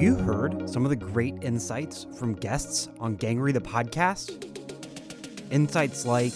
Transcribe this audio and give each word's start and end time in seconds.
Have 0.00 0.08
you 0.08 0.16
heard 0.16 0.70
some 0.70 0.86
of 0.86 0.88
the 0.88 0.96
great 0.96 1.34
insights 1.42 2.06
from 2.18 2.32
guests 2.32 2.88
on 3.00 3.18
Gangrey 3.18 3.52
the 3.52 3.60
podcast? 3.60 4.46
Insights 5.50 6.06
like 6.06 6.32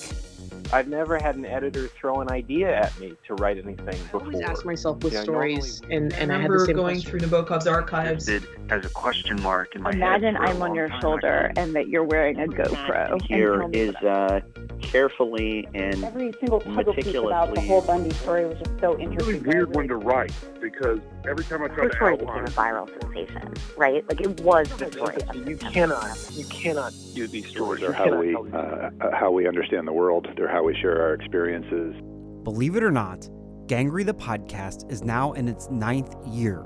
I've 0.73 0.89
never 0.89 1.19
had 1.19 1.37
an 1.37 1.45
editor 1.45 1.87
throw 1.89 2.21
an 2.21 2.31
idea 2.31 2.75
at 2.75 2.99
me 2.99 3.15
to 3.27 3.35
write 3.35 3.59
anything 3.59 3.85
before. 3.87 4.23
I 4.23 4.25
always 4.25 4.41
ask 4.41 4.65
myself 4.65 5.03
with 5.05 5.13
Yeah, 5.13 5.23
stories, 5.23 5.81
normally- 5.83 5.97
and, 5.97 6.15
I 6.15 6.17
and 6.19 6.33
I, 6.33 6.41
had 6.41 6.45
the 6.51 6.53
remember 6.55 6.67
same 6.67 6.77
going 6.77 6.95
question. 7.03 7.11
through 7.11 7.21
Nabokov's 7.21 7.67
archives. 7.67 8.29
it 8.29 8.43
as 8.71 8.85
a 8.85 8.89
question 8.89 9.41
mark 9.43 9.75
in 9.77 9.83
my 9.83 9.91
Imagine 9.91 10.35
head. 10.37 10.45
for 10.45 10.51
a 10.53 10.55
I'm 10.57 10.63
on 10.63 10.75
your 10.75 10.89
time. 10.89 11.01
shoulder 11.01 11.53
and 11.57 11.75
that 11.75 11.89
you're 11.89 12.03
wearing 12.05 12.41
a 12.41 12.47
GoPro. 12.47 13.13
and 13.13 13.23
Here 13.23 13.59
tell 13.59 13.69
me 13.69 13.79
is 13.79 13.95
what 13.95 14.07
I- 14.07 14.09
uh, 14.09 14.41
carefully 14.81 15.67
and 15.75 16.05
every 16.05 16.33
single 16.41 16.61
puzzle 16.61 16.93
piece 16.95 17.07
about 17.15 17.55
the 17.55 17.61
meticulously- 17.61 17.69
whole 17.69 17.81
Bundy 17.83 18.11
story 18.11 18.47
was 18.47 18.59
just 18.59 18.71
so 18.81 18.93
really 18.93 19.05
interesting. 19.05 19.43
weird 19.45 19.75
one 19.75 19.89
to 19.89 19.97
write 19.97 20.33
because 20.61 21.01
every 21.29 21.45
time 21.45 21.63
I 21.63 21.69
try 21.69 21.85
Her 21.85 21.89
to 21.91 21.97
story 21.97 22.17
became 22.17 22.45
a 22.45 22.49
viral 22.49 22.89
sensation, 23.03 23.53
right? 23.77 24.05
Like 24.09 24.21
it 24.21 24.41
was 24.41 24.69
the 24.77 24.91
story. 24.93 25.17
You 25.47 25.57
cannot, 25.57 26.17
you 26.33 26.45
cannot 26.47 26.93
do 27.15 27.27
these 27.27 27.47
stories. 27.49 27.81
They're 27.81 27.93
how 27.93 28.15
we 28.19 28.33
tell 28.33 28.43
these 28.45 28.55
uh, 28.55 28.91
how 29.13 29.31
we 29.31 29.47
understand 29.49 29.87
the 29.89 29.93
world. 29.93 30.29
They're 30.37 30.49
how 30.55 30.63
we 30.63 30.73
share 30.81 31.03
our 31.03 31.15
experiences. 31.15 31.97
Believe 32.45 32.77
it 32.77 32.85
or 32.85 32.93
not, 32.93 33.29
Gangrey 33.67 34.07
the 34.07 34.15
podcast 34.15 34.89
is 34.89 35.03
now 35.03 35.33
in 35.33 35.49
its 35.49 35.69
ninth 35.69 36.15
year. 36.29 36.61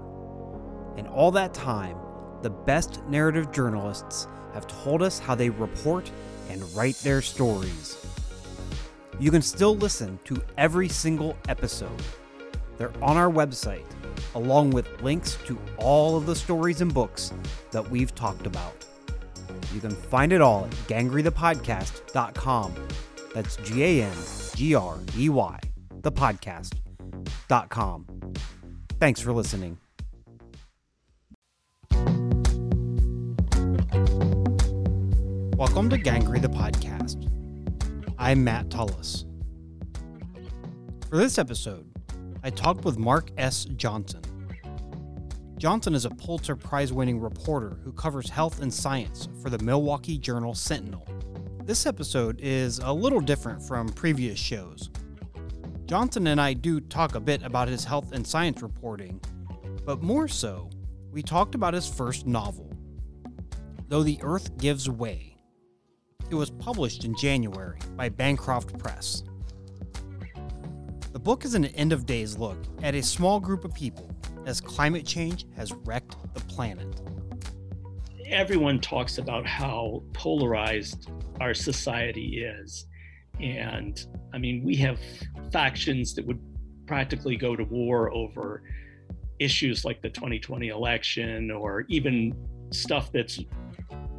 In 0.98 1.06
all 1.06 1.30
that 1.30 1.55
time, 1.55 1.97
the 2.42 2.51
best 2.51 3.02
narrative 3.09 3.51
journalists 3.51 4.28
have 4.52 4.66
told 4.66 5.01
us 5.01 5.19
how 5.19 5.34
they 5.34 5.48
report 5.48 6.11
and 6.51 6.62
write 6.74 6.97
their 6.97 7.23
stories. 7.23 7.97
You 9.19 9.30
can 9.30 9.41
still 9.41 9.74
listen 9.74 10.19
to 10.27 10.42
every 10.59 10.91
single 10.91 11.34
episode. 11.48 12.02
They're 12.77 12.92
on 13.02 13.16
our 13.16 13.30
website, 13.30 13.86
along 14.34 14.73
with 14.73 15.00
links 15.00 15.39
to 15.47 15.59
all 15.78 16.14
of 16.14 16.27
the 16.27 16.36
stories 16.36 16.83
and 16.83 16.92
books 16.92 17.33
that 17.70 17.89
we've 17.89 18.14
talked 18.14 18.47
about. 18.47 18.84
You 19.73 19.80
can 19.80 19.92
find 19.92 20.30
it 20.30 20.42
all 20.42 20.67
at 20.67 20.73
gangreythepodcast.com. 20.89 22.75
That's 23.34 23.57
G 23.57 23.83
A 23.84 24.05
N 24.05 24.17
G 24.55 24.75
R 24.75 24.98
E 25.17 25.29
Y, 25.29 25.61
the 26.03 26.12
podcast.com. 26.12 28.07
Thanks 29.01 29.20
for 29.20 29.33
listening. 29.33 29.79
Welcome 35.57 35.91
to 35.91 35.98
Gangrey 35.98 36.41
the 36.41 36.48
podcast. 36.48 37.29
I'm 38.19 38.43
Matt 38.45 38.70
Tullis. 38.70 39.25
For 41.11 41.17
this 41.17 41.39
episode, 41.39 41.91
I 42.42 42.51
talked 42.51 42.85
with 42.85 42.98
Mark 42.98 43.31
S. 43.39 43.65
Johnson. 43.65 44.23
Johnson 45.59 45.95
is 45.95 46.05
a 46.05 46.11
Pulitzer 46.11 46.55
Prize 46.55 46.92
winning 46.92 47.19
reporter 47.20 47.79
who 47.83 47.92
covers 47.92 48.31
health 48.31 48.63
and 48.63 48.73
science 48.73 49.29
for 49.42 49.51
the 49.51 49.59
Milwaukee 49.59 50.17
Journal 50.17 50.55
Sentinel. 50.55 51.05
This 51.69 51.84
episode 51.84 52.41
is 52.41 52.78
a 52.78 52.91
little 52.91 53.20
different 53.20 53.62
from 53.62 53.91
previous 53.91 54.38
shows. 54.38 54.88
Johnson 55.84 56.28
and 56.28 56.41
I 56.41 56.55
do 56.55 56.80
talk 56.80 57.14
a 57.14 57.20
bit 57.20 57.42
about 57.42 57.69
his 57.69 57.84
health 57.84 58.12
and 58.12 58.27
science 58.27 58.62
reporting, 58.62 59.20
but 59.84 60.00
more 60.00 60.28
so, 60.28 60.70
we 61.12 61.22
talked 61.22 61.55
about 61.55 61.74
his 61.74 61.86
first 61.86 62.27
novel, 62.27 62.74
Though 63.86 64.02
the 64.02 64.19
Earth 64.22 64.56
Gives 64.56 64.89
Way. 64.89 65.36
It 66.30 66.34
was 66.34 66.48
published 66.48 67.05
in 67.05 67.14
January 67.14 67.80
by 67.98 68.08
Bancroft 68.08 68.78
Press. 68.78 69.24
The 71.12 71.20
book 71.20 71.44
is 71.44 71.55
an 71.55 71.66
end 71.66 71.92
of 71.92 72.06
days 72.06 72.39
look 72.39 72.56
at 72.83 72.94
a 72.94 73.02
small 73.02 73.41
group 73.41 73.66
of 73.66 73.74
people 73.74 74.11
as 74.46 74.58
climate 74.58 75.05
change 75.05 75.44
has 75.55 75.74
wrecked 75.84 76.16
the 76.33 76.41
planet. 76.41 77.02
Everyone 78.31 78.81
talks 78.81 79.19
about 79.19 79.47
how 79.47 80.03
polarized 80.12 81.11
our 81.41 81.55
society 81.55 82.45
is. 82.45 82.86
And 83.41 84.05
I 84.33 84.39
mean, 84.39 84.64
we 84.64 84.77
have 84.77 84.98
factions 85.52 86.14
that 86.14 86.27
would 86.27 86.41
practically 86.86 87.36
go 87.36 87.57
to 87.57 87.64
war 87.64 88.13
over 88.13 88.63
issues 89.39 89.85
like 89.85 90.02
the 90.02 90.11
2020 90.11 90.69
election 90.69 91.51
or 91.51 91.85
even 91.89 92.35
stuff 92.73 93.13
that's, 93.13 93.41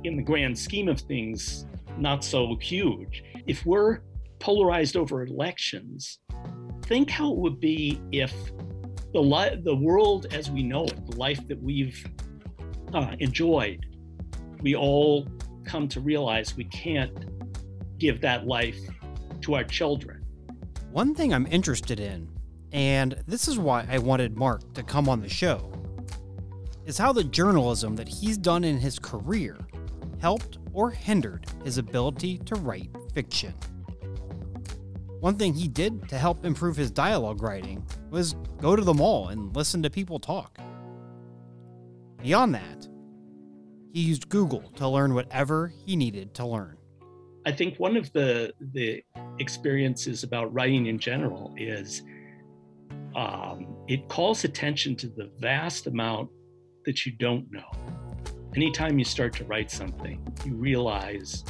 in 0.03 0.15
the 0.15 0.23
grand 0.23 0.57
scheme 0.57 0.87
of 0.87 1.01
things, 1.01 1.65
not 1.97 2.23
so 2.23 2.55
huge. 2.61 3.23
If 3.47 3.65
we're 3.65 3.99
polarized 4.39 4.95
over 4.95 5.23
elections, 5.23 6.19
think 6.83 7.09
how 7.09 7.31
it 7.31 7.37
would 7.37 7.59
be 7.59 8.01
if 8.11 8.33
the, 9.13 9.19
li- 9.19 9.59
the 9.63 9.75
world 9.75 10.27
as 10.31 10.49
we 10.49 10.63
know 10.63 10.85
it, 10.85 11.05
the 11.09 11.17
life 11.17 11.45
that 11.47 11.61
we've 11.61 12.05
uh, 12.93 13.15
enjoyed, 13.19 13.85
we 14.61 14.75
all 14.75 15.27
come 15.63 15.87
to 15.89 16.01
realize 16.01 16.55
we 16.55 16.65
can't 16.65 17.25
give 17.97 18.21
that 18.21 18.47
life 18.47 18.77
to 19.41 19.55
our 19.55 19.63
children. 19.63 20.25
One 20.91 21.13
thing 21.13 21.33
I'm 21.33 21.47
interested 21.47 21.99
in, 21.99 22.27
and 22.71 23.21
this 23.27 23.47
is 23.47 23.59
why 23.59 23.87
I 23.89 23.99
wanted 23.99 24.37
Mark 24.37 24.73
to 24.73 24.83
come 24.83 25.07
on 25.07 25.21
the 25.21 25.29
show, 25.29 25.71
is 26.85 26.97
how 26.97 27.13
the 27.13 27.23
journalism 27.23 27.95
that 27.95 28.07
he's 28.07 28.37
done 28.37 28.63
in 28.63 28.77
his 28.79 28.97
career 28.97 29.57
helped 30.19 30.57
or 30.73 30.89
hindered 30.89 31.45
his 31.63 31.77
ability 31.77 32.39
to 32.39 32.55
write 32.55 32.89
fiction. 33.13 33.53
One 35.19 35.35
thing 35.35 35.53
he 35.53 35.67
did 35.67 36.07
to 36.09 36.17
help 36.17 36.45
improve 36.45 36.75
his 36.75 36.91
dialogue 36.91 37.41
writing 37.43 37.85
was 38.09 38.33
go 38.59 38.75
to 38.75 38.83
the 38.83 38.93
mall 38.93 39.27
and 39.29 39.55
listen 39.55 39.83
to 39.83 39.89
people 39.89 40.19
talk. 40.19 40.57
Beyond 42.21 42.55
that, 42.55 42.87
he 43.93 44.01
used 44.01 44.29
Google 44.29 44.69
to 44.75 44.87
learn 44.87 45.13
whatever 45.13 45.73
he 45.85 45.95
needed 45.95 46.33
to 46.35 46.45
learn. 46.45 46.77
I 47.45 47.51
think 47.51 47.77
one 47.79 47.95
of 47.97 48.11
the 48.13 48.53
the 48.73 49.03
experiences 49.39 50.23
about 50.23 50.53
writing 50.53 50.87
in 50.87 50.99
general 50.99 51.53
is 51.57 52.03
um, 53.15 53.75
it 53.87 54.07
calls 54.07 54.43
attention 54.43 54.95
to 54.97 55.07
the 55.07 55.31
vast 55.39 55.87
amount 55.87 56.29
that 56.85 57.05
you 57.05 57.11
don't 57.13 57.51
know. 57.51 57.71
Anytime 58.55 58.99
you 58.99 59.05
start 59.05 59.33
to 59.37 59.45
write 59.45 59.71
something, 59.71 60.21
you 60.45 60.55
realize 60.55 61.43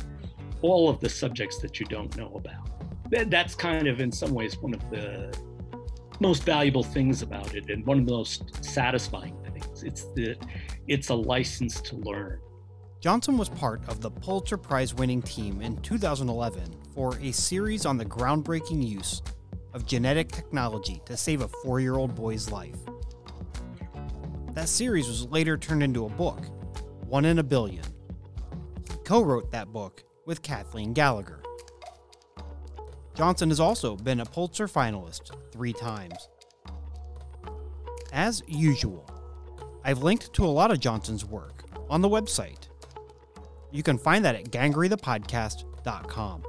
all 0.61 0.89
of 0.89 0.99
the 0.99 1.09
subjects 1.09 1.59
that 1.59 1.79
you 1.79 1.85
don't 1.85 2.15
know 2.17 2.31
about. 2.35 2.69
That- 3.11 3.29
That's 3.29 3.55
kind 3.55 3.87
of, 3.87 3.99
in 3.99 4.11
some 4.11 4.33
ways, 4.33 4.57
one 4.61 4.73
of 4.73 4.89
the 4.89 5.33
most 6.19 6.43
valuable 6.43 6.83
things 6.83 7.21
about 7.21 7.55
it, 7.55 7.69
and 7.69 7.85
one 7.85 7.99
of 7.99 8.05
the 8.05 8.11
most 8.11 8.63
satisfying 8.63 9.35
things. 9.43 9.48
It's 9.83 10.03
the, 10.13 10.35
it's 10.87 11.09
a 11.09 11.15
license 11.15 11.81
to 11.81 11.95
learn. 11.97 12.39
Johnson 12.99 13.37
was 13.37 13.47
part 13.47 13.87
of 13.87 14.01
the 14.01 14.11
Pulitzer 14.11 14.57
Prize 14.57 14.93
winning 14.93 15.21
team 15.21 15.61
in 15.61 15.77
2011 15.81 16.63
for 16.93 17.17
a 17.21 17.31
series 17.31 17.85
on 17.85 17.97
the 17.97 18.05
groundbreaking 18.05 18.85
use 18.85 19.21
of 19.73 19.85
genetic 19.85 20.29
technology 20.29 21.01
to 21.05 21.15
save 21.15 21.41
a 21.41 21.47
four 21.47 21.79
year 21.79 21.95
old 21.95 22.13
boy's 22.13 22.51
life. 22.51 22.75
That 24.53 24.67
series 24.67 25.07
was 25.07 25.27
later 25.27 25.57
turned 25.57 25.83
into 25.83 26.05
a 26.05 26.09
book, 26.09 26.45
One 27.05 27.23
in 27.23 27.39
a 27.39 27.43
Billion. 27.43 27.85
He 28.89 28.97
co 29.05 29.23
wrote 29.23 29.51
that 29.51 29.71
book 29.71 30.03
with 30.25 30.41
Kathleen 30.41 30.91
Gallagher. 30.91 31.41
Johnson 33.15 33.49
has 33.49 33.59
also 33.59 33.95
been 33.95 34.19
a 34.19 34.25
Pulitzer 34.25 34.67
finalist 34.67 35.31
three 35.51 35.73
times. 35.73 36.29
As 38.11 38.43
usual, 38.47 39.09
I've 39.83 40.03
linked 40.03 40.33
to 40.33 40.45
a 40.45 40.47
lot 40.47 40.71
of 40.71 40.79
Johnson's 40.79 41.23
work 41.23 41.63
on 41.89 42.01
the 42.01 42.09
website. 42.09 42.67
You 43.71 43.83
can 43.83 43.97
find 43.97 44.25
that 44.25 44.35
at 44.35 44.45
gangreythepodcast.com. 44.45 46.43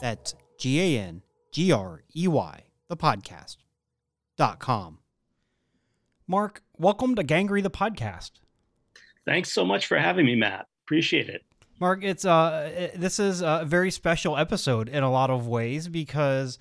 That's 0.00 0.34
G 0.58 0.80
A 0.80 1.00
N 1.00 1.22
G 1.52 1.72
R 1.72 2.02
E 2.14 2.28
Y, 2.28 2.62
the 2.88 2.96
podcast.com. 2.96 4.98
Mark, 6.26 6.62
welcome 6.76 7.14
to 7.14 7.22
Gangrey 7.22 7.62
the 7.62 7.70
podcast. 7.70 8.32
Thanks 9.24 9.52
so 9.52 9.64
much 9.64 9.86
for 9.86 9.96
having 9.96 10.26
me, 10.26 10.34
Matt. 10.34 10.66
Appreciate 10.84 11.28
it. 11.28 11.42
Mark, 11.78 12.02
it's 12.02 12.24
uh, 12.24 12.90
this 12.96 13.18
is 13.18 13.42
a 13.42 13.64
very 13.66 13.90
special 13.90 14.36
episode 14.36 14.88
in 14.88 15.02
a 15.02 15.10
lot 15.10 15.30
of 15.30 15.46
ways 15.46 15.88
because 15.88 16.58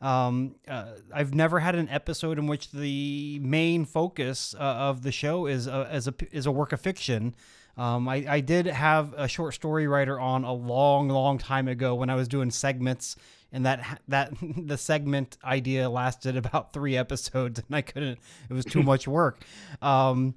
um, 0.00 0.54
uh, 0.68 0.92
I've 1.12 1.34
never 1.34 1.58
had 1.60 1.74
an 1.74 1.88
episode 1.88 2.38
in 2.38 2.46
which 2.46 2.70
the 2.70 3.38
main 3.40 3.84
focus 3.84 4.54
uh, 4.58 4.62
of 4.62 5.02
the 5.02 5.12
show 5.12 5.46
is 5.46 5.66
a, 5.66 5.94
is 5.94 6.06
a 6.06 6.14
is 6.30 6.46
a 6.46 6.52
work 6.52 6.72
of 6.72 6.80
fiction. 6.80 7.34
Um, 7.76 8.08
I, 8.08 8.24
I 8.28 8.40
did 8.40 8.66
have 8.66 9.14
a 9.16 9.28
short 9.28 9.54
story 9.54 9.86
writer 9.86 10.18
on 10.18 10.42
a 10.42 10.52
long, 10.52 11.08
long 11.08 11.38
time 11.38 11.68
ago 11.68 11.94
when 11.94 12.10
I 12.10 12.16
was 12.16 12.26
doing 12.26 12.50
segments, 12.50 13.16
and 13.52 13.66
that 13.66 14.00
that 14.08 14.32
the 14.56 14.76
segment 14.76 15.36
idea 15.44 15.88
lasted 15.90 16.36
about 16.44 16.72
three 16.72 16.96
episodes, 16.96 17.58
and 17.58 17.74
I 17.74 17.82
couldn't. 17.82 18.18
It 18.48 18.52
was 18.52 18.64
too 18.64 18.82
much 18.84 19.08
work. 19.08 19.42
Um, 19.82 20.34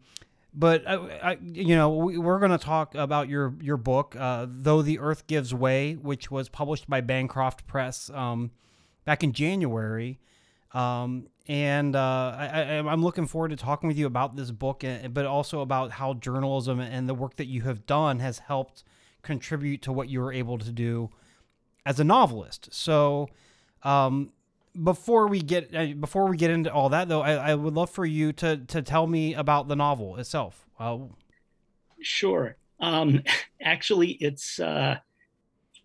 but 0.54 0.86
I, 0.88 0.96
I, 0.96 1.38
you 1.42 1.76
know, 1.76 1.92
we, 1.92 2.18
we're 2.18 2.40
going 2.40 2.52
to 2.52 2.58
talk 2.58 2.96
about 2.96 3.30
your 3.30 3.54
your 3.62 3.78
book, 3.78 4.16
uh, 4.18 4.48
"Though 4.50 4.82
the 4.82 5.00
Earth 5.00 5.28
Gives 5.28 5.54
Way," 5.54 5.94
which 5.94 6.30
was 6.32 6.50
published 6.50 6.90
by 6.90 7.02
Bancroft 7.02 7.68
Press 7.68 8.10
um, 8.12 8.52
back 9.06 9.24
in 9.24 9.34
January, 9.34 10.20
um, 10.74 11.28
and 11.48 11.96
uh, 11.96 12.36
I, 12.38 12.78
I'm 12.78 13.04
looking 13.04 13.28
forward 13.28 13.50
to 13.50 13.58
talking 13.58 13.88
with 13.88 13.98
you 13.98 14.06
about 14.06 14.36
this 14.36 14.52
book, 14.52 14.84
eh, 14.84 15.08
but 15.08 15.26
also 15.26 15.62
about 15.62 15.92
how 15.92 16.14
journalism 16.14 16.80
and 16.80 17.10
the 17.10 17.14
work 17.14 17.36
that 17.38 17.48
you 17.48 17.64
have 17.64 17.86
done 17.86 18.20
has 18.20 18.40
helped 18.40 18.84
contribute 19.22 19.82
to 19.84 19.92
what 19.92 20.10
you 20.10 20.22
were 20.22 20.32
able 20.32 20.58
to 20.58 20.72
do 20.72 21.10
as 21.86 22.00
a 22.00 22.04
novelist. 22.04 22.70
So, 22.72 23.28
um, 23.84 24.32
before 24.82 25.28
we 25.28 25.42
get 25.42 25.76
uh, 25.76 25.88
before 26.00 26.30
we 26.30 26.38
get 26.38 26.52
into 26.52 26.72
all 26.72 26.90
that, 26.90 27.10
though, 27.10 27.22
I, 27.22 27.52
I, 27.52 27.56
would 27.56 27.74
love 27.74 27.90
for 27.90 28.06
you 28.06 28.32
to 28.34 28.58
to 28.58 28.82
tell 28.82 29.08
me 29.08 29.34
about 29.34 29.68
the 29.68 29.76
novel 29.76 30.16
itself. 30.18 30.70
Uh, 30.80 31.00
sure. 32.02 32.56
Um, 32.80 33.24
actually, 33.62 34.12
it's 34.12 34.60
uh, 34.60 34.98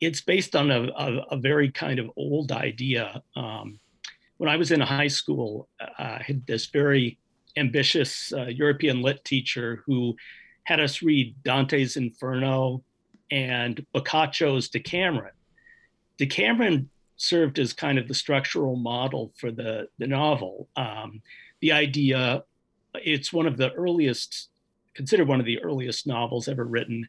it's 0.01 0.21
based 0.21 0.55
on 0.55 0.71
a, 0.71 0.89
a, 0.97 1.27
a, 1.33 1.37
very 1.37 1.71
kind 1.71 1.99
of 1.99 2.11
old 2.17 2.53
idea. 2.53 3.23
Um, 3.35 3.79
when 4.37 4.51
I 4.51 4.57
was 4.57 4.71
in 4.71 4.81
high 4.81 5.09
school, 5.09 5.69
I 5.99 6.23
had 6.25 6.47
this 6.47 6.67
very 6.67 7.19
ambitious 7.57 8.33
uh, 8.37 8.47
European 8.47 9.01
lit 9.01 9.25
teacher 9.25 9.83
who 9.87 10.15
had 10.65 10.81
us 10.81 11.03
read 11.03 11.35
Dante's 11.43 11.97
Inferno 11.97 12.83
and 13.31 13.85
Boccaccio's 13.95 14.69
Decameron. 14.69 15.33
Decameron 16.19 16.91
served 17.17 17.59
as 17.59 17.73
kind 17.73 17.99
of 17.99 18.09
the 18.09 18.15
structural 18.15 18.77
model 18.77 19.33
for 19.39 19.51
the, 19.51 19.89
the 19.99 20.07
novel. 20.07 20.69
Um, 20.77 21.23
the 21.61 21.73
idea, 21.73 22.45
it's 22.95 23.33
one 23.33 23.47
of 23.47 23.57
the 23.57 23.73
earliest, 23.73 24.51
considered 24.95 25.29
one 25.29 25.41
of 25.41 25.47
the 25.47 25.63
earliest 25.63 26.07
novels 26.07 26.49
ever 26.49 26.65
written. 26.65 27.09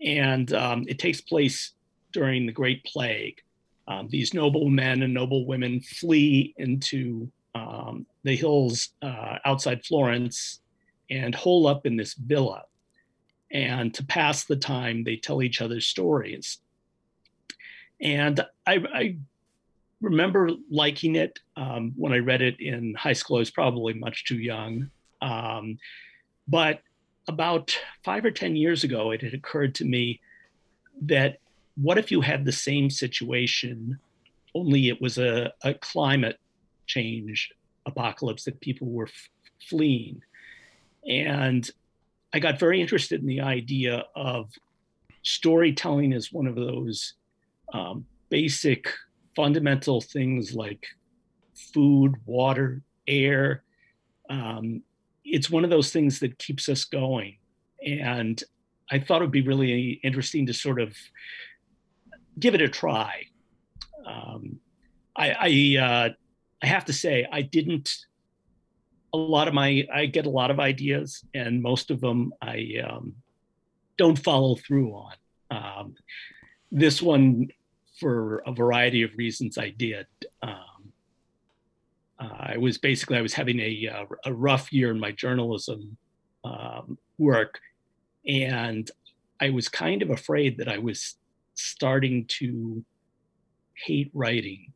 And 0.00 0.52
um, 0.54 0.84
it 0.88 0.98
takes 0.98 1.20
place 1.20 1.73
during 2.14 2.46
the 2.46 2.52
Great 2.52 2.82
Plague. 2.84 3.42
Um, 3.86 4.08
these 4.08 4.32
noble 4.32 4.70
men 4.70 5.02
and 5.02 5.12
noble 5.12 5.46
women 5.46 5.80
flee 5.80 6.54
into 6.56 7.30
um, 7.54 8.06
the 8.22 8.34
hills 8.34 8.90
uh, 9.02 9.36
outside 9.44 9.84
Florence 9.84 10.60
and 11.10 11.34
hole 11.34 11.66
up 11.66 11.84
in 11.84 11.96
this 11.96 12.14
villa. 12.14 12.62
And 13.50 13.92
to 13.94 14.04
pass 14.04 14.44
the 14.44 14.56
time, 14.56 15.04
they 15.04 15.16
tell 15.16 15.42
each 15.42 15.60
other 15.60 15.80
stories. 15.80 16.58
And 18.00 18.40
I, 18.66 18.82
I 18.92 19.16
remember 20.00 20.50
liking 20.70 21.16
it 21.16 21.38
um, 21.56 21.92
when 21.96 22.12
I 22.12 22.18
read 22.18 22.42
it 22.42 22.58
in 22.60 22.94
high 22.94 23.12
school. 23.12 23.36
I 23.36 23.40
was 23.40 23.50
probably 23.50 23.92
much 23.92 24.24
too 24.24 24.38
young. 24.38 24.90
Um, 25.20 25.78
but 26.48 26.80
about 27.28 27.78
five 28.04 28.24
or 28.24 28.30
10 28.30 28.56
years 28.56 28.84
ago, 28.84 29.10
it 29.10 29.22
had 29.22 29.34
occurred 29.34 29.74
to 29.76 29.84
me 29.84 30.20
that 31.02 31.38
what 31.76 31.98
if 31.98 32.10
you 32.10 32.20
had 32.20 32.44
the 32.44 32.52
same 32.52 32.90
situation, 32.90 33.98
only 34.54 34.88
it 34.88 35.00
was 35.00 35.18
a, 35.18 35.52
a 35.62 35.74
climate 35.74 36.38
change 36.86 37.50
apocalypse 37.86 38.44
that 38.44 38.60
people 38.60 38.88
were 38.88 39.06
f- 39.06 39.28
fleeing? 39.68 40.22
And 41.08 41.68
I 42.32 42.38
got 42.38 42.58
very 42.58 42.80
interested 42.80 43.20
in 43.20 43.26
the 43.26 43.40
idea 43.40 44.04
of 44.14 44.50
storytelling 45.22 46.12
as 46.12 46.32
one 46.32 46.46
of 46.46 46.54
those 46.54 47.14
um, 47.72 48.06
basic 48.28 48.88
fundamental 49.34 50.00
things 50.00 50.54
like 50.54 50.86
food, 51.72 52.14
water, 52.26 52.82
air. 53.06 53.62
Um, 54.30 54.82
it's 55.24 55.50
one 55.50 55.64
of 55.64 55.70
those 55.70 55.92
things 55.92 56.20
that 56.20 56.38
keeps 56.38 56.68
us 56.68 56.84
going. 56.84 57.36
And 57.84 58.42
I 58.90 58.98
thought 58.98 59.22
it 59.22 59.24
would 59.24 59.30
be 59.30 59.42
really 59.42 60.00
interesting 60.02 60.46
to 60.46 60.54
sort 60.54 60.80
of 60.80 60.96
give 62.38 62.54
it 62.54 62.62
a 62.62 62.68
try. 62.68 63.26
Um, 64.06 64.60
I 65.16 65.30
I, 65.78 65.82
uh, 65.82 66.08
I 66.62 66.66
have 66.66 66.84
to 66.86 66.92
say 66.92 67.26
I 67.30 67.42
didn't. 67.42 67.94
A 69.12 69.16
lot 69.16 69.46
of 69.46 69.54
my 69.54 69.86
I 69.92 70.06
get 70.06 70.26
a 70.26 70.30
lot 70.30 70.50
of 70.50 70.58
ideas, 70.58 71.24
and 71.34 71.62
most 71.62 71.90
of 71.90 72.00
them 72.00 72.32
I 72.42 72.82
um, 72.88 73.14
don't 73.96 74.18
follow 74.18 74.56
through 74.56 74.92
on. 74.92 75.14
Um, 75.50 75.94
this 76.72 77.00
one, 77.00 77.48
for 78.00 78.42
a 78.46 78.52
variety 78.52 79.02
of 79.02 79.10
reasons, 79.16 79.56
I 79.56 79.70
did. 79.70 80.06
Um, 80.42 80.92
I 82.18 82.56
was 82.58 82.78
basically 82.78 83.18
I 83.18 83.22
was 83.22 83.34
having 83.34 83.60
a 83.60 83.88
uh, 83.88 84.04
a 84.24 84.32
rough 84.32 84.72
year 84.72 84.90
in 84.90 84.98
my 84.98 85.12
journalism 85.12 85.96
um, 86.44 86.98
work, 87.18 87.60
and 88.26 88.90
I 89.40 89.50
was 89.50 89.68
kind 89.68 90.02
of 90.02 90.10
afraid 90.10 90.58
that 90.58 90.68
I 90.68 90.78
was 90.78 91.16
starting 91.54 92.26
to 92.26 92.84
hate 93.74 94.10
writing. 94.14 94.72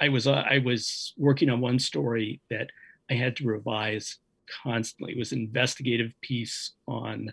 I 0.00 0.08
was 0.08 0.26
uh, 0.26 0.44
I 0.48 0.58
was 0.58 1.12
working 1.16 1.50
on 1.50 1.60
one 1.60 1.78
story 1.78 2.40
that 2.50 2.70
I 3.10 3.14
had 3.14 3.36
to 3.36 3.46
revise 3.46 4.18
constantly. 4.62 5.12
It 5.12 5.18
was 5.18 5.32
an 5.32 5.40
investigative 5.40 6.12
piece 6.20 6.72
on 6.86 7.32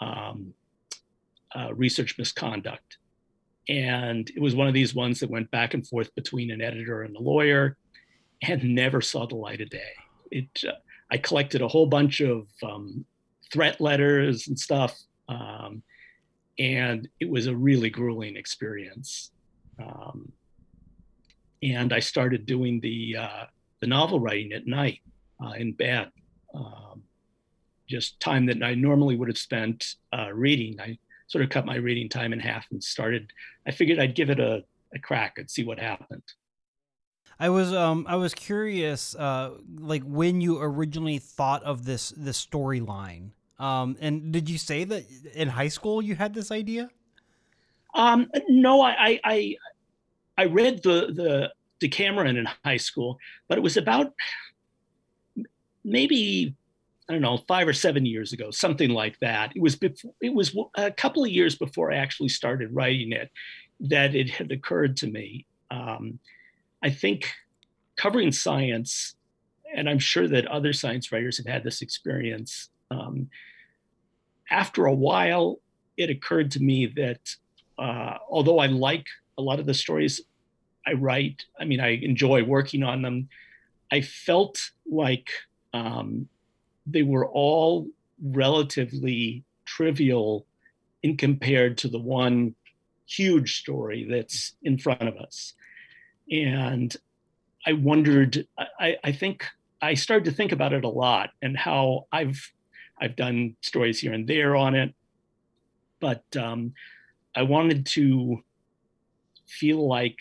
um, 0.00 0.54
uh, 1.54 1.74
research 1.74 2.16
misconduct, 2.18 2.98
and 3.68 4.30
it 4.30 4.40
was 4.40 4.54
one 4.54 4.68
of 4.68 4.74
these 4.74 4.94
ones 4.94 5.20
that 5.20 5.30
went 5.30 5.50
back 5.50 5.74
and 5.74 5.86
forth 5.86 6.14
between 6.14 6.50
an 6.50 6.60
editor 6.60 7.02
and 7.02 7.16
a 7.16 7.20
lawyer, 7.20 7.76
and 8.42 8.62
never 8.62 9.00
saw 9.00 9.26
the 9.26 9.36
light 9.36 9.60
of 9.60 9.70
day. 9.70 9.92
It 10.30 10.64
uh, 10.66 10.72
I 11.10 11.18
collected 11.18 11.62
a 11.62 11.68
whole 11.68 11.86
bunch 11.86 12.20
of 12.20 12.46
um, 12.62 13.04
threat 13.52 13.80
letters 13.80 14.48
and 14.48 14.58
stuff. 14.58 14.98
Um, 15.28 15.82
and 16.58 17.08
it 17.20 17.28
was 17.30 17.46
a 17.46 17.56
really 17.56 17.90
grueling 17.90 18.36
experience. 18.36 19.30
Um, 19.80 20.32
and 21.62 21.92
I 21.92 22.00
started 22.00 22.46
doing 22.46 22.80
the 22.80 23.16
uh, 23.16 23.44
the 23.80 23.86
novel 23.86 24.20
writing 24.20 24.52
at 24.52 24.66
night 24.66 25.00
uh, 25.44 25.52
in 25.52 25.72
bed, 25.72 26.10
um, 26.54 27.02
just 27.88 28.18
time 28.20 28.46
that 28.46 28.62
I 28.62 28.74
normally 28.74 29.16
would 29.16 29.28
have 29.28 29.38
spent 29.38 29.94
uh, 30.12 30.30
reading. 30.32 30.80
I 30.80 30.98
sort 31.28 31.44
of 31.44 31.50
cut 31.50 31.66
my 31.66 31.76
reading 31.76 32.08
time 32.08 32.32
in 32.32 32.40
half 32.40 32.66
and 32.70 32.82
started. 32.82 33.32
I 33.66 33.70
figured 33.70 33.98
I'd 33.98 34.14
give 34.14 34.30
it 34.30 34.40
a, 34.40 34.64
a 34.94 34.98
crack 34.98 35.38
and 35.38 35.48
see 35.50 35.64
what 35.64 35.78
happened. 35.78 36.22
I 37.40 37.50
was 37.50 37.72
um 37.72 38.04
I 38.08 38.16
was 38.16 38.34
curious 38.34 39.14
uh 39.14 39.52
like 39.78 40.02
when 40.02 40.40
you 40.40 40.60
originally 40.60 41.18
thought 41.18 41.62
of 41.62 41.84
this 41.84 42.12
this 42.16 42.44
storyline 42.44 43.30
um, 43.58 43.96
and 44.00 44.32
did 44.32 44.48
you 44.48 44.58
say 44.58 44.84
that 44.84 45.04
in 45.34 45.48
high 45.48 45.68
school 45.68 46.00
you 46.00 46.14
had 46.14 46.34
this 46.34 46.50
idea? 46.50 46.90
Um, 47.94 48.30
no, 48.48 48.80
I, 48.82 49.20
I, 49.24 49.56
I 50.36 50.44
read 50.44 50.82
the 50.82 51.12
the 51.12 51.52
Decameron 51.80 52.36
in 52.36 52.46
high 52.64 52.76
school, 52.76 53.18
but 53.48 53.58
it 53.58 53.60
was 53.62 53.76
about 53.76 54.12
maybe 55.84 56.54
I 57.08 57.12
don't 57.12 57.22
know 57.22 57.38
five 57.48 57.66
or 57.66 57.72
seven 57.72 58.04
years 58.04 58.32
ago, 58.32 58.50
something 58.50 58.90
like 58.90 59.18
that. 59.20 59.52
It 59.56 59.62
was 59.62 59.76
before, 59.76 60.12
it 60.20 60.34
was 60.34 60.56
a 60.76 60.90
couple 60.90 61.24
of 61.24 61.30
years 61.30 61.56
before 61.56 61.90
I 61.90 61.96
actually 61.96 62.28
started 62.28 62.74
writing 62.74 63.12
it 63.12 63.30
that 63.80 64.14
it 64.14 64.28
had 64.30 64.52
occurred 64.52 64.96
to 64.98 65.06
me. 65.06 65.46
Um, 65.70 66.18
I 66.82 66.90
think 66.90 67.32
covering 67.96 68.30
science, 68.30 69.14
and 69.74 69.88
I'm 69.88 69.98
sure 69.98 70.28
that 70.28 70.46
other 70.46 70.72
science 70.72 71.10
writers 71.10 71.38
have 71.38 71.46
had 71.46 71.64
this 71.64 71.80
experience. 71.80 72.68
Um, 72.90 73.28
after 74.50 74.86
a 74.86 74.94
while, 74.94 75.60
it 75.96 76.10
occurred 76.10 76.50
to 76.52 76.60
me 76.60 76.86
that 76.86 77.36
uh, 77.78 78.18
although 78.30 78.58
I 78.58 78.66
like 78.66 79.06
a 79.36 79.42
lot 79.42 79.60
of 79.60 79.66
the 79.66 79.74
stories 79.74 80.20
I 80.86 80.94
write, 80.94 81.44
I 81.60 81.64
mean, 81.64 81.80
I 81.80 81.96
enjoy 81.96 82.44
working 82.44 82.82
on 82.82 83.02
them, 83.02 83.28
I 83.92 84.00
felt 84.00 84.70
like 84.90 85.28
um, 85.72 86.28
they 86.86 87.02
were 87.02 87.26
all 87.26 87.88
relatively 88.22 89.44
trivial 89.64 90.46
in 91.02 91.16
compared 91.16 91.78
to 91.78 91.88
the 91.88 91.98
one 91.98 92.54
huge 93.06 93.60
story 93.60 94.06
that's 94.08 94.54
in 94.62 94.78
front 94.78 95.02
of 95.02 95.16
us. 95.16 95.54
And 96.30 96.94
I 97.66 97.72
wondered, 97.74 98.46
I, 98.80 98.96
I 99.04 99.12
think 99.12 99.46
I 99.80 99.94
started 99.94 100.24
to 100.26 100.32
think 100.32 100.52
about 100.52 100.72
it 100.72 100.84
a 100.84 100.88
lot 100.88 101.30
and 101.42 101.56
how 101.56 102.06
I've 102.12 102.52
I've 103.00 103.16
done 103.16 103.56
stories 103.62 104.00
here 104.00 104.12
and 104.12 104.26
there 104.26 104.56
on 104.56 104.74
it, 104.74 104.94
but 106.00 106.24
um, 106.36 106.72
I 107.34 107.42
wanted 107.42 107.86
to 107.86 108.42
feel 109.46 109.86
like 109.86 110.18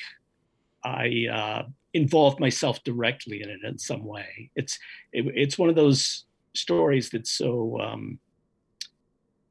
I 0.83 1.25
uh, 1.31 1.63
involved 1.93 2.39
myself 2.39 2.83
directly 2.83 3.41
in 3.41 3.49
it 3.49 3.59
in 3.63 3.77
some 3.77 4.03
way. 4.05 4.51
It's 4.55 4.77
it, 5.11 5.25
it's 5.35 5.57
one 5.57 5.69
of 5.69 5.75
those 5.75 6.25
stories 6.53 7.09
that's 7.09 7.31
so 7.31 7.79
um, 7.79 8.19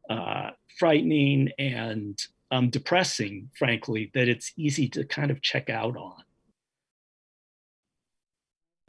uh, 0.09 0.51
frightening 0.79 1.51
and 1.59 2.19
um, 2.51 2.71
depressing, 2.71 3.51
frankly, 3.59 4.11
that 4.15 4.29
it's 4.29 4.53
easy 4.57 4.89
to 4.91 5.05
kind 5.05 5.31
of 5.31 5.43
check 5.43 5.69
out 5.69 5.97
on 5.97 6.23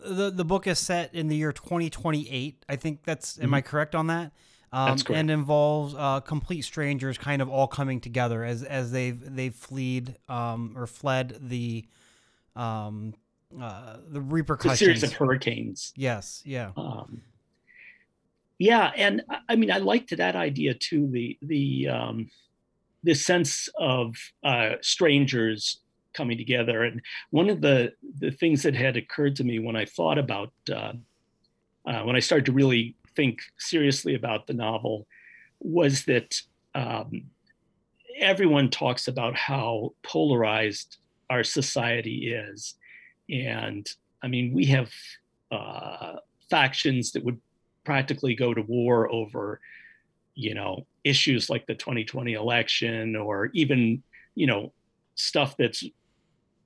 the 0.07 0.31
the 0.31 0.45
book 0.45 0.67
is 0.67 0.79
set 0.79 1.13
in 1.13 1.27
the 1.27 1.35
year 1.35 1.51
2028. 1.51 2.65
I 2.69 2.75
think 2.75 3.03
that's. 3.03 3.33
Mm-hmm. 3.33 3.43
Am 3.43 3.53
I 3.53 3.61
correct 3.61 3.95
on 3.95 4.07
that? 4.07 4.31
Um, 4.71 4.89
that's 4.89 5.03
correct. 5.03 5.19
And 5.19 5.31
involves 5.31 5.95
uh, 5.97 6.19
complete 6.19 6.63
strangers, 6.63 7.17
kind 7.17 7.41
of 7.41 7.49
all 7.49 7.67
coming 7.67 8.01
together 8.01 8.43
as 8.43 8.63
as 8.63 8.91
they've 8.91 9.19
they've 9.35 9.55
fled 9.55 10.17
um, 10.27 10.73
or 10.75 10.87
fled 10.87 11.37
the 11.41 11.85
um, 12.55 13.13
uh, 13.61 13.97
the 14.09 14.19
a 14.19 14.23
repercussions. 14.23 14.79
series 14.79 15.03
of 15.03 15.13
hurricanes. 15.13 15.93
yes, 15.95 16.41
yeah. 16.45 16.71
Um, 16.75 17.21
yeah, 18.59 18.91
and 18.95 19.21
I- 19.29 19.39
I 19.49 19.55
mean, 19.55 19.71
I 19.71 19.77
liked 19.77 20.15
that 20.17 20.35
idea 20.35 20.73
too. 20.73 21.07
The 21.11 21.37
the 21.41 21.87
um, 21.87 22.29
the 23.03 23.13
sense 23.13 23.69
of 23.79 24.15
uh, 24.43 24.71
strangers 24.81 25.79
coming 26.17 26.37
together, 26.37 26.83
and 26.83 27.01
one 27.29 27.49
of 27.49 27.61
the 27.61 27.93
the 28.19 28.31
things 28.31 28.63
that 28.63 28.75
had 28.75 28.97
occurred 28.97 29.35
to 29.37 29.43
me 29.43 29.59
when 29.59 29.75
I 29.75 29.85
thought 29.85 30.17
about 30.17 30.51
uh, 30.71 30.93
uh, 31.85 32.01
when 32.03 32.15
I 32.15 32.19
started 32.19 32.45
to 32.47 32.51
really 32.51 32.95
think 33.15 33.39
seriously 33.57 34.15
about 34.15 34.47
the 34.47 34.53
novel 34.53 35.07
was 35.59 36.05
that 36.05 36.41
um, 36.75 37.23
everyone 38.19 38.69
talks 38.69 39.07
about 39.07 39.35
how 39.35 39.93
polarized 40.03 40.97
our 41.29 41.43
society 41.43 42.33
is, 42.33 42.75
and 43.29 43.87
I 44.21 44.27
mean, 44.27 44.53
we 44.53 44.65
have 44.65 44.91
uh, 45.51 46.17
factions 46.49 47.11
that 47.11 47.23
would 47.23 47.39
practically 47.83 48.35
go 48.35 48.53
to 48.53 48.61
war 48.61 49.11
over, 49.11 49.59
you 50.35 50.53
know, 50.53 50.85
issues 51.03 51.49
like 51.49 51.65
the 51.67 51.75
2020 51.75 52.33
election 52.33 53.15
or 53.15 53.49
even, 53.53 54.03
you 54.35 54.47
know, 54.47 54.73
stuff 55.15 55.55
that's 55.57 55.83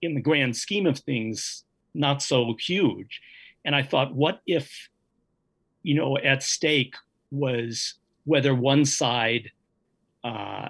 in 0.01 0.15
the 0.15 0.21
grand 0.21 0.55
scheme 0.55 0.85
of 0.85 0.99
things 0.99 1.63
not 1.93 2.21
so 2.21 2.55
huge. 2.59 3.21
And 3.65 3.75
I 3.75 3.83
thought, 3.83 4.15
what 4.15 4.41
if, 4.47 4.89
you 5.83 5.95
know, 5.95 6.17
at 6.17 6.43
stake 6.43 6.95
was 7.29 7.95
whether 8.23 8.53
one 8.55 8.85
side 8.85 9.51
uh, 10.23 10.69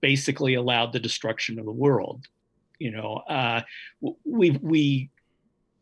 basically 0.00 0.54
allowed 0.54 0.92
the 0.92 1.00
destruction 1.00 1.58
of 1.58 1.64
the 1.64 1.72
world. 1.72 2.26
You 2.78 2.92
know, 2.92 3.14
uh, 3.28 3.62
we 4.24 4.50
we 4.50 5.10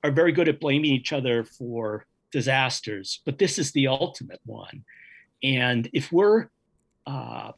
are 0.02 0.10
very 0.10 0.32
good 0.32 0.48
at 0.48 0.60
blaming 0.60 0.92
each 0.92 1.12
other 1.12 1.44
for 1.44 2.06
disasters, 2.32 3.20
but 3.24 3.38
this 3.38 3.58
is 3.58 3.72
the 3.72 3.88
ultimate 3.88 4.40
one. 4.44 4.84
And 5.42 5.88
if 5.92 6.10
we're 6.10 6.48
uh, 7.06 7.52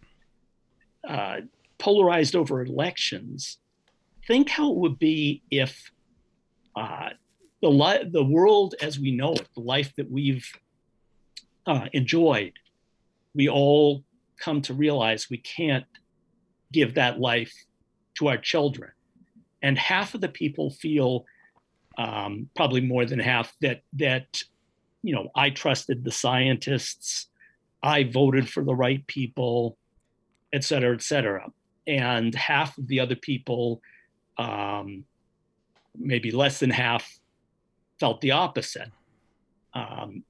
uh, 1.08 1.36
polarized 1.78 2.34
over 2.34 2.62
elections, 2.62 3.58
think 4.28 4.50
how 4.50 4.70
it 4.70 4.76
would 4.76 4.98
be 4.98 5.42
if 5.50 5.90
uh, 6.76 7.08
the 7.62 7.70
li- 7.70 8.08
the 8.12 8.22
world 8.22 8.76
as 8.80 9.00
we 9.00 9.10
know 9.10 9.32
it, 9.32 9.48
the 9.56 9.62
life 9.62 9.92
that 9.96 10.08
we've 10.08 10.46
uh, 11.66 11.86
enjoyed, 11.92 12.52
we 13.34 13.48
all 13.48 14.04
come 14.38 14.62
to 14.62 14.74
realize 14.74 15.28
we 15.28 15.38
can't 15.38 15.86
give 16.72 16.94
that 16.94 17.18
life 17.18 17.52
to 18.18 18.28
our 18.28 18.36
children. 18.36 18.92
And 19.62 19.76
half 19.76 20.14
of 20.14 20.20
the 20.20 20.28
people 20.28 20.70
feel, 20.70 21.24
um, 21.96 22.48
probably 22.54 22.82
more 22.82 23.06
than 23.06 23.18
half, 23.18 23.52
that 23.62 23.80
that 23.94 24.42
you 25.02 25.14
know 25.14 25.30
I 25.34 25.50
trusted 25.50 26.04
the 26.04 26.12
scientists, 26.12 27.28
I 27.82 28.04
voted 28.04 28.48
for 28.48 28.62
the 28.62 28.74
right 28.74 29.04
people, 29.06 29.78
et 30.52 30.62
cetera, 30.64 30.94
et 30.94 31.02
cetera. 31.02 31.46
And 31.86 32.34
half 32.34 32.76
of 32.76 32.86
the 32.86 33.00
other 33.00 33.16
people, 33.16 33.80
um, 34.38 35.04
maybe 35.96 36.30
less 36.30 36.60
than 36.60 36.70
half, 36.70 37.18
felt 37.98 38.20
the 38.20 38.32
opposite. 38.32 38.90
Um, 39.74 40.24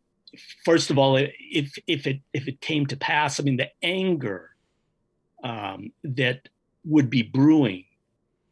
first 0.64 0.90
of 0.90 0.98
all, 0.98 1.16
if 1.16 1.76
if 1.86 2.06
it 2.06 2.20
if 2.32 2.48
it 2.48 2.60
came 2.60 2.86
to 2.86 2.96
pass, 2.96 3.38
I 3.38 3.42
mean, 3.42 3.56
the 3.56 3.70
anger 3.82 4.50
um, 5.44 5.92
that 6.04 6.48
would 6.84 7.10
be 7.10 7.22
brewing 7.22 7.84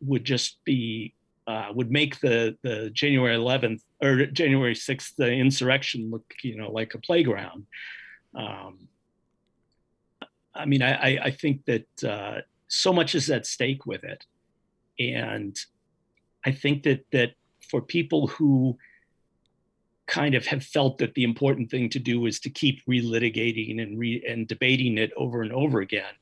would 0.01 0.25
just 0.25 0.63
be 0.65 1.15
uh, 1.47 1.69
would 1.75 1.91
make 1.91 2.21
the 2.21 2.57
the 2.63 2.91
January 2.91 3.37
11th 3.37 3.81
or 4.03 4.27
January 4.27 4.75
6th 4.75 5.15
the 5.17 5.31
insurrection 5.31 6.11
look 6.11 6.25
you 6.43 6.57
know 6.57 6.71
like 6.71 6.95
a 6.95 6.99
playground. 6.99 7.67
Um, 8.35 8.89
I 10.55 10.65
mean, 10.65 10.83
I, 10.83 11.19
I 11.19 11.31
think 11.31 11.67
that 11.67 12.05
uh, 12.05 12.41
so 12.69 12.93
much 12.93 13.15
is 13.15 13.31
at 13.31 13.45
stake 13.45 13.85
with 13.85 14.05
it, 14.05 14.25
and 14.99 15.57
I 16.45 16.53
think 16.53 16.85
that 16.85 17.05
that 17.13 17.33
for 17.71 17.81
people 17.81 18.29
who 18.29 18.79
kind 20.07 20.35
of 20.35 20.47
have 20.47 20.63
felt 20.63 20.99
that 20.99 21.15
the 21.15 21.25
important 21.25 21.71
thing 21.71 21.91
to 21.91 21.99
do 21.99 22.27
is 22.27 22.39
to 22.41 22.51
keep 22.51 22.85
relitigating 22.87 23.83
and 23.83 23.99
re 23.99 24.25
and 24.27 24.47
debating 24.47 24.99
it 24.99 25.11
over 25.17 25.43
and 25.43 25.53
over 25.53 25.81
again. 25.81 26.15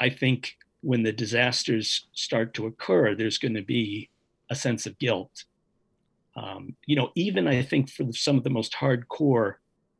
I 0.00 0.10
think 0.10 0.56
when 0.80 1.02
the 1.02 1.12
disasters 1.12 2.06
start 2.12 2.52
to 2.54 2.66
occur, 2.66 3.14
there's 3.14 3.38
going 3.38 3.54
to 3.54 3.62
be 3.62 4.10
a 4.50 4.54
sense 4.54 4.86
of 4.86 4.98
guilt. 4.98 5.44
Um, 6.36 6.76
you 6.84 6.96
know, 6.96 7.10
even 7.14 7.48
I 7.48 7.62
think 7.62 7.90
for 7.90 8.12
some 8.12 8.36
of 8.36 8.44
the 8.44 8.50
most 8.50 8.74
hardcore 8.74 9.54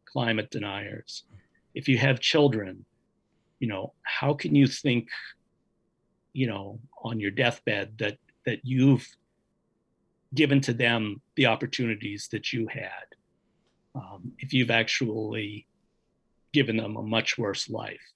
climate 0.04 0.50
deniers, 0.50 1.24
if 1.74 1.88
you 1.88 1.96
have 1.98 2.20
children, 2.20 2.84
you 3.58 3.68
know, 3.68 3.94
how 4.02 4.34
can 4.34 4.54
you 4.54 4.66
think, 4.66 5.08
you 6.36 6.46
know, 6.46 6.78
on 7.02 7.18
your 7.18 7.30
deathbed 7.30 7.96
that 7.98 8.18
that 8.44 8.60
you've 8.62 9.08
given 10.34 10.60
to 10.60 10.74
them 10.74 11.20
the 11.34 11.46
opportunities 11.46 12.28
that 12.30 12.52
you 12.52 12.68
had 12.68 13.06
um, 13.94 14.32
if 14.38 14.52
you've 14.52 14.70
actually 14.70 15.66
given 16.52 16.76
them 16.76 16.96
a 16.96 17.02
much 17.02 17.38
worse 17.38 17.70
life. 17.70 18.12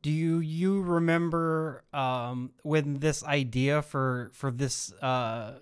Do 0.00 0.10
you 0.10 0.38
you 0.38 0.80
remember 0.80 1.84
um, 1.92 2.52
when 2.62 3.00
this 3.00 3.22
idea 3.22 3.82
for 3.82 4.30
for 4.32 4.50
this 4.50 4.92
uh, 4.94 5.58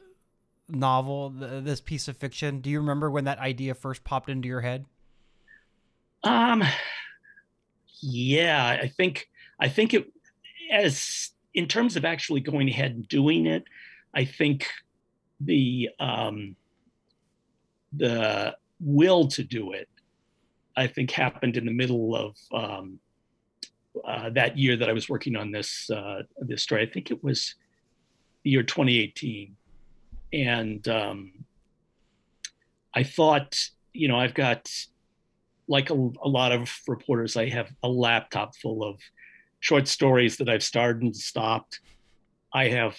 novel, 0.69 1.35
th- 1.39 1.65
this 1.65 1.81
piece 1.81 2.07
of 2.07 2.17
fiction? 2.17 2.61
Do 2.61 2.71
you 2.71 2.79
remember 2.79 3.11
when 3.11 3.25
that 3.25 3.39
idea 3.39 3.75
first 3.75 4.05
popped 4.05 4.31
into 4.31 4.49
your 4.49 4.61
head? 4.61 4.87
Um, 6.23 6.63
yeah, 8.01 8.79
I 8.81 8.87
think 8.87 9.29
I 9.59 9.69
think 9.69 9.93
it 9.93 10.11
as 10.71 11.31
in 11.55 11.67
terms 11.67 11.97
of 11.97 12.05
actually 12.05 12.41
going 12.41 12.69
ahead 12.69 12.93
and 12.93 13.09
doing 13.09 13.47
it, 13.47 13.65
I 14.15 14.25
think 14.25 14.69
the 15.41 15.91
um, 15.99 16.57
the 17.93 18.57
will 18.81 19.27
to 19.29 19.43
do 19.43 19.73
it, 19.73 19.89
I 20.77 20.87
think, 20.87 21.11
happened 21.11 21.57
in 21.57 21.67
the 21.67 21.73
middle 21.73 22.15
of 22.15 22.37
um, 22.53 23.01
uh, 24.05 24.31
that 24.31 24.57
year 24.57 24.77
that 24.77 24.89
I 24.89 24.93
was 24.93 25.09
working 25.09 25.37
on 25.37 25.51
this 25.51 25.91
uh, 25.91 26.23
this 26.39 26.63
story. 26.63 26.83
I 26.83 26.91
think 26.91 27.11
it 27.11 27.23
was 27.23 27.55
the 28.45 28.51
year 28.51 28.63
2018, 28.63 29.57
and 30.33 30.87
um, 30.89 31.33
I 32.95 33.03
thought, 33.03 33.59
you 33.93 34.09
know, 34.09 34.19
I've 34.19 34.35
got 34.35 34.69
like 35.69 35.91
a, 35.91 35.95
a 35.95 36.29
lot 36.29 36.51
of 36.53 36.71
reporters, 36.89 37.37
I 37.37 37.49
have 37.49 37.71
a 37.85 37.89
laptop 37.89 38.57
full 38.57 38.83
of 38.83 38.99
short 39.61 39.87
stories 39.89 40.39
that 40.39 40.49
I've 40.49 40.63
started 40.63 41.03
and 41.03 41.17
stopped. 41.17 41.81
I 42.53 42.69
have 42.69 42.99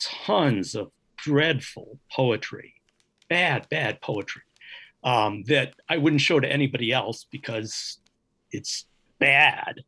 tons 0.00 0.74
of 0.74 0.90
dreadful 1.16 1.98
poetry, 2.10 2.74
bad, 3.28 3.68
bad 3.68 4.00
poetry 4.00 4.42
um, 5.04 5.44
that 5.44 5.74
I 5.88 5.98
wouldn't 5.98 6.22
show 6.22 6.40
to 6.40 6.50
anybody 6.50 6.92
else 6.92 7.26
because 7.30 7.98
it's 8.50 8.86
bad. 9.18 9.82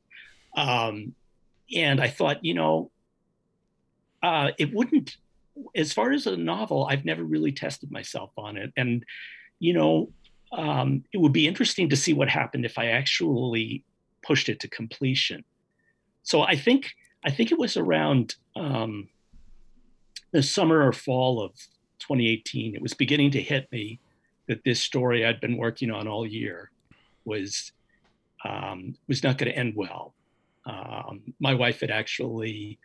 Um, 0.57 1.15
and 1.75 2.01
I 2.01 2.09
thought, 2.09 2.45
you 2.45 2.55
know, 2.55 2.91
uh, 4.23 4.51
it 4.59 4.73
wouldn't, 4.73 5.17
as 5.75 5.93
far 5.93 6.13
as 6.13 6.27
a 6.27 6.37
novel, 6.37 6.87
I've 6.89 7.05
never 7.05 7.25
really 7.25 7.53
tested 7.53 7.91
myself 7.91 8.31
on 8.37 8.57
it. 8.57 8.73
And, 8.77 9.05
you 9.59 9.73
know, 9.73 10.11
um, 10.53 11.05
it 11.13 11.19
would 11.19 11.33
be 11.33 11.49
interesting 11.49 11.89
to 11.89 11.97
see 11.97 12.13
what 12.13 12.29
happened 12.29 12.65
if 12.65 12.79
I 12.79 12.87
actually 12.87 13.85
pushed 14.23 14.49
it 14.49 14.61
to 14.61 14.69
completion. 14.69 15.45
So 16.27 16.43
I 16.43 16.57
think 16.57 16.97
I 17.25 17.31
think 17.31 17.53
it 17.53 17.59
was 17.59 17.77
around 17.77 18.35
um, 18.57 19.09
the 20.33 20.43
summer 20.43 20.85
or 20.85 20.93
fall 20.93 21.41
of 21.41 21.53
2018. 22.01 22.75
It 22.75 22.83
was 22.83 22.95
beginning 22.95 23.31
to 23.31 23.41
hit 23.41 23.71
me 23.71 24.01
that 24.49 24.65
this 24.65 24.81
story 24.81 25.25
I'd 25.25 25.41
been 25.41 25.57
working 25.57 25.93
on 25.93 26.09
all 26.09 26.27
year 26.27 26.73
was 27.25 27.71
um, 28.45 28.97
was 29.07 29.23
not 29.23 29.39
going 29.39 29.53
to 29.53 29.57
end 29.57 29.75
well. 29.77 30.15
Um, 30.67 31.33
my 31.39 31.55
wife 31.55 31.79
had 31.79 31.93
actually 31.93 32.81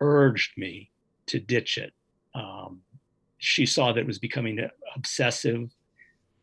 urged 0.00 0.56
me 0.56 0.90
to 1.26 1.38
ditch 1.38 1.76
it. 1.76 1.92
Um, 2.34 2.80
she 3.36 3.66
saw 3.66 3.92
that 3.92 4.00
it 4.00 4.06
was 4.06 4.18
becoming 4.18 4.58
obsessive 4.96 5.68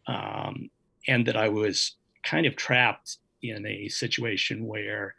um, 0.06 0.70
and 1.08 1.26
that 1.26 1.36
I 1.36 1.50
was 1.50 1.96
kind 2.22 2.46
of 2.46 2.56
trapped 2.56 3.18
in 3.42 3.66
a 3.66 3.90
situation 3.90 4.68
where 4.68 5.16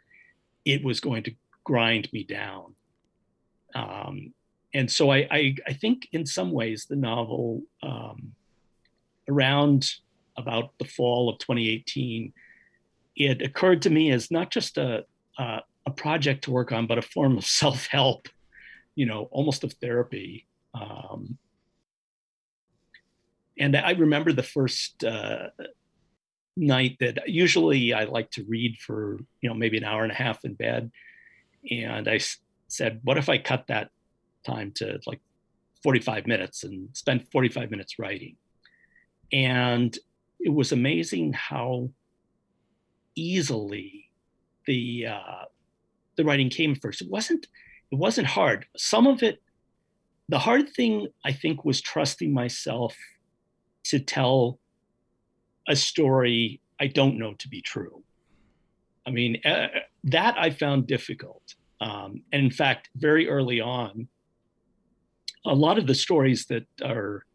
it 0.67 0.83
was 0.83 0.99
going 0.99 1.23
to 1.23 1.33
grind 1.63 2.11
me 2.11 2.23
down. 2.23 2.75
Um, 3.73 4.33
and 4.73 4.91
so 4.91 5.11
I, 5.11 5.27
I, 5.31 5.55
I, 5.65 5.73
think 5.73 6.09
in 6.11 6.25
some 6.25 6.51
ways 6.51 6.85
the 6.85 6.95
novel 6.95 7.63
um, 7.81 8.33
around 9.29 9.89
about 10.35 10.71
the 10.77 10.85
fall 10.85 11.29
of 11.29 11.39
2018, 11.39 12.33
it 13.15 13.41
occurred 13.41 13.81
to 13.83 13.89
me 13.89 14.11
as 14.11 14.29
not 14.29 14.51
just 14.51 14.77
a, 14.77 15.05
a, 15.37 15.61
a 15.85 15.91
project 15.91 16.43
to 16.43 16.51
work 16.51 16.71
on, 16.71 16.85
but 16.85 16.97
a 16.97 17.01
form 17.01 17.37
of 17.37 17.45
self-help, 17.61 18.27
you 18.95 19.05
know, 19.05 19.29
almost 19.31 19.63
of 19.63 19.73
therapy. 19.73 20.47
Um, 20.73 21.37
and 23.57 23.75
I 23.75 23.91
remember 23.91 24.33
the 24.33 24.43
first 24.43 25.03
uh, 25.03 25.47
night 26.57 26.97
that 26.99 27.29
usually 27.29 27.93
I 27.93 28.05
like 28.05 28.31
to 28.31 28.43
read 28.47 28.77
for 28.77 29.19
you 29.41 29.49
know 29.49 29.55
maybe 29.55 29.77
an 29.77 29.83
hour 29.83 30.03
and 30.03 30.11
a 30.11 30.15
half 30.15 30.43
in 30.43 30.55
bed, 30.55 30.91
and 31.69 32.07
I 32.07 32.19
said, 32.67 32.99
"What 33.03 33.17
if 33.17 33.29
I 33.29 33.37
cut 33.37 33.67
that 33.67 33.89
time 34.45 34.71
to 34.75 34.99
like 35.05 35.21
45 35.83 36.27
minutes 36.27 36.63
and 36.63 36.89
spend 36.93 37.27
45 37.31 37.71
minutes 37.71 37.99
writing?" 37.99 38.35
And 39.31 39.97
it 40.39 40.49
was 40.49 40.71
amazing 40.71 41.33
how 41.33 41.89
easily 43.15 44.09
the 44.65 45.07
uh, 45.07 45.45
the 46.15 46.23
writing 46.23 46.49
came 46.49 46.75
first. 46.75 47.01
It 47.01 47.09
wasn't 47.09 47.47
it 47.91 47.95
wasn't 47.95 48.27
hard. 48.27 48.65
Some 48.75 49.07
of 49.07 49.23
it, 49.23 49.41
the 50.27 50.39
hard 50.39 50.69
thing 50.69 51.07
I 51.23 51.31
think 51.31 51.63
was 51.63 51.81
trusting 51.81 52.33
myself 52.33 52.95
to 53.85 53.99
tell 53.99 54.59
a 55.67 55.75
story 55.75 56.61
I 56.79 56.87
don't 56.87 57.17
know 57.17 57.33
to 57.33 57.47
be 57.47 57.61
true. 57.61 58.03
I 59.05 59.09
mean, 59.09 59.41
uh, 59.45 59.67
that 60.05 60.35
I 60.37 60.49
found 60.49 60.87
difficult. 60.87 61.55
Um, 61.79 62.21
and 62.31 62.43
in 62.43 62.51
fact, 62.51 62.89
very 62.95 63.29
early 63.29 63.61
on, 63.61 64.07
a 65.45 65.55
lot 65.55 65.77
of 65.77 65.87
the 65.87 65.95
stories 65.95 66.45
that 66.47 66.65
are 66.83 67.25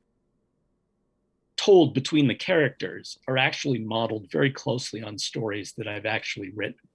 told 1.57 1.95
between 1.95 2.27
the 2.27 2.35
characters 2.35 3.19
are 3.29 3.39
actually 3.39 3.79
modeled 3.79 4.31
very 4.31 4.51
closely 4.51 5.03
on 5.03 5.17
stories 5.17 5.75
that 5.79 5.87
I've 5.87 6.07
actually 6.07 6.51
written. 6.51 6.89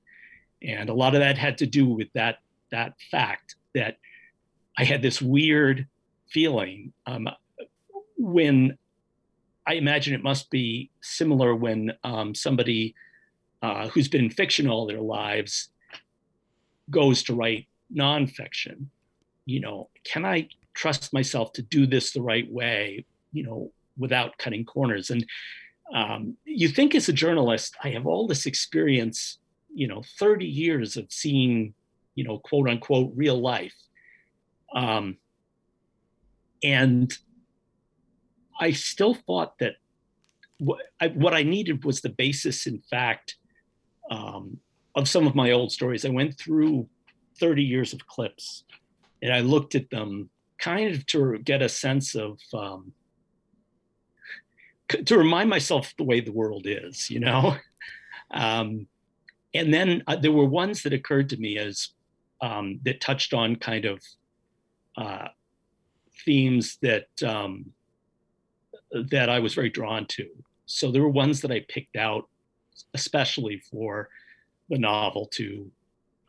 And 0.61 0.89
a 0.89 0.93
lot 0.93 1.15
of 1.15 1.21
that 1.21 1.37
had 1.37 1.57
to 1.59 1.65
do 1.65 1.87
with 1.87 2.11
that, 2.13 2.37
that 2.71 2.93
fact 3.09 3.55
that 3.73 3.97
I 4.77 4.83
had 4.83 5.01
this 5.01 5.21
weird 5.21 5.87
feeling 6.29 6.91
um, 7.05 7.27
when 8.17 8.77
I 9.67 9.73
imagine 9.73 10.13
it 10.13 10.23
must 10.23 10.49
be 10.49 10.89
similar 11.01 11.53
when 11.53 11.91
um, 12.05 12.33
somebody 12.33 12.95
uh, 13.61 13.89
who's 13.89 14.07
been 14.07 14.25
in 14.25 14.29
fiction 14.29 14.69
all 14.69 14.87
their 14.87 15.01
lives 15.01 15.69
goes 16.89 17.21
to 17.23 17.35
write 17.35 17.67
nonfiction. 17.93 18.85
You 19.45 19.59
know, 19.59 19.89
can 20.05 20.23
I 20.25 20.47
trust 20.73 21.11
myself 21.11 21.51
to 21.53 21.61
do 21.61 21.85
this 21.85 22.11
the 22.11 22.21
right 22.21 22.49
way? 22.49 23.05
You 23.33 23.43
know, 23.43 23.71
without 23.97 24.37
cutting 24.37 24.63
corners. 24.63 25.09
And 25.09 25.25
um, 25.93 26.37
you 26.45 26.69
think 26.69 26.95
as 26.95 27.09
a 27.09 27.13
journalist, 27.13 27.75
I 27.83 27.89
have 27.89 28.07
all 28.07 28.25
this 28.25 28.45
experience. 28.45 29.39
You 29.73 29.89
know, 29.89 30.01
30 30.17 30.45
years 30.45 30.95
of 30.95 31.11
seeing, 31.11 31.73
you 32.15 32.23
know, 32.23 32.39
quote 32.39 32.69
unquote 32.69 33.11
real 33.15 33.39
life. 33.39 33.75
Um, 34.73 35.17
and 36.63 37.15
I 38.59 38.71
still 38.71 39.13
thought 39.13 39.57
that 39.59 39.75
what 40.59 40.81
I, 40.99 41.07
what 41.09 41.33
I 41.33 41.43
needed 41.43 41.85
was 41.85 42.01
the 42.01 42.09
basis, 42.09 42.67
in 42.67 42.81
fact, 42.89 43.35
um, 44.09 44.59
of 44.95 45.07
some 45.07 45.27
of 45.27 45.35
my 45.35 45.51
old 45.51 45.71
stories. 45.71 46.05
I 46.05 46.09
went 46.09 46.37
through 46.37 46.87
30 47.39 47.63
years 47.63 47.93
of 47.93 48.07
clips 48.07 48.63
and 49.21 49.31
I 49.31 49.41
looked 49.41 49.75
at 49.75 49.89
them 49.89 50.29
kind 50.57 50.93
of 50.95 51.05
to 51.07 51.37
get 51.39 51.61
a 51.61 51.69
sense 51.69 52.15
of, 52.15 52.39
um, 52.53 52.91
to 55.05 55.17
remind 55.17 55.49
myself 55.49 55.93
the 55.97 56.03
way 56.03 56.19
the 56.19 56.31
world 56.31 56.65
is, 56.65 57.09
you 57.09 57.19
know? 57.19 57.57
Um, 58.29 58.87
and 59.53 59.73
then 59.73 60.03
uh, 60.05 60.17
there 60.17 60.33
were 60.33 60.43
ones 60.43 60.83
that 60.83 60.91
occurred 60.91 61.29
to 61.29 61.37
me 61.37 61.57
as 61.57 61.91
um, 62.41 62.81
that 62.83 62.99
touched 62.99 63.33
on 63.33 63.55
kind 63.55 63.85
of 63.85 64.01
uh, 64.97 65.29
themes 66.25 66.77
that 66.81 67.07
um, 67.23 67.71
that 68.91 69.29
I 69.29 69.39
was 69.39 69.53
very 69.53 69.69
drawn 69.69 70.05
to. 70.07 70.27
So 70.65 70.91
there 70.91 71.01
were 71.01 71.09
ones 71.09 71.41
that 71.41 71.51
I 71.51 71.65
picked 71.67 71.95
out 71.95 72.27
especially 72.93 73.57
for 73.57 74.09
the 74.69 74.77
novel 74.77 75.27
to 75.33 75.71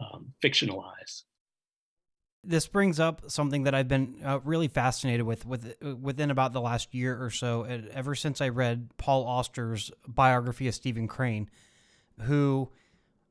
um, 0.00 0.32
fictionalize. 0.42 1.24
This 2.44 2.66
brings 2.66 3.00
up 3.00 3.30
something 3.30 3.64
that 3.64 3.74
I've 3.74 3.88
been 3.88 4.20
uh, 4.24 4.38
really 4.44 4.68
fascinated 4.68 5.26
with, 5.26 5.44
with 5.44 5.74
within 5.82 6.30
about 6.30 6.52
the 6.52 6.60
last 6.60 6.94
year 6.94 7.22
or 7.22 7.30
so, 7.30 7.64
ever 7.92 8.14
since 8.14 8.40
I 8.40 8.48
read 8.48 8.90
Paul 8.96 9.24
Auster's 9.24 9.90
biography 10.06 10.68
of 10.68 10.74
Stephen 10.74 11.08
Crane, 11.08 11.50
who 12.22 12.70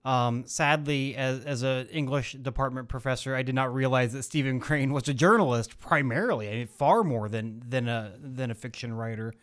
um, 0.07 0.45
sadly, 0.45 1.17
as, 1.17 1.43
as 1.43 1.63
an 1.63 1.87
English 1.87 2.31
department 2.31 2.87
professor, 2.87 3.35
I 3.35 3.41
did 3.41 3.53
not 3.53 3.73
realize 3.73 4.13
that 4.13 4.23
Stephen 4.23 4.61
Crane 4.61 4.93
was 4.93 5.09
a 5.09 5.13
journalist 5.13 5.81
primarily, 5.81 6.47
I 6.47 6.53
mean, 6.53 6.67
far 6.67 7.03
more 7.03 7.27
than 7.27 7.61
than 7.67 7.89
a 7.89 8.13
than 8.17 8.49
a 8.49 8.55
fiction 8.55 8.93
writer, 8.93 9.33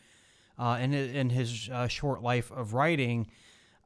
uh, 0.59 0.79
in 0.81 0.94
in 0.94 1.29
his 1.29 1.68
uh, 1.70 1.87
short 1.87 2.22
life 2.22 2.50
of 2.50 2.72
writing. 2.72 3.27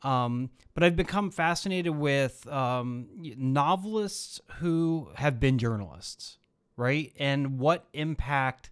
Um, 0.05 0.51
but 0.75 0.85
I've 0.85 0.95
become 0.95 1.33
fascinated 1.33 1.97
with 1.97 2.47
um, 2.47 3.09
novelists 3.37 4.41
who 4.61 5.09
have 5.17 5.41
been 5.41 5.59
journalists, 5.59 6.39
right, 6.77 7.13
and 7.19 7.59
what 7.59 7.89
impact 7.93 8.71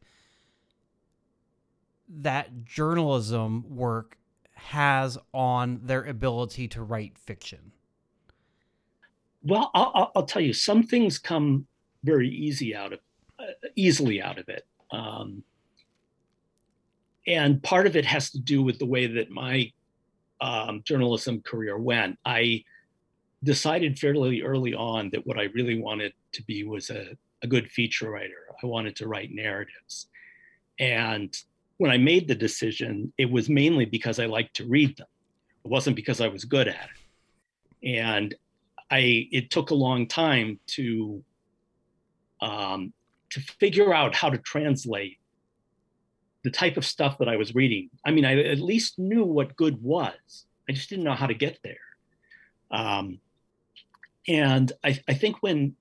that 2.08 2.64
journalism 2.64 3.64
work 3.68 4.16
has 4.52 5.18
on 5.34 5.80
their 5.82 6.04
ability 6.04 6.68
to 6.68 6.84
write 6.84 7.18
fiction 7.18 7.72
well, 9.46 9.70
I'll, 9.74 10.10
I'll, 10.14 10.24
tell 10.24 10.42
you, 10.42 10.52
some 10.52 10.82
things 10.82 11.18
come 11.18 11.66
very 12.02 12.28
easy 12.28 12.74
out 12.74 12.92
of 12.92 12.98
uh, 13.38 13.68
easily 13.76 14.20
out 14.20 14.38
of 14.38 14.48
it, 14.48 14.66
um, 14.90 15.42
and 17.26 17.62
part 17.62 17.86
of 17.86 17.96
it 17.96 18.04
has 18.04 18.30
to 18.30 18.40
do 18.40 18.62
with 18.62 18.78
the 18.78 18.86
way 18.86 19.06
that 19.06 19.30
my 19.30 19.70
um, 20.40 20.82
journalism 20.84 21.42
career 21.42 21.78
went. 21.78 22.18
I 22.24 22.64
decided 23.44 23.98
fairly 23.98 24.42
early 24.42 24.74
on 24.74 25.10
that 25.10 25.26
what 25.26 25.38
I 25.38 25.44
really 25.54 25.80
wanted 25.80 26.12
to 26.32 26.42
be 26.42 26.64
was 26.64 26.90
a, 26.90 27.16
a 27.42 27.46
good 27.46 27.70
feature 27.70 28.10
writer. 28.10 28.46
I 28.62 28.66
wanted 28.66 28.96
to 28.96 29.08
write 29.08 29.30
narratives, 29.32 30.08
and 30.80 31.36
when 31.76 31.90
I 31.90 31.98
made 31.98 32.26
the 32.26 32.34
decision, 32.34 33.12
it 33.18 33.30
was 33.30 33.48
mainly 33.48 33.84
because 33.84 34.18
I 34.18 34.26
liked 34.26 34.56
to 34.56 34.66
read 34.66 34.96
them. 34.96 35.06
It 35.64 35.68
wasn't 35.68 35.94
because 35.94 36.20
I 36.20 36.28
was 36.28 36.44
good 36.44 36.68
at 36.68 36.74
it. 36.74 37.88
And 37.88 38.34
I 38.90 39.28
it 39.32 39.50
took 39.50 39.70
a 39.70 39.74
long 39.74 40.06
time 40.06 40.60
to 40.68 41.22
um, 42.40 42.92
to 43.30 43.40
figure 43.40 43.92
out 43.92 44.14
how 44.14 44.30
to 44.30 44.38
translate 44.38 45.18
the 46.44 46.50
type 46.50 46.76
of 46.76 46.84
stuff 46.84 47.18
that 47.18 47.28
I 47.28 47.36
was 47.36 47.54
reading. 47.54 47.90
I 48.04 48.12
mean, 48.12 48.24
I 48.24 48.40
at 48.44 48.60
least 48.60 48.98
knew 48.98 49.24
what 49.24 49.56
good 49.56 49.82
was. 49.82 50.46
I 50.68 50.72
just 50.72 50.88
didn't 50.88 51.04
know 51.04 51.14
how 51.14 51.26
to 51.26 51.34
get 51.34 51.58
there. 51.64 51.76
Um, 52.70 53.18
and 54.28 54.70
I, 54.84 54.98
I 55.08 55.14
think 55.14 55.36
when 55.40 55.74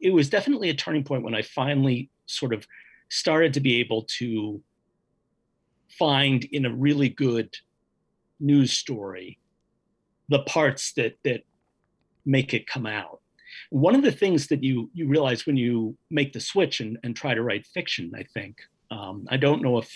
it 0.00 0.10
was 0.10 0.28
definitely 0.28 0.70
a 0.70 0.74
turning 0.74 1.04
point 1.04 1.24
when 1.24 1.34
I 1.34 1.42
finally 1.42 2.10
sort 2.26 2.52
of 2.52 2.66
started 3.08 3.54
to 3.54 3.60
be 3.60 3.80
able 3.80 4.02
to 4.18 4.60
find 5.98 6.44
in 6.44 6.66
a 6.66 6.74
really 6.74 7.08
good 7.08 7.56
news 8.40 8.72
story 8.72 9.38
the 10.28 10.40
parts 10.40 10.92
that 10.92 11.16
that 11.24 11.42
make 12.28 12.54
it 12.54 12.66
come 12.66 12.86
out. 12.86 13.20
One 13.70 13.96
of 13.96 14.02
the 14.02 14.12
things 14.12 14.46
that 14.48 14.62
you 14.62 14.90
you 14.92 15.08
realize 15.08 15.46
when 15.46 15.56
you 15.56 15.96
make 16.10 16.32
the 16.32 16.40
switch 16.40 16.80
and, 16.80 16.98
and 17.02 17.16
try 17.16 17.34
to 17.34 17.42
write 17.42 17.66
fiction, 17.66 18.12
I 18.14 18.24
think, 18.34 18.54
um, 18.90 19.26
I 19.28 19.36
don't 19.38 19.62
know 19.62 19.78
if 19.78 19.90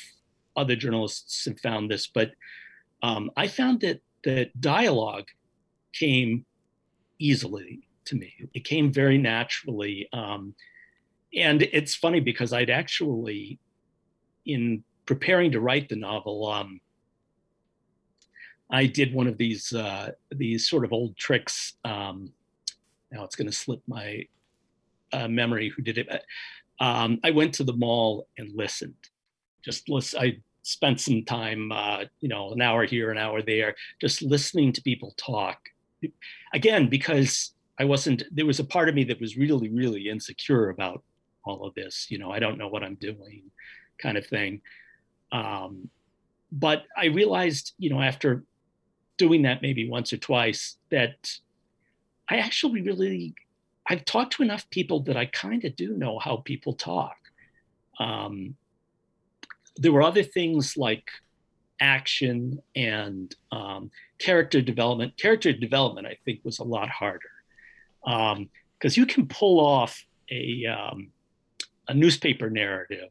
other 0.57 0.75
journalists 0.75 1.45
have 1.45 1.61
found 1.61 1.91
this, 1.91 2.07
but 2.07 2.31
um, 3.03 3.31
I 3.37 3.47
found 3.47 3.81
that 3.83 4.01
that 4.25 4.61
dialogue 4.61 5.29
came 5.93 6.45
easily 7.19 7.87
to 8.07 8.17
me. 8.17 8.33
It 8.55 8.65
came 8.65 8.93
very 8.93 9.19
naturally. 9.19 10.09
Um, 10.13 10.55
and 11.35 11.63
it's 11.63 11.95
funny 11.95 12.21
because 12.21 12.53
I'd 12.53 12.71
actually, 12.71 13.59
in 14.45 14.85
preparing 15.07 15.53
to 15.53 15.61
write 15.61 15.89
the 15.89 15.97
novel, 15.97 16.47
um, 16.49 16.81
I 18.73 18.87
did 18.87 19.13
one 19.13 19.27
of 19.27 19.37
these 19.37 19.73
uh, 19.73 20.13
these 20.31 20.69
sort 20.69 20.85
of 20.85 20.93
old 20.93 21.17
tricks. 21.17 21.75
Um, 21.85 22.33
now 23.11 23.23
it's 23.25 23.37
going 23.37 23.51
to 23.51 23.57
slip 23.57 23.83
my 23.87 24.27
uh, 25.13 25.29
memory 25.29 25.69
who 25.69 25.83
did 25.83 25.99
it. 25.99 26.25
Um, 26.81 27.21
I 27.23 27.31
went 27.31 27.53
to 27.55 27.65
the 27.65 27.75
mall 27.75 28.27
and 28.39 28.51
listened. 28.57 28.95
Just 29.63 29.91
listen. 29.91 30.21
I 30.21 30.39
spent 30.63 31.01
some 31.01 31.25
time, 31.25 31.71
uh, 31.71 32.05
you 32.21 32.29
know, 32.29 32.53
an 32.53 32.63
hour 32.63 32.87
here, 32.87 33.11
an 33.11 33.19
hour 33.19 33.43
there, 33.43 33.75
just 34.01 34.23
listening 34.23 34.73
to 34.73 34.83
people 34.83 35.15
talk. 35.19 35.59
Again, 36.55 36.89
because 36.89 37.53
I 37.79 37.85
wasn't. 37.85 38.23
There 38.33 38.47
was 38.47 38.59
a 38.59 38.65
part 38.65 38.89
of 38.89 38.95
me 38.95 39.05
that 39.05 39.21
was 39.21 39.37
really, 39.37 39.69
really 39.69 40.09
insecure 40.09 40.71
about 40.71 41.03
all 41.45 41.67
of 41.67 41.75
this. 41.75 42.07
You 42.11 42.19
know, 42.19 42.31
I 42.33 42.39
don't 42.39 42.59
know 42.59 42.69
what 42.69 42.83
I'm 42.83 42.95
doing, 42.95 43.43
kind 43.99 44.17
of 44.17 44.27
thing. 44.27 44.63
Um, 45.31 45.91
but 46.51 46.85
I 46.97 47.07
realized, 47.07 47.73
you 47.79 47.91
know, 47.91 48.01
after 48.01 48.45
doing 49.23 49.43
that 49.43 49.63
maybe 49.63 49.89
once 49.89 50.13
or 50.13 50.17
twice 50.17 50.79
that 50.91 51.15
I 52.29 52.39
actually 52.39 52.83
really 52.83 53.37
I've 53.89 54.05
talked 54.05 54.33
to 54.35 54.43
enough 54.43 54.69
people 54.71 54.99
that 55.05 55.17
I 55.17 55.27
kind 55.27 55.65
of 55.65 55.77
do 55.77 55.97
know 55.97 56.19
how 56.19 56.39
people 56.39 56.73
talk. 56.73 57.17
Um, 58.01 58.57
there 59.77 59.93
were 59.93 60.03
other 60.03 60.25
things 60.25 60.77
like 60.77 61.09
action 61.79 62.61
and 62.75 63.33
um, 63.53 63.93
character 64.19 64.61
development. 64.61 65.17
Character 65.17 65.53
development, 65.53 66.09
I 66.09 66.17
think, 66.25 66.41
was 66.43 66.59
a 66.59 66.65
lot 66.65 66.89
harder 66.89 67.31
because 68.05 68.97
um, 68.97 69.01
you 69.01 69.07
can 69.07 69.29
pull 69.29 69.61
off 69.61 70.05
a 70.31 70.67
um, 70.67 71.13
a 71.87 71.95
newspaper 71.95 72.51
narrative 72.51 73.11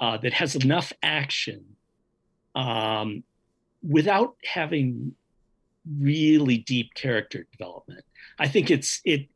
uh, 0.00 0.18
that 0.18 0.34
has 0.34 0.54
enough 0.54 0.92
action 1.02 1.64
um, 2.54 3.22
without 3.82 4.36
having 4.44 5.14
really 6.00 6.58
deep 6.58 6.94
character 6.94 7.46
development. 7.52 8.04
I 8.38 8.48
think 8.48 8.70
it's 8.70 9.00
it 9.04 9.28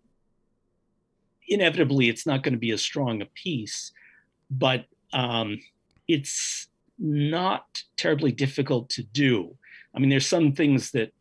inevitably 1.48 2.08
it's 2.08 2.26
not 2.26 2.42
going 2.42 2.52
to 2.52 2.58
be 2.58 2.70
as 2.70 2.82
strong 2.82 3.22
a 3.22 3.26
piece, 3.26 3.92
but 4.50 4.86
um, 5.12 5.60
it's 6.08 6.68
not 6.98 7.82
terribly 7.96 8.32
difficult 8.32 8.88
to 8.90 9.02
do. 9.02 9.56
I 9.94 9.98
mean, 9.98 10.10
there's 10.10 10.26
some 10.26 10.52
things 10.52 10.92
that 10.92 11.12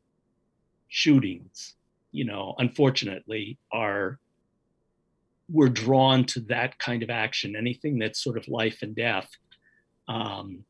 shootings, 0.88 1.76
you 2.12 2.26
know, 2.26 2.56
unfortunately, 2.58 3.58
are 3.72 4.20
we're 5.50 5.70
drawn 5.70 6.24
to 6.24 6.40
that 6.42 6.78
kind 6.80 7.04
of 7.04 7.10
action. 7.10 7.56
Anything 7.56 8.00
that's 8.00 8.24
sort 8.24 8.38
of 8.38 8.48
life 8.48 8.82
and 8.82 8.96
death. 8.96 9.30
Um, 10.08 10.64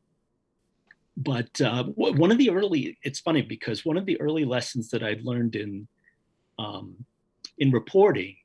but 1.16 1.60
uh, 1.60 1.84
one 1.84 2.32
of 2.32 2.38
the 2.38 2.50
early, 2.50 2.98
it's 3.02 3.20
funny 3.20 3.42
because 3.42 3.84
one 3.84 3.96
of 3.96 4.06
the 4.06 4.20
early 4.20 4.44
lessons 4.44 4.88
that 4.90 5.02
I'd 5.02 5.24
learned 5.24 5.56
in 5.56 5.86
um, 6.58 6.94
in 7.58 7.70
reporting 7.70 8.36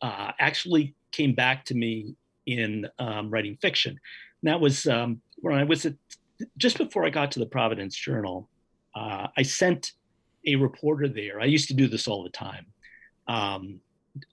uh, 0.00 0.32
actually 0.38 0.94
came 1.12 1.34
back 1.34 1.64
to 1.66 1.74
me 1.74 2.14
in 2.46 2.86
um, 2.98 3.30
writing 3.30 3.56
fiction. 3.60 3.92
And 4.42 4.50
that 4.50 4.60
was 4.60 4.86
um, 4.86 5.20
when 5.36 5.54
I 5.54 5.64
was 5.64 5.86
at, 5.86 5.94
just 6.56 6.78
before 6.78 7.04
I 7.04 7.10
got 7.10 7.32
to 7.32 7.38
the 7.38 7.46
Providence 7.46 7.96
Journal. 7.96 8.48
Uh, 8.94 9.28
I 9.36 9.42
sent 9.42 9.92
a 10.46 10.56
reporter 10.56 11.08
there. 11.08 11.40
I 11.40 11.46
used 11.46 11.68
to 11.68 11.74
do 11.74 11.88
this 11.88 12.06
all 12.06 12.22
the 12.22 12.30
time. 12.30 12.66
Um, 13.28 13.80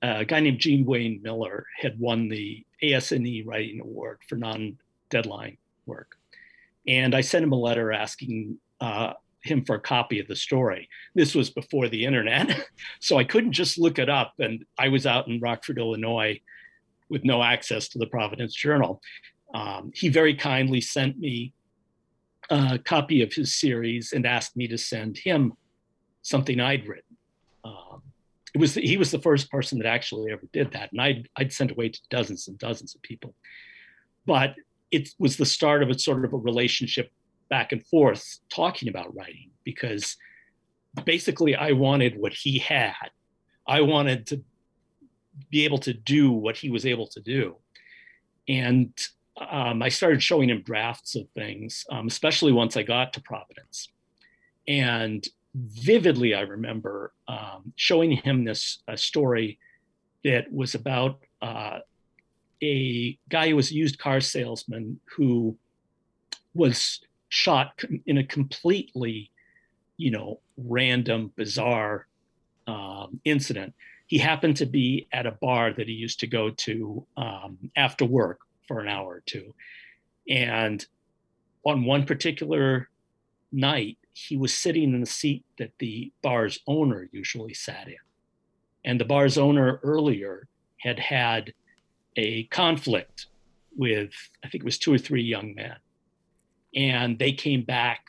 a 0.02 0.26
guy 0.26 0.40
named 0.42 0.60
G. 0.60 0.84
Wayne 0.84 1.22
Miller 1.22 1.66
had 1.78 1.98
won 2.00 2.28
the 2.28 2.66
ASNE 2.84 3.46
Writing 3.46 3.80
Award 3.80 4.20
for 4.28 4.36
non-deadline 4.36 5.58
work, 5.86 6.18
and 6.88 7.16
I 7.16 7.22
sent 7.22 7.44
him 7.44 7.52
a 7.52 7.58
letter 7.58 7.92
asking 7.92 8.58
uh, 8.82 9.14
him 9.44 9.64
for 9.66 9.76
a 9.76 9.82
copy 9.82 10.20
of 10.20 10.28
the 10.28 10.36
story. 10.36 10.90
This 11.16 11.36
was 11.36 11.50
before 11.50 11.88
the 11.88 12.06
internet, 12.06 12.68
so 13.00 13.18
I 13.18 13.24
couldn't 13.24 13.54
just 13.54 13.78
look 13.78 14.00
it 14.00 14.10
up. 14.10 14.34
And 14.40 14.66
I 14.78 14.90
was 14.90 15.06
out 15.06 15.28
in 15.28 15.40
Rockford, 15.40 15.78
Illinois, 15.78 16.40
with 17.10 17.24
no 17.24 17.44
access 17.44 17.90
to 17.90 18.00
the 18.00 18.08
Providence 18.08 18.54
Journal. 18.54 19.02
Um, 19.54 19.92
he 19.94 20.10
very 20.10 20.36
kindly 20.36 20.82
sent 20.82 21.18
me 21.18 21.54
a 22.50 22.80
copy 22.80 23.22
of 23.22 23.34
his 23.34 23.56
series 23.56 24.14
and 24.14 24.26
asked 24.26 24.56
me 24.56 24.68
to 24.68 24.78
send 24.78 25.18
him 25.18 25.54
something 26.22 26.60
I'd 26.60 26.88
written. 26.88 27.18
Um, 27.64 28.02
it 28.54 28.60
was 28.60 28.76
he 28.76 28.98
was 28.98 29.12
the 29.12 29.20
first 29.20 29.52
person 29.52 29.80
that 29.80 29.88
actually 29.88 30.32
ever 30.32 30.48
did 30.52 30.72
that, 30.72 30.92
and 30.92 31.02
I'd 31.02 31.28
I'd 31.36 31.54
sent 31.54 31.72
away 31.72 31.90
to 31.90 32.00
dozens 32.10 32.48
and 32.48 32.58
dozens 32.58 32.96
of 32.96 33.02
people. 33.02 33.34
But 34.26 34.56
it 34.92 35.10
was 35.20 35.38
the 35.38 35.46
start 35.46 35.84
of 35.84 35.90
a 35.90 36.00
sort 36.00 36.26
of 36.26 36.34
a 36.34 36.38
relationship 36.38 37.12
back 37.50 37.72
and 37.72 37.86
forth 37.88 38.40
talking 38.50 38.90
about 38.90 39.16
writing 39.16 39.50
because 39.64 40.18
basically 41.06 41.56
I 41.56 41.72
wanted 41.72 42.18
what 42.18 42.34
he 42.34 42.60
had. 42.60 43.10
I 43.68 43.82
wanted 43.82 44.28
to 44.28 44.44
be 45.50 45.66
able 45.66 45.78
to 45.80 45.94
do 45.94 46.32
what 46.32 46.58
he 46.58 46.70
was 46.70 46.86
able 46.86 47.08
to 47.08 47.22
do. 47.22 47.56
And 48.48 48.92
um, 49.50 49.82
I 49.82 49.90
started 49.90 50.22
showing 50.22 50.50
him 50.50 50.64
drafts 50.64 51.16
of 51.16 51.30
things, 51.30 51.86
um, 51.92 52.08
especially 52.08 52.52
once 52.52 52.76
I 52.76 52.84
got 52.84 53.14
to 53.14 53.22
Providence. 53.22 53.90
And 54.68 55.26
vividly, 55.56 56.34
I 56.34 56.42
remember 56.42 57.14
um, 57.28 57.74
showing 57.76 58.12
him 58.12 58.44
this 58.44 58.80
story 58.96 59.60
that 60.24 60.52
was 60.52 60.76
about 60.76 61.20
uh, 61.42 61.80
a 62.62 63.18
guy 63.30 63.50
who 63.50 63.56
was 63.56 63.72
a 63.72 63.76
used 63.76 64.00
car 64.00 64.22
salesman 64.22 65.00
who 65.16 65.58
was 66.54 67.00
shot 67.30 67.84
in 68.06 68.18
a 68.18 68.24
completely, 68.24 69.32
you 69.98 70.12
know, 70.12 70.40
random, 70.58 71.32
bizarre 71.36 72.08
um, 72.68 73.20
incident. 73.24 73.74
He 74.08 74.18
happened 74.18 74.58
to 74.58 74.66
be 74.66 75.08
at 75.12 75.26
a 75.26 75.32
bar 75.32 75.72
that 75.74 75.88
he 75.88 75.94
used 75.94 76.20
to 76.22 76.28
go 76.28 76.50
to 76.50 77.06
um, 77.16 77.58
after 77.76 78.06
work 78.06 78.40
for 78.68 78.80
an 78.80 78.88
hour 78.88 79.16
or 79.16 79.24
two. 79.26 79.54
And 80.28 80.86
on 81.66 81.86
one 81.86 82.06
particular 82.06 82.90
night, 83.52 83.98
he 84.14 84.38
was 84.38 84.54
sitting 84.54 84.94
in 84.94 85.00
the 85.00 85.06
seat 85.06 85.46
that 85.58 85.72
the 85.80 86.12
bar's 86.22 86.60
owner 86.68 87.08
usually 87.12 87.54
sat 87.54 87.88
in. 87.88 87.96
And 88.86 89.00
the 89.00 89.06
bar's 89.06 89.38
owner 89.38 89.80
earlier 89.84 90.48
had 90.78 91.00
had 91.00 91.54
a 92.20 92.44
conflict 92.44 93.28
with, 93.78 94.12
I 94.44 94.50
think 94.50 94.64
it 94.64 94.66
was 94.66 94.78
two 94.78 94.94
or 94.94 94.98
three 94.98 95.24
young 95.24 95.56
men 95.56 95.78
and 96.76 97.18
they 97.18 97.32
came 97.32 97.64
back 97.64 98.06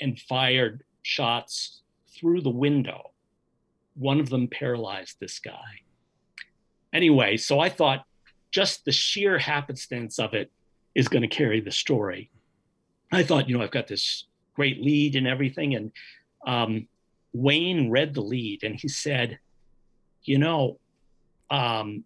and 0.00 0.18
fired 0.18 0.82
shots 1.02 1.82
through 2.16 2.40
the 2.40 2.50
window. 2.50 3.10
One 3.94 4.20
of 4.20 4.30
them 4.30 4.48
paralyzed 4.48 5.16
this 5.20 5.38
guy. 5.38 5.82
Anyway, 6.92 7.36
so 7.36 7.60
I 7.60 7.68
thought 7.68 8.04
just 8.50 8.84
the 8.84 8.92
sheer 8.92 9.38
happenstance 9.38 10.18
of 10.18 10.34
it 10.34 10.50
is 10.94 11.08
going 11.08 11.22
to 11.22 11.28
carry 11.28 11.60
the 11.60 11.70
story. 11.70 12.30
I 13.12 13.22
thought, 13.22 13.48
you 13.48 13.56
know, 13.56 13.62
I've 13.62 13.70
got 13.70 13.86
this 13.86 14.26
great 14.54 14.82
lead 14.82 15.14
and 15.14 15.26
everything. 15.26 15.74
And 15.74 15.92
um, 16.46 16.88
Wayne 17.32 17.90
read 17.90 18.14
the 18.14 18.22
lead 18.22 18.64
and 18.64 18.74
he 18.74 18.88
said, 18.88 19.38
you 20.24 20.38
know, 20.38 20.78
um, 21.50 22.04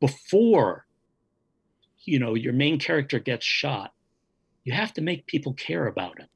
before, 0.00 0.86
you 2.04 2.18
know, 2.18 2.34
your 2.34 2.52
main 2.52 2.78
character 2.78 3.18
gets 3.18 3.44
shot, 3.44 3.92
you 4.64 4.72
have 4.72 4.92
to 4.94 5.00
make 5.00 5.26
people 5.26 5.54
care 5.54 5.86
about 5.86 6.18
him. 6.18 6.28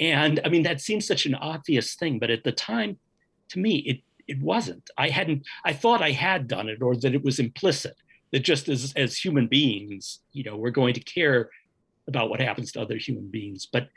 And 0.00 0.40
I 0.44 0.48
mean, 0.48 0.62
that 0.64 0.80
seems 0.80 1.06
such 1.06 1.26
an 1.26 1.34
obvious 1.34 1.94
thing, 1.94 2.18
but 2.18 2.30
at 2.30 2.44
the 2.44 2.52
time, 2.52 2.98
to 3.50 3.58
me, 3.58 3.76
it 3.78 4.00
it 4.26 4.40
wasn't. 4.40 4.90
I 4.96 5.10
hadn't. 5.10 5.44
I 5.64 5.72
thought 5.72 6.02
I 6.02 6.12
had 6.12 6.48
done 6.48 6.68
it, 6.68 6.82
or 6.82 6.96
that 6.96 7.14
it 7.14 7.22
was 7.22 7.38
implicit 7.38 7.96
that 8.32 8.40
just 8.40 8.68
as 8.68 8.92
as 8.96 9.16
human 9.16 9.46
beings, 9.46 10.20
you 10.32 10.44
know, 10.44 10.56
we're 10.56 10.70
going 10.70 10.94
to 10.94 11.00
care 11.00 11.50
about 12.08 12.30
what 12.30 12.40
happens 12.40 12.72
to 12.72 12.80
other 12.80 12.96
human 12.96 13.28
beings. 13.28 13.68
But 13.70 13.88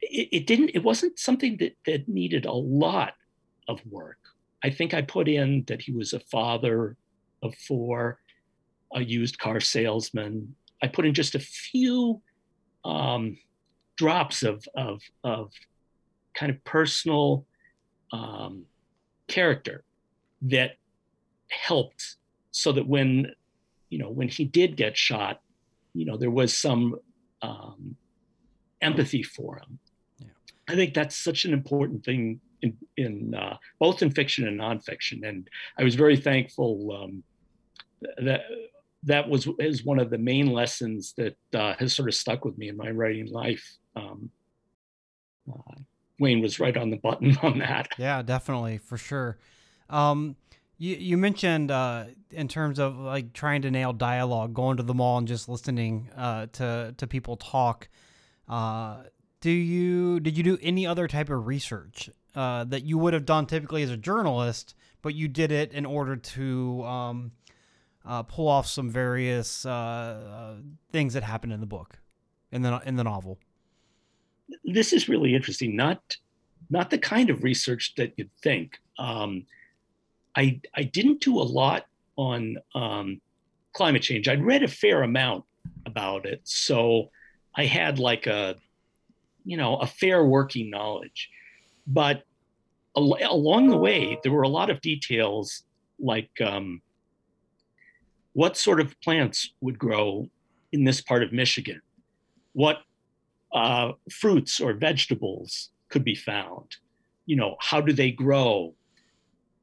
it, 0.00 0.28
it 0.30 0.46
didn't. 0.46 0.70
It 0.74 0.84
wasn't 0.84 1.18
something 1.18 1.56
that 1.58 1.76
that 1.86 2.08
needed 2.08 2.44
a 2.44 2.52
lot 2.52 3.14
of 3.66 3.80
work. 3.90 4.18
I 4.62 4.70
think 4.70 4.94
I 4.94 5.02
put 5.02 5.28
in 5.28 5.64
that 5.66 5.82
he 5.82 5.92
was 5.92 6.12
a 6.12 6.20
father 6.20 6.96
of 7.44 7.54
four, 7.56 8.18
a 8.94 9.02
used 9.02 9.38
car 9.38 9.60
salesman, 9.60 10.54
I 10.82 10.88
put 10.88 11.06
in 11.06 11.14
just 11.14 11.34
a 11.34 11.40
few 11.40 12.20
um, 12.84 13.38
drops 13.96 14.42
of, 14.42 14.64
of, 14.74 15.00
of 15.22 15.52
kind 16.34 16.50
of 16.50 16.62
personal 16.64 17.46
um, 18.12 18.64
character 19.28 19.84
that 20.42 20.72
helped 21.48 22.16
so 22.50 22.72
that 22.72 22.86
when 22.86 23.32
you 23.90 23.98
know 23.98 24.10
when 24.10 24.28
he 24.28 24.44
did 24.44 24.76
get 24.76 24.96
shot 24.96 25.40
you 25.94 26.04
know 26.04 26.16
there 26.16 26.30
was 26.30 26.56
some 26.56 26.96
um, 27.42 27.96
empathy 28.82 29.22
for 29.22 29.56
him. 29.58 29.78
Yeah. 30.18 30.26
i 30.68 30.74
think 30.74 30.94
that's 30.94 31.16
such 31.16 31.44
an 31.44 31.52
important 31.52 32.04
thing 32.04 32.40
in, 32.62 32.76
in 32.96 33.34
uh, 33.34 33.56
both 33.78 34.02
in 34.02 34.10
fiction 34.10 34.46
and 34.46 34.60
nonfiction. 34.60 35.26
And 35.26 35.48
i 35.78 35.84
was 35.84 35.94
very 35.94 36.16
thankful 36.16 36.92
um, 36.92 37.22
that 38.18 38.42
that 39.04 39.28
was 39.28 39.48
is 39.58 39.84
one 39.84 39.98
of 39.98 40.10
the 40.10 40.18
main 40.18 40.52
lessons 40.52 41.14
that 41.16 41.36
uh, 41.54 41.74
has 41.78 41.94
sort 41.94 42.08
of 42.08 42.14
stuck 42.14 42.44
with 42.44 42.56
me 42.58 42.68
in 42.68 42.76
my 42.76 42.90
writing 42.90 43.30
life. 43.30 43.76
Um, 43.96 44.30
uh, 45.50 45.74
Wayne 46.18 46.40
was 46.40 46.58
right 46.58 46.76
on 46.76 46.90
the 46.90 46.96
button 46.96 47.36
on 47.42 47.58
that. 47.58 47.88
Yeah, 47.98 48.22
definitely 48.22 48.78
for 48.78 48.96
sure. 48.96 49.38
Um, 49.90 50.36
you 50.78 50.96
you 50.96 51.18
mentioned 51.18 51.70
uh, 51.70 52.06
in 52.30 52.48
terms 52.48 52.78
of 52.78 52.98
like 52.98 53.32
trying 53.32 53.62
to 53.62 53.70
nail 53.70 53.92
dialogue, 53.92 54.54
going 54.54 54.76
to 54.78 54.82
the 54.82 54.94
mall 54.94 55.18
and 55.18 55.28
just 55.28 55.48
listening 55.48 56.10
uh, 56.16 56.46
to 56.52 56.94
to 56.96 57.06
people 57.06 57.36
talk. 57.36 57.88
Uh, 58.48 59.04
do 59.40 59.50
you 59.50 60.20
did 60.20 60.36
you 60.36 60.42
do 60.42 60.58
any 60.62 60.86
other 60.86 61.06
type 61.06 61.28
of 61.28 61.46
research 61.46 62.10
uh, 62.34 62.64
that 62.64 62.84
you 62.84 62.98
would 62.98 63.12
have 63.12 63.26
done 63.26 63.46
typically 63.46 63.82
as 63.82 63.90
a 63.90 63.96
journalist, 63.96 64.74
but 65.02 65.14
you 65.14 65.28
did 65.28 65.52
it 65.52 65.72
in 65.72 65.86
order 65.86 66.16
to 66.16 66.82
um, 66.84 67.32
uh, 68.04 68.22
pull 68.22 68.48
off 68.48 68.66
some 68.66 68.90
various 68.90 69.64
uh, 69.64 69.70
uh, 69.70 70.54
things 70.92 71.14
that 71.14 71.22
happen 71.22 71.50
in 71.50 71.60
the 71.60 71.66
book, 71.66 71.98
in 72.52 72.62
the 72.62 72.80
in 72.84 72.96
the 72.96 73.04
novel. 73.04 73.38
This 74.64 74.92
is 74.92 75.08
really 75.08 75.34
interesting. 75.34 75.74
Not 75.76 76.16
not 76.70 76.90
the 76.90 76.98
kind 76.98 77.30
of 77.30 77.42
research 77.42 77.94
that 77.96 78.12
you'd 78.16 78.30
think. 78.42 78.78
Um, 78.98 79.46
I 80.36 80.60
I 80.74 80.82
didn't 80.82 81.20
do 81.20 81.38
a 81.38 81.42
lot 81.42 81.86
on 82.16 82.56
um, 82.74 83.20
climate 83.72 84.02
change. 84.02 84.28
I'd 84.28 84.44
read 84.44 84.62
a 84.62 84.68
fair 84.68 85.02
amount 85.02 85.44
about 85.86 86.26
it. 86.26 86.40
So 86.44 87.10
I 87.54 87.64
had 87.66 87.98
like 87.98 88.26
a, 88.26 88.56
you 89.44 89.56
know, 89.56 89.76
a 89.76 89.86
fair 89.86 90.24
working 90.24 90.70
knowledge. 90.70 91.30
But 91.86 92.22
al- 92.96 93.18
along 93.22 93.68
the 93.68 93.76
way, 93.76 94.18
there 94.22 94.32
were 94.32 94.42
a 94.42 94.48
lot 94.48 94.70
of 94.70 94.80
details 94.80 95.64
like 95.98 96.30
um, 96.40 96.80
what 98.34 98.56
sort 98.56 98.80
of 98.80 99.00
plants 99.00 99.50
would 99.60 99.78
grow 99.78 100.28
in 100.72 100.84
this 100.84 101.00
part 101.00 101.22
of 101.22 101.32
Michigan, 101.32 101.80
what 102.52 102.78
uh, 103.52 103.92
fruits 104.10 104.60
or 104.60 104.74
vegetables 104.74 105.70
could 105.88 106.04
be 106.04 106.14
found, 106.14 106.76
you 107.26 107.36
know, 107.36 107.56
how 107.60 107.80
do 107.80 107.92
they 107.92 108.10
grow, 108.10 108.74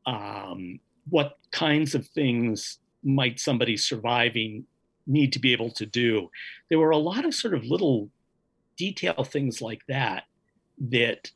um, 0.06 0.80
what 1.10 1.38
kinds 1.52 1.94
of 1.94 2.08
things 2.08 2.80
might 3.04 3.40
somebody 3.40 3.76
surviving 3.76 4.66
need 5.06 5.34
to 5.34 5.40
be 5.40 5.52
able 5.52 5.72
to 5.72 5.86
do. 5.86 6.30
There 6.70 6.80
were 6.80 6.92
a 6.92 6.98
lot 6.98 7.26
of 7.26 7.34
sort 7.34 7.54
of 7.54 7.66
little 7.66 8.10
detail 8.78 9.24
things 9.24 9.62
like 9.62 9.82
that 9.88 10.24
that 10.90 11.30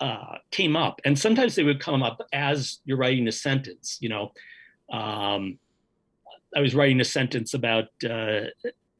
uh, 0.00 0.36
came 0.50 0.76
up, 0.76 1.00
and 1.06 1.18
sometimes 1.18 1.54
they 1.54 1.62
would 1.62 1.80
come 1.80 2.02
up 2.02 2.20
as 2.32 2.80
you're 2.84 2.98
writing 2.98 3.26
a 3.28 3.32
sentence. 3.32 3.96
You 4.00 4.10
know, 4.10 4.32
um, 4.92 5.58
I 6.54 6.60
was 6.60 6.74
writing 6.74 7.00
a 7.00 7.04
sentence 7.04 7.54
about 7.54 7.88
uh, 8.08 8.42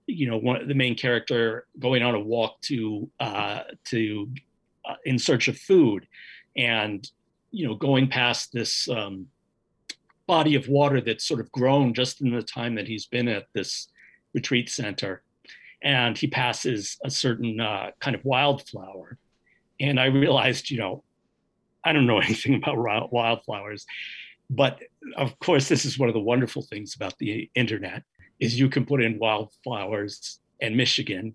you 0.07 0.29
know 0.29 0.39
one 0.39 0.67
the 0.67 0.75
main 0.75 0.95
character 0.95 1.67
going 1.79 2.03
on 2.03 2.15
a 2.15 2.21
walk 2.21 2.61
to 2.63 3.11
uh, 3.21 3.63
to 3.87 4.31
uh, 4.85 4.95
in 5.05 5.19
search 5.19 5.49
of 5.49 5.59
food, 5.59 6.07
and 6.57 7.09
you 7.51 7.67
know 7.67 7.75
going 7.75 8.09
past 8.09 8.53
this 8.53 8.89
um, 8.89 9.27
body 10.27 10.55
of 10.55 10.69
water 10.69 11.01
that's 11.01 11.27
sort 11.27 11.41
of 11.41 11.51
grown 11.53 11.95
just 11.95 12.21
in 12.21 12.31
the 12.31 12.43
time 12.43 12.75
that 12.75 12.89
he's 12.89 13.07
been 13.07 13.29
at 13.29 13.47
this 13.53 13.89
retreat 14.33 14.69
center, 14.69 15.23
and 15.83 16.17
he 16.17 16.27
passes 16.27 16.99
a 17.05 17.11
certain 17.11 17.61
uh, 17.61 17.91
kind 18.01 18.17
of 18.17 18.25
wildflower, 18.25 19.19
and 19.81 20.01
I 20.01 20.07
realized 20.07 20.71
you 20.71 20.79
know 20.79 21.03
I 21.85 21.93
don't 21.93 22.07
know 22.07 22.19
anything 22.21 22.55
about 22.55 23.13
wildflowers, 23.13 23.87
but 24.51 24.81
of 25.17 25.39
course 25.41 25.69
this 25.69 25.85
is 25.85 25.99
one 25.99 26.09
of 26.09 26.15
the 26.15 26.21
wonderful 26.21 26.63
things 26.63 26.95
about 26.95 27.17
the 27.19 27.51
internet 27.55 28.03
is 28.39 28.59
you 28.59 28.69
can 28.69 28.85
put 28.85 29.03
in 29.03 29.19
wildflowers 29.19 30.41
and 30.61 30.77
Michigan, 30.77 31.35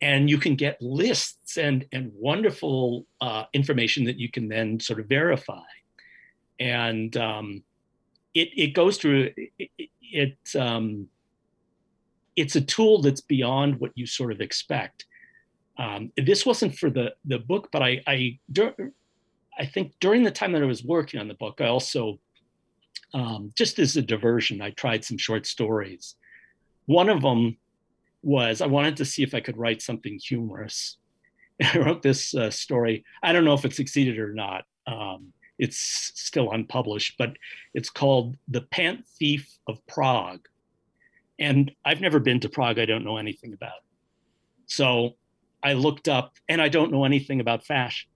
and 0.00 0.30
you 0.30 0.38
can 0.38 0.54
get 0.54 0.80
lists 0.80 1.56
and 1.56 1.86
and 1.92 2.12
wonderful 2.14 3.06
uh, 3.20 3.44
information 3.52 4.04
that 4.04 4.18
you 4.18 4.30
can 4.30 4.48
then 4.48 4.80
sort 4.80 5.00
of 5.00 5.06
verify, 5.06 5.62
and 6.58 7.16
um, 7.16 7.62
it 8.34 8.48
it 8.56 8.74
goes 8.74 8.98
through 8.98 9.30
it. 9.58 9.70
it 10.00 10.38
um, 10.58 11.08
it's 12.36 12.56
a 12.56 12.60
tool 12.60 13.02
that's 13.02 13.20
beyond 13.20 13.80
what 13.80 13.92
you 13.96 14.06
sort 14.06 14.32
of 14.32 14.40
expect. 14.40 15.04
Um, 15.78 16.12
this 16.16 16.46
wasn't 16.46 16.76
for 16.76 16.90
the 16.90 17.14
the 17.24 17.38
book, 17.38 17.68
but 17.72 17.82
I 17.82 18.02
I 18.06 18.38
I 19.58 19.66
think 19.66 19.92
during 20.00 20.22
the 20.22 20.30
time 20.30 20.52
that 20.52 20.62
I 20.62 20.66
was 20.66 20.84
working 20.84 21.20
on 21.20 21.28
the 21.28 21.34
book, 21.34 21.60
I 21.60 21.66
also 21.66 22.18
um, 23.14 23.52
just 23.56 23.78
as 23.78 23.96
a 23.96 24.02
diversion, 24.02 24.62
I 24.62 24.70
tried 24.70 25.04
some 25.04 25.18
short 25.18 25.46
stories 25.46 26.16
one 26.90 27.08
of 27.08 27.22
them 27.22 27.56
was 28.22 28.60
I 28.60 28.66
wanted 28.66 28.96
to 28.96 29.04
see 29.04 29.22
if 29.22 29.32
I 29.32 29.38
could 29.40 29.56
write 29.56 29.80
something 29.80 30.18
humorous. 30.18 30.98
I 31.62 31.78
wrote 31.78 32.02
this 32.02 32.34
uh, 32.34 32.50
story. 32.50 33.04
I 33.22 33.32
don't 33.32 33.44
know 33.44 33.54
if 33.54 33.64
it 33.64 33.74
succeeded 33.74 34.18
or 34.18 34.34
not. 34.34 34.64
Um, 34.88 35.32
it's 35.56 35.78
still 35.78 36.50
unpublished, 36.50 37.14
but 37.16 37.36
it's 37.74 37.90
called 37.90 38.36
The 38.48 38.62
Pant 38.62 39.06
Thief 39.06 39.48
of 39.68 39.86
Prague. 39.86 40.48
And 41.38 41.70
I've 41.84 42.00
never 42.00 42.18
been 42.18 42.40
to 42.40 42.48
Prague. 42.48 42.80
I 42.80 42.86
don't 42.86 43.04
know 43.04 43.18
anything 43.18 43.52
about. 43.52 43.68
It. 43.68 43.84
So 44.66 45.16
I 45.62 45.74
looked 45.74 46.08
up, 46.08 46.34
and 46.48 46.60
I 46.60 46.68
don't 46.68 46.90
know 46.90 47.04
anything 47.04 47.40
about 47.40 47.64
fashion, 47.64 48.10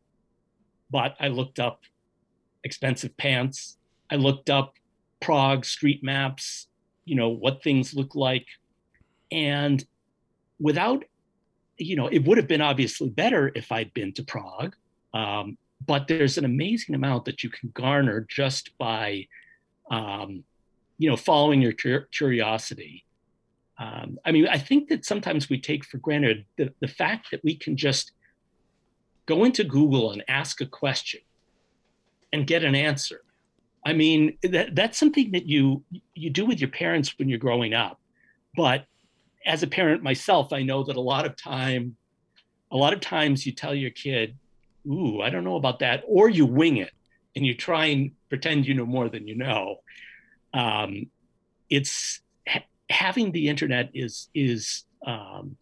but 0.91 1.15
I 1.21 1.29
looked 1.29 1.61
up 1.61 1.83
expensive 2.65 3.17
pants. 3.17 3.79
I 4.11 4.17
looked 4.17 4.51
up 4.51 4.75
Prague 5.21 5.65
street 5.65 6.03
maps, 6.03 6.67
you 7.05 7.17
know, 7.17 7.29
what 7.29 7.63
things 7.63 7.95
look 7.95 8.15
like. 8.15 8.47
And 9.33 9.85
without, 10.61 11.05
you 11.77 11.97
know, 11.97 12.07
it 12.09 12.25
would 12.25 12.39
have 12.39 12.49
been 12.49 12.61
obviously 12.61 13.09
better 13.09 13.51
if 13.55 13.73
I'd 13.73 13.93
been 13.95 14.13
to 14.15 14.23
Prague. 14.23 14.77
Um, 15.13 15.59
but 15.87 16.09
there's 16.09 16.39
an 16.39 16.45
amazing 16.45 16.95
amount 16.95 17.25
that 17.25 17.43
you 17.43 17.51
can 17.51 17.71
garner 17.75 18.27
just 18.29 18.77
by, 18.79 19.27
um, 19.91 20.45
you 20.99 21.11
know, 21.11 21.17
following 21.17 21.61
your 21.61 21.73
cur- 21.73 22.09
curiosity. 22.13 23.05
Um, 23.79 24.19
I 24.25 24.31
mean, 24.31 24.47
I 24.47 24.59
think 24.59 24.89
that 24.89 25.05
sometimes 25.05 25.49
we 25.49 25.61
take 25.61 25.85
for 25.85 25.99
granted 25.99 26.45
the, 26.57 26.73
the 26.81 26.89
fact 26.89 27.31
that 27.33 27.43
we 27.43 27.57
can 27.57 27.77
just 27.77 28.13
go 29.27 29.45
into 29.45 29.65
Google 29.65 30.13
and 30.13 30.23
ask 30.29 30.61
a 30.61 30.67
question 30.67 31.21
and 32.33 32.47
get 32.47 32.63
an 32.63 32.75
answer. 32.75 33.24
I 33.85 33.93
mean, 33.93 34.39
that, 34.43 34.75
that's 34.75 34.99
something 34.99 35.33
that 35.33 35.47
you 35.47 35.83
you 36.15 36.31
do 36.31 36.47
with 36.47 36.61
your 36.61 36.71
parents 36.71 37.19
when 37.19 37.29
you're 37.29 37.39
growing 37.39 37.75
up, 37.75 38.01
but 38.57 38.87
as 39.47 39.63
a 39.63 39.67
parent 39.67 40.03
myself, 40.03 40.53
I 40.53 40.63
know 40.63 40.85
that 40.85 40.97
a 40.97 41.01
lot 41.01 41.27
of 41.27 41.37
time, 41.37 41.97
a 42.71 42.77
lot 42.77 42.95
of 42.95 43.01
times 43.01 43.45
you 43.45 43.53
tell 43.53 43.75
your 43.75 43.91
kid, 43.91 44.37
"Ooh, 44.87 45.21
I 45.21 45.29
don't 45.29 45.45
know 45.45 45.57
about 45.57 45.81
that," 45.81 46.03
or 46.07 46.31
you 46.31 46.47
wing 46.47 46.79
it 46.79 46.93
and 47.37 47.45
you 47.45 47.55
try 47.55 47.87
and 47.87 48.13
pretend 48.29 48.67
you 48.67 48.75
know 48.75 48.87
more 48.87 49.09
than 49.09 49.27
you 49.27 49.35
know. 49.35 49.77
Um, 50.53 51.07
it's 51.69 52.21
ha- 52.49 52.65
having 52.89 53.33
the 53.33 53.49
internet 53.49 53.91
is 53.95 54.29
is 54.35 54.85
um, 55.07 55.57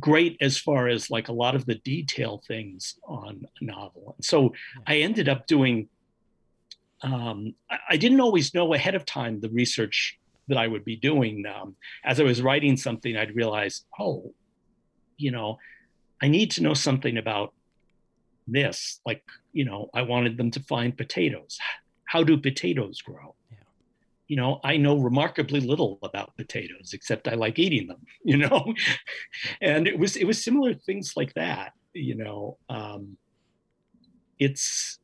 great 0.00 0.36
as 0.40 0.58
far 0.58 0.88
as 0.88 1.10
like 1.10 1.28
a 1.28 1.32
lot 1.32 1.54
of 1.54 1.66
the 1.66 1.76
detail 1.76 2.42
things 2.46 2.96
on 3.06 3.46
a 3.60 3.64
novel. 3.64 4.14
And 4.16 4.24
so 4.24 4.54
I 4.86 4.98
ended 4.98 5.28
up 5.28 5.46
doing. 5.46 5.88
Um, 7.04 7.54
I 7.88 7.96
didn't 7.96 8.20
always 8.20 8.54
know 8.54 8.72
ahead 8.72 8.94
of 8.94 9.04
time 9.04 9.40
the 9.40 9.50
research 9.50 10.18
that 10.48 10.58
I 10.58 10.66
would 10.66 10.84
be 10.84 10.96
doing. 10.96 11.44
Um, 11.46 11.76
as 12.04 12.18
I 12.18 12.24
was 12.24 12.42
writing 12.42 12.76
something, 12.76 13.16
I'd 13.16 13.36
realize, 13.36 13.84
oh, 13.98 14.32
you 15.16 15.30
know, 15.30 15.58
I 16.22 16.28
need 16.28 16.50
to 16.52 16.62
know 16.62 16.74
something 16.74 17.18
about 17.18 17.52
this. 18.46 19.00
Like, 19.04 19.22
you 19.52 19.64
know, 19.64 19.90
I 19.94 20.02
wanted 20.02 20.36
them 20.36 20.50
to 20.52 20.60
find 20.60 20.96
potatoes. 20.96 21.58
How 22.06 22.24
do 22.24 22.36
potatoes 22.38 23.02
grow? 23.02 23.34
Yeah. 23.50 23.58
You 24.28 24.36
know, 24.36 24.60
I 24.64 24.76
know 24.78 24.96
remarkably 24.98 25.60
little 25.60 25.98
about 26.02 26.36
potatoes, 26.36 26.92
except 26.94 27.28
I 27.28 27.34
like 27.34 27.58
eating 27.58 27.86
them. 27.86 28.00
You 28.24 28.38
know, 28.38 28.72
and 29.60 29.86
it 29.86 29.98
was 29.98 30.16
it 30.16 30.24
was 30.24 30.42
similar 30.42 30.72
things 30.72 31.12
like 31.14 31.34
that. 31.34 31.72
You 31.92 32.14
know, 32.14 32.58
um, 32.70 33.18
it's. 34.38 34.98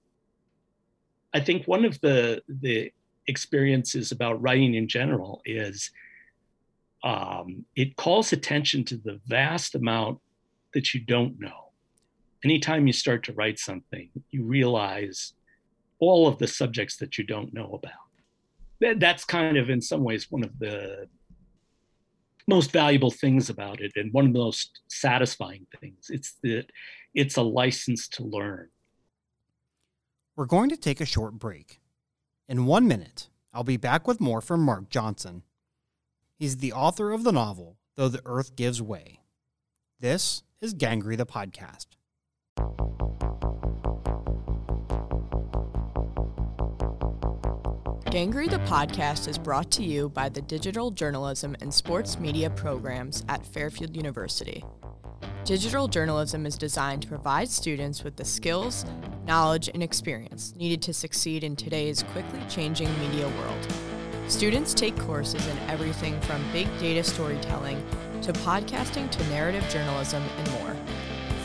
I 1.33 1.40
think 1.40 1.66
one 1.66 1.85
of 1.85 2.01
the 2.01 2.43
the 2.49 2.93
experiences 3.27 4.12
about 4.12 4.43
writing 4.43 4.75
in 4.75 4.88
general 4.88 5.40
is 5.45 5.90
um, 7.05 7.64
it 7.77 7.97
calls 7.97 8.33
attention 8.33 8.85
to 8.85 8.97
the 8.97 9.21
vast 9.27 9.75
amount 9.75 10.19
that 10.75 10.93
you 10.93 11.01
don't 11.01 11.38
know. 11.38 11.73
Anytime 12.45 12.87
you 12.87 12.93
start 12.93 13.25
to 13.25 13.33
write 13.33 13.59
something, 13.59 14.11
you 14.31 14.45
realize 14.45 15.35
all 15.99 16.27
of 16.27 16.38
the 16.38 16.47
subjects 16.47 16.97
that 16.97 17.19
you 17.19 17.25
don't 17.25 17.53
know 17.53 17.79
about. 17.83 18.99
That's 18.99 19.25
kind 19.25 19.59
of, 19.59 19.69
in 19.69 19.83
some 19.83 20.03
ways, 20.03 20.31
one 20.31 20.43
of 20.43 20.59
the 20.59 21.07
most 22.49 22.73
valuable 22.73 23.11
things 23.11 23.51
about 23.51 23.81
it, 23.81 23.93
and 23.97 24.12
one 24.12 24.27
of 24.27 24.33
the 24.33 24.38
most 24.38 24.81
satisfying 24.88 25.66
things. 25.81 26.07
It's 26.09 26.37
that 26.43 26.66
it's 27.14 27.37
a 27.37 27.43
license 27.43 28.09
to 28.09 28.25
learn. 28.25 28.69
We're 30.40 30.46
going 30.46 30.70
to 30.70 30.76
take 30.79 31.03
a 31.03 31.05
short 31.05 31.35
break. 31.35 31.83
In 32.48 32.64
one 32.64 32.88
minute, 32.88 33.29
I'll 33.53 33.62
be 33.62 33.76
back 33.76 34.09
with 34.09 34.22
more 34.22 34.40
from 34.40 34.62
Mark 34.62 34.88
Johnson. 34.88 35.42
He's 36.38 36.57
the 36.57 36.72
author 36.72 37.12
of 37.12 37.24
the 37.24 37.31
novel, 37.31 37.76
Though 37.96 38.09
the 38.09 38.22
Earth 38.24 38.57
Gives 38.57 38.81
Way. 38.81 39.20
This 39.98 40.42
is 40.62 40.72
Gangrey 40.72 41.18
the 41.18 41.26
Podcast. 41.26 41.88
Gangrey 48.07 48.48
the 48.48 48.61
Podcast 48.61 49.29
is 49.29 49.37
brought 49.37 49.70
to 49.72 49.83
you 49.83 50.09
by 50.09 50.31
the 50.31 50.40
Digital 50.40 50.90
Journalism 50.90 51.55
and 51.61 51.74
Sports 51.74 52.18
Media 52.18 52.48
programs 52.48 53.26
at 53.29 53.44
Fairfield 53.44 53.94
University. 53.94 54.64
Digital 55.44 55.87
journalism 55.87 56.46
is 56.46 56.57
designed 56.57 57.03
to 57.03 57.09
provide 57.09 57.50
students 57.50 58.05
with 58.05 58.16
the 58.16 58.24
skills, 58.24 58.87
knowledge, 59.31 59.71
and 59.73 59.81
experience 59.81 60.53
needed 60.57 60.83
to 60.83 60.93
succeed 60.93 61.45
in 61.45 61.55
today's 61.55 62.03
quickly 62.11 62.40
changing 62.49 62.88
media 62.99 63.29
world. 63.29 63.66
Students 64.27 64.75
take 64.75 64.99
courses 64.99 65.47
in 65.47 65.57
everything 65.69 66.21
from 66.23 66.43
big 66.53 66.66
data 66.81 67.05
storytelling 67.05 67.81
to 68.23 68.33
podcasting 68.33 69.09
to 69.09 69.29
narrative 69.29 69.64
journalism 69.69 70.21
and 70.37 70.51
more. 70.55 70.77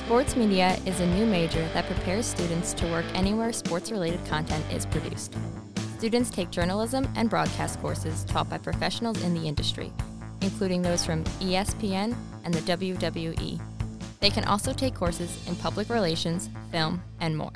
Sports 0.04 0.36
media 0.36 0.80
is 0.88 1.00
a 1.00 1.06
new 1.06 1.28
major 1.28 1.62
that 1.76 1.86
prepares 1.86 2.26
students 2.26 2.74
to 2.74 2.88
work 2.88 3.06
anywhere 3.14 3.54
sports 3.54 3.92
related 3.92 4.26
content 4.26 4.66
is 4.74 4.88
produced. 4.88 5.36
Students 6.00 6.32
take 6.32 6.50
journalism 6.50 7.08
and 7.16 7.30
broadcast 7.30 7.80
courses 7.82 8.24
taught 8.24 8.50
by 8.50 8.58
professionals 8.58 9.22
in 9.24 9.36
the 9.36 9.48
industry 9.48 9.94
including 10.46 10.82
those 10.82 11.04
from 11.04 11.24
ESPN 11.42 12.16
and 12.44 12.54
the 12.54 12.60
WWE. 12.62 13.60
They 14.26 14.32
can 14.32 14.46
also 14.46 14.74
take 14.74 14.96
courses 14.96 15.48
in 15.48 15.56
public 15.56 15.88
relations, 15.88 16.50
film, 16.72 17.04
and 17.20 17.38
more. 17.38 17.54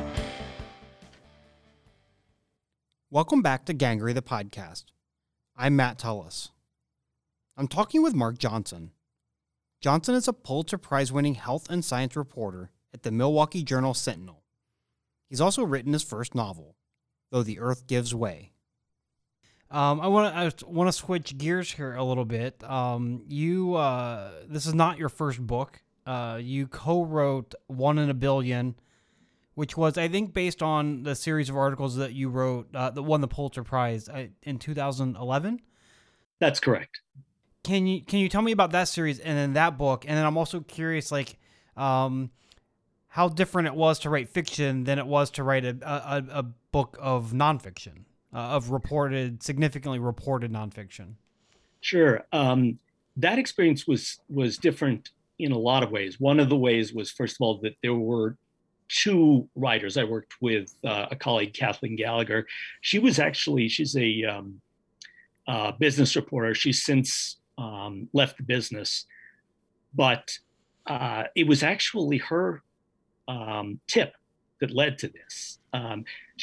Welcome 3.11 3.43
back 3.43 3.65
to 3.65 3.73
Gangrey 3.75 4.15
the 4.15 4.23
podcast. 4.23 4.85
I'm 5.55 5.75
Matt 5.75 5.99
Tullis. 5.99 6.49
I'm 7.55 7.67
talking 7.67 8.01
with 8.01 8.15
Mark 8.15 8.39
Johnson. 8.39 8.93
Johnson 9.79 10.15
is 10.15 10.27
a 10.27 10.33
Pulitzer 10.33 10.79
Prize 10.79 11.11
winning 11.11 11.35
health 11.35 11.69
and 11.69 11.85
science 11.85 12.15
reporter 12.15 12.71
at 12.95 13.03
the 13.03 13.11
Milwaukee 13.11 13.61
Journal 13.61 13.93
Sentinel. 13.93 14.41
He's 15.29 15.39
also 15.39 15.63
written 15.63 15.93
his 15.93 16.01
first 16.01 16.33
novel, 16.33 16.77
Though 17.33 17.41
the 17.41 17.59
Earth 17.59 17.87
Gives 17.87 18.13
Way. 18.13 18.51
Um, 19.71 20.01
I 20.01 20.07
want 20.07 20.35
to 20.35 20.67
I 20.67 20.69
want 20.69 20.87
to 20.87 20.91
switch 20.91 21.35
gears 21.35 21.71
here 21.71 21.95
a 21.95 22.03
little 22.03 22.25
bit. 22.25 22.63
Um, 22.63 23.23
you 23.27 23.73
uh, 23.73 24.29
this 24.47 24.67
is 24.67 24.75
not 24.75 24.99
your 24.99 25.09
first 25.09 25.41
book. 25.41 25.81
Uh, 26.05 26.37
you 26.39 26.67
co-wrote 26.67 27.55
One 27.65 27.97
in 27.97 28.07
a 28.11 28.13
Billion, 28.13 28.75
which 29.55 29.75
was 29.75 29.97
I 29.97 30.09
think 30.09 30.31
based 30.31 30.61
on 30.61 31.01
the 31.01 31.15
series 31.15 31.49
of 31.49 31.57
articles 31.57 31.95
that 31.95 32.13
you 32.13 32.29
wrote 32.29 32.67
uh, 32.75 32.91
that 32.91 33.01
won 33.01 33.21
the 33.21 33.27
Pulitzer 33.27 33.63
Prize 33.63 34.07
uh, 34.07 34.27
in 34.43 34.59
2011. 34.59 35.59
That's 36.39 36.59
correct. 36.59 37.01
Can 37.63 37.87
you 37.87 38.03
can 38.03 38.19
you 38.19 38.29
tell 38.29 38.43
me 38.43 38.51
about 38.51 38.73
that 38.73 38.89
series 38.89 39.17
and 39.17 39.35
then 39.35 39.53
that 39.53 39.79
book? 39.79 40.05
And 40.07 40.15
then 40.15 40.23
I'm 40.23 40.37
also 40.37 40.59
curious, 40.59 41.11
like, 41.11 41.39
um, 41.75 42.29
how 43.07 43.27
different 43.27 43.69
it 43.69 43.73
was 43.73 43.97
to 43.99 44.11
write 44.11 44.29
fiction 44.29 44.83
than 44.83 44.99
it 44.99 45.07
was 45.07 45.31
to 45.31 45.43
write 45.43 45.65
a 45.65 45.75
a, 45.81 46.41
a 46.41 46.45
book 46.73 46.97
of 46.99 47.31
nonfiction 47.31 48.03
uh, 48.35 48.39
of 48.39 48.71
reported, 48.71 49.41
significantly 49.41 49.99
reported 49.99 50.51
nonfiction? 50.51 51.13
Sure. 51.79 52.25
Um, 52.33 52.79
that 53.15 53.39
experience 53.39 53.87
was 53.87 54.19
was 54.27 54.57
different 54.57 55.11
in 55.39 55.51
a 55.51 55.57
lot 55.57 55.83
of 55.83 55.91
ways. 55.91 56.19
One 56.19 56.39
of 56.39 56.49
the 56.49 56.57
ways 56.57 56.93
was, 56.93 57.11
first 57.11 57.35
of 57.35 57.41
all, 57.41 57.59
that 57.59 57.75
there 57.81 57.93
were 57.93 58.37
two 58.89 59.47
writers. 59.55 59.97
I 59.97 60.03
worked 60.03 60.33
with 60.41 60.73
uh, 60.83 61.07
a 61.11 61.15
colleague, 61.15 61.53
Kathleen 61.53 61.95
Gallagher. 61.95 62.45
She 62.81 62.99
was 62.99 63.19
actually 63.19 63.69
she's 63.69 63.95
a 63.95 64.23
um, 64.23 64.61
uh, 65.47 65.71
business 65.79 66.15
reporter. 66.15 66.53
She's 66.53 66.83
since 66.83 67.37
um, 67.57 68.09
left 68.13 68.37
the 68.37 68.43
business, 68.43 69.05
but 69.93 70.37
uh, 70.87 71.25
it 71.35 71.47
was 71.47 71.63
actually 71.63 72.17
her 72.17 72.63
um, 73.27 73.79
tip 73.87 74.13
that 74.59 74.71
led 74.71 74.97
to 74.99 75.07
this. 75.09 75.59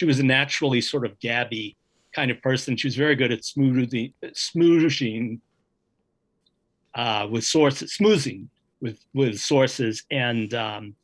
She 0.01 0.07
was 0.07 0.19
a 0.19 0.23
naturally 0.23 0.81
sort 0.81 1.05
of 1.05 1.21
gabby 1.21 1.77
kind 2.15 2.31
of 2.31 2.41
person. 2.41 2.75
She 2.75 2.87
was 2.87 2.97
very 2.97 3.15
good 3.15 3.31
at 3.33 3.45
smoothing, 3.45 4.15
smoothing 4.33 5.43
uh, 6.95 7.29
with 7.31 7.45
sources, 7.45 7.93
smoothing 7.93 8.49
with 8.81 8.99
with 9.13 9.39
sources, 9.39 10.05
and 10.11 10.55
um, 10.55 10.95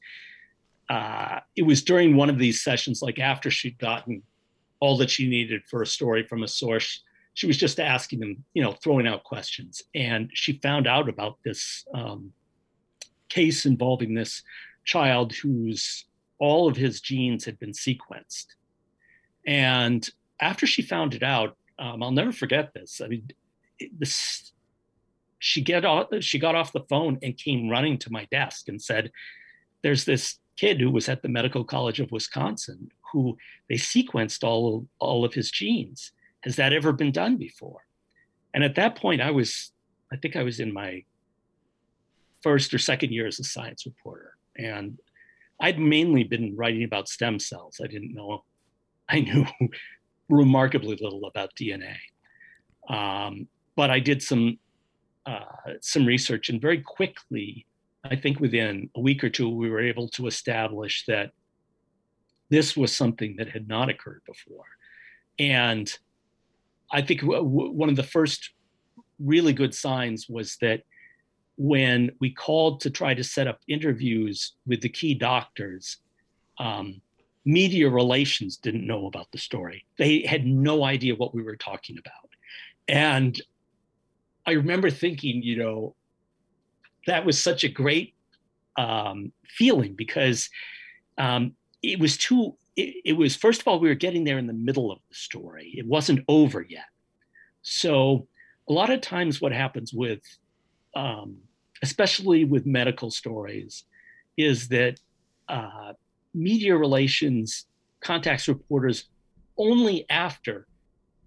uh, 0.89 1.41
it 1.57 1.65
was 1.65 1.85
during 1.85 2.17
one 2.17 2.31
of 2.31 2.39
these 2.39 2.65
sessions, 2.65 3.03
like 3.03 3.19
after 3.19 3.51
she'd 3.51 3.77
gotten 3.77 4.23
all 4.81 4.97
that 4.97 5.11
she 5.11 5.29
needed 5.29 5.61
for 5.69 5.83
a 5.83 5.87
story 5.87 6.27
from 6.27 6.43
a 6.43 6.49
source, 6.49 7.03
she 7.35 7.47
was 7.47 7.59
just 7.59 7.79
asking 7.79 8.21
them, 8.21 8.43
you 8.55 8.63
know, 8.63 8.73
throwing 8.73 9.07
out 9.07 9.25
questions, 9.25 9.83
and 9.95 10.31
she 10.33 10.59
found 10.63 10.87
out 10.87 11.07
about 11.07 11.37
this 11.45 11.85
um, 11.93 12.33
case 13.29 13.67
involving 13.67 14.15
this 14.15 14.43
child 14.87 15.35
whose 15.35 16.07
all 16.39 16.67
of 16.67 16.79
his 16.79 17.03
genes 17.03 17.45
had 17.45 17.59
been 17.59 17.73
sequenced, 17.73 18.56
and 19.47 20.09
after 20.41 20.67
she 20.67 20.83
found 20.83 21.15
it 21.15 21.23
out, 21.23 21.57
um, 21.79 22.03
I'll 22.03 22.11
never 22.11 22.33
forget 22.33 22.75
this. 22.75 23.01
I 23.03 23.09
mean, 23.09 23.29
this 23.99 24.53
she 25.39 25.61
get 25.61 25.85
off 25.85 26.09
she 26.21 26.39
got 26.39 26.55
off 26.55 26.73
the 26.73 26.85
phone 26.89 27.19
and 27.23 27.37
came 27.37 27.69
running 27.69 27.99
to 27.99 28.13
my 28.13 28.27
desk 28.31 28.69
and 28.69 28.81
said, 28.81 29.13
"There's 29.83 30.05
this 30.05 30.39
kid 30.57 30.81
who 30.81 30.91
was 30.91 31.09
at 31.09 31.23
the 31.23 31.29
Medical 31.29 31.65
College 31.65 32.01
of 32.01 32.11
Wisconsin 32.11 32.91
who 33.13 33.37
they 33.69 33.77
sequenced 33.77 34.43
all 34.43 34.89
all 34.99 35.25
of 35.25 35.35
his 35.35 35.51
genes. 35.51 36.13
Has 36.43 36.57
that 36.57 36.73
ever 36.73 36.93
been 36.93 37.13
done 37.13 37.37
before?" 37.37 37.87
And 38.55 38.65
at 38.65 38.75
that 38.77 38.97
point, 38.97 39.21
I 39.21 39.31
was 39.31 39.73
I 40.13 40.17
think 40.17 40.37
I 40.37 40.43
was 40.43 40.61
in 40.61 40.73
my 40.73 41.05
first 42.43 42.73
or 42.73 42.79
second 42.79 43.13
year 43.13 43.27
as 43.27 43.39
a 43.39 43.45
science 43.45 43.85
reporter, 43.87 44.37
and 44.57 44.99
I'd 45.61 45.79
mainly 45.79 46.25
been 46.25 46.57
writing 46.57 46.85
about 46.85 47.09
stem 47.09 47.39
cells. 47.39 47.81
I 47.83 47.87
didn't 47.87 48.15
know 48.15 48.45
I 49.09 49.21
knew 49.21 49.47
remarkably 50.29 50.99
little 51.01 51.27
about 51.27 51.55
DNA. 51.55 51.97
Um, 52.89 53.49
but 53.77 53.91
I 53.91 54.01
did 54.01 54.23
some 54.23 54.59
uh, 55.27 55.75
some 55.81 56.07
research, 56.07 56.49
and 56.51 56.61
very 56.61 56.81
quickly, 56.81 57.67
I 58.05 58.15
think 58.15 58.39
within 58.39 58.89
a 58.95 59.01
week 59.01 59.25
or 59.25 59.29
two, 59.29 59.49
we 59.49 59.69
were 59.69 59.81
able 59.81 60.09
to 60.11 60.29
establish 60.29 61.05
that 61.09 61.33
this 62.49 62.77
was 62.77 62.97
something 62.97 63.35
that 63.37 63.49
had 63.49 63.67
not 63.67 63.89
occurred 63.89 64.23
before. 64.25 64.65
And 65.39 65.93
I 66.93 67.03
think 67.03 67.23
w- 67.23 67.43
w- 67.43 67.73
one 67.73 67.89
of 67.89 67.97
the 67.97 68.05
first 68.05 68.51
really 69.19 69.53
good 69.53 69.75
signs 69.75 70.29
was 70.29 70.57
that 70.61 70.83
when 71.57 72.13
we 72.21 72.31
called 72.31 72.81
to 72.83 72.91
try 72.91 73.15
to 73.15 73.25
set 73.25 73.49
up 73.49 73.59
interviews 73.67 74.53
with 74.67 74.81
the 74.81 74.89
key 74.89 75.15
doctors, 75.15 75.99
um, 76.59 77.01
media 77.47 77.89
relations 77.89 78.57
didn't 78.57 78.87
know 78.87 79.07
about 79.07 79.31
the 79.31 79.39
story. 79.39 79.87
They 79.97 80.23
had 80.23 80.45
no 80.45 80.85
idea 80.85 81.15
what 81.15 81.35
we 81.35 81.43
were 81.43 81.57
talking 81.57 81.97
about. 81.97 82.29
And 82.89 83.41
I 84.45 84.53
remember 84.53 84.91
thinking, 84.91 85.43
you 85.43 85.57
know, 85.57 85.95
that 87.07 87.25
was 87.25 87.41
such 87.41 87.63
a 87.63 87.69
great 87.69 88.15
um, 88.77 89.33
feeling 89.49 89.95
because 89.95 90.51
um, 91.19 91.55
it 91.83 92.01
was 92.01 92.17
too, 92.17 92.57
it, 92.75 92.97
it 93.05 93.13
was, 93.13 93.37
first 93.37 93.61
of 93.61 93.69
all, 93.69 93.79
we 93.79 93.89
were 93.89 93.95
getting 93.95 94.25
there 94.25 94.39
in 94.39 94.49
the 94.49 94.53
middle 94.53 94.91
of 94.91 94.99
the 95.09 95.15
story, 95.15 95.73
it 95.79 95.87
wasn't 95.87 96.25
over 96.29 96.67
yet. 96.69 96.87
So, 97.63 98.27
a 98.69 98.73
lot 98.73 98.91
of 98.91 99.01
times, 99.01 99.41
what 99.41 99.53
happens 99.53 99.93
with, 99.93 100.21
um, 100.97 101.37
especially 101.83 102.45
with 102.45 102.67
medical 102.67 103.13
stories, 103.13 103.85
is 104.37 104.69
that 104.69 104.99
uh, 105.49 105.93
media 106.37 106.77
relations 106.77 107.67
contacts 108.01 108.47
reporters 108.47 109.09
only 109.59 110.05
after 110.11 110.67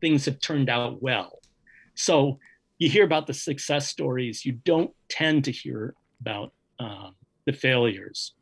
things 0.01 0.25
have 0.25 0.39
turned 0.39 0.69
out 0.69 1.01
well. 1.01 1.39
So 1.95 2.39
you 2.77 2.89
hear 2.89 3.03
about 3.03 3.27
the 3.27 3.33
success 3.33 3.87
stories, 3.87 4.45
you 4.45 4.53
don't 4.53 4.91
tend 5.09 5.43
to 5.45 5.51
hear 5.51 5.93
about 6.21 6.53
um, 6.79 7.15
the 7.45 7.51
failures. 7.53 8.33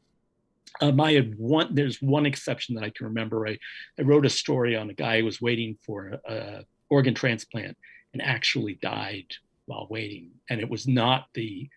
Um, 0.82 1.02
I 1.02 1.14
had 1.14 1.34
one, 1.40 1.74
there's 1.74 2.02
one 2.02 2.28
exception 2.28 2.76
that 2.76 2.84
I 2.84 2.92
can 2.92 3.08
remember. 3.08 3.48
I, 3.48 3.58
I 3.98 4.04
wrote 4.04 4.26
a 4.26 4.30
story 4.30 4.76
on 4.76 4.90
a 4.90 4.94
guy 4.94 5.20
who 5.20 5.26
was 5.26 5.42
waiting 5.42 5.78
for 5.84 6.20
a, 6.28 6.64
organ 6.90 7.14
transplant 7.14 7.76
and 8.14 8.22
actually 8.22 8.76
died 8.76 9.26
while 9.66 9.88
waiting. 9.90 10.32
And 10.50 10.62
it 10.62 10.70
was 10.70 10.88
not 10.88 11.28
the, 11.34 11.68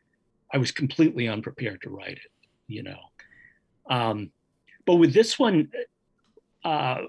I 0.52 0.58
was 0.58 0.70
completely 0.70 1.26
unprepared 1.28 1.82
to 1.82 1.90
write 1.90 2.18
it, 2.18 2.30
you 2.68 2.82
know. 2.82 3.00
Um, 3.88 4.30
but 4.86 4.96
with 4.96 5.12
this 5.12 5.38
one, 5.38 5.70
uh, 6.64 7.02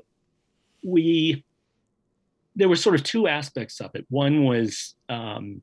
we 0.83 1.43
there 2.55 2.69
were 2.69 2.75
sort 2.75 2.95
of 2.95 3.03
two 3.03 3.27
aspects 3.27 3.79
of 3.79 3.91
it. 3.95 4.05
One 4.09 4.45
was 4.45 4.95
um, 5.09 5.61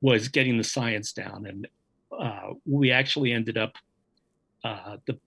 was 0.00 0.28
getting 0.28 0.58
the 0.58 0.64
science 0.64 1.12
down, 1.12 1.46
and 1.46 1.68
uh, 2.16 2.54
we 2.64 2.90
actually 2.90 3.32
ended 3.32 3.58
up 3.58 3.76
uh, 4.64 4.96
the 5.06 5.18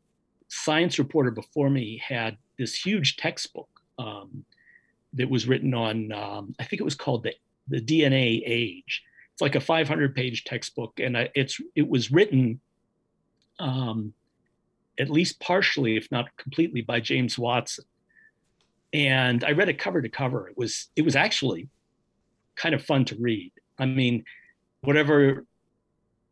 science 0.48 0.98
reporter 0.98 1.32
before 1.32 1.70
me 1.70 2.02
had 2.06 2.38
this 2.58 2.74
huge 2.74 3.18
textbook 3.18 3.70
um, 4.00 4.44
that 5.14 5.30
was 5.30 5.48
written 5.48 5.74
on 5.74 6.12
um, 6.12 6.56
I 6.60 6.64
think 6.64 6.82
it 6.82 6.86
was 6.86 6.96
called 6.96 7.24
the 7.24 7.34
the 7.68 7.82
DNA 7.82 8.42
Age. 8.46 9.04
It's 9.34 9.42
like 9.42 9.56
a 9.56 9.62
500 9.62 10.16
page 10.16 10.44
textbook, 10.44 11.00
and 11.00 11.16
it's 11.36 11.62
it 11.76 11.88
was 11.88 12.12
written 12.12 12.60
um, 13.60 14.14
at 15.00 15.10
least 15.10 15.40
partially, 15.40 15.98
if 15.98 16.12
not 16.12 16.36
completely, 16.38 16.82
by 16.82 17.00
James 17.00 17.40
Watson. 17.40 17.86
And 18.92 19.44
I 19.44 19.52
read 19.52 19.70
it 19.70 19.78
cover 19.78 20.02
to 20.02 20.10
cover. 20.10 20.48
It 20.50 20.58
was 20.58 20.90
it 20.96 21.04
was 21.04 21.16
actually 21.16 21.70
kind 22.56 22.76
of 22.76 22.84
fun 22.84 23.06
to 23.06 23.16
read. 23.20 23.52
I 23.78 23.86
mean, 23.86 24.26
whatever 24.82 25.46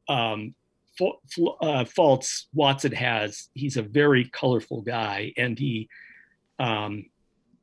um, 0.09 0.53
uh, 1.61 1.85
faults 1.85 2.47
Watson 2.53 2.91
has, 2.91 3.49
he's 3.53 3.77
a 3.77 3.83
very 3.83 4.25
colorful 4.25 4.81
guy, 4.81 5.33
and 5.37 5.57
he 5.57 5.87
um, 6.59 7.05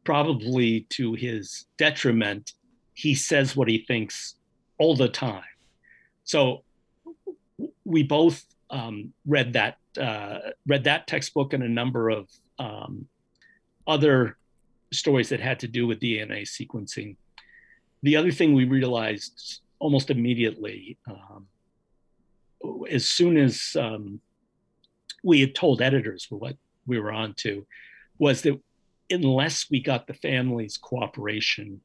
probably 0.05 0.87
to 0.91 1.15
his 1.15 1.67
detriment, 1.77 2.53
he 2.95 3.15
says 3.15 3.57
what 3.57 3.69
he 3.69 3.79
thinks 3.79 4.37
all 4.79 4.95
the 4.95 5.09
time. 5.09 5.43
So 6.25 6.63
we 7.85 8.03
both 8.03 8.45
um, 8.71 9.13
read 9.27 9.55
that 9.55 9.79
uh, 9.99 10.39
read 10.67 10.85
that 10.85 11.07
textbook 11.07 11.53
and 11.53 11.63
a 11.63 11.69
number 11.69 12.11
of 12.11 12.29
um, 12.59 13.07
other 13.87 14.37
stories 14.93 15.29
that 15.29 15.41
had 15.41 15.61
to 15.61 15.69
do 15.69 15.87
with 15.87 16.01
DNA 16.01 16.43
sequencing. 16.43 17.17
The 18.03 18.17
other 18.17 18.33
thing 18.33 18.55
we 18.55 18.65
realized 18.65 19.61
almost 19.79 20.11
immediately, 20.11 20.99
um, 21.09 21.47
as 22.91 23.07
soon 23.07 23.37
as 23.37 23.77
um, 23.79 24.21
we 25.23 25.41
had 25.41 25.55
told 25.55 25.83
editors 25.83 26.27
what 26.31 26.57
we 26.87 26.99
were 26.99 27.13
on 27.13 27.35
to, 27.39 27.67
was 28.19 28.43
that 28.43 28.61
unless 29.11 29.71
we 29.71 29.81
got 29.81 30.07
the 30.07 30.15
family's 30.15 30.77
cooperation, 30.77 31.81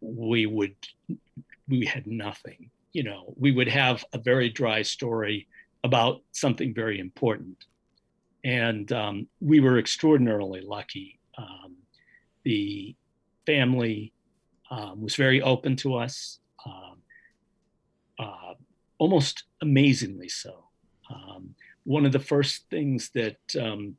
we 0.00 0.46
would 0.46 0.76
we 1.68 1.84
had 1.84 2.06
nothing. 2.06 2.70
You 2.92 3.02
know, 3.04 3.34
we 3.36 3.52
would 3.52 3.68
have 3.68 4.04
a 4.12 4.18
very 4.18 4.48
dry 4.48 4.82
story 4.82 5.46
about 5.88 6.20
something 6.32 6.74
very 6.74 6.98
important, 7.00 7.64
and 8.44 8.92
um, 8.92 9.26
we 9.40 9.58
were 9.60 9.78
extraordinarily 9.78 10.60
lucky. 10.60 11.18
Um, 11.38 11.76
the 12.44 12.94
family 13.46 14.12
um, 14.70 15.00
was 15.00 15.16
very 15.16 15.40
open 15.40 15.76
to 15.76 15.94
us, 15.94 16.40
um, 16.66 16.96
uh, 18.18 18.54
almost 18.98 19.44
amazingly 19.62 20.28
so. 20.28 20.64
Um, 21.10 21.54
one 21.84 22.04
of 22.04 22.12
the 22.12 22.26
first 22.32 22.68
things 22.68 23.10
that 23.14 23.40
um, 23.58 23.96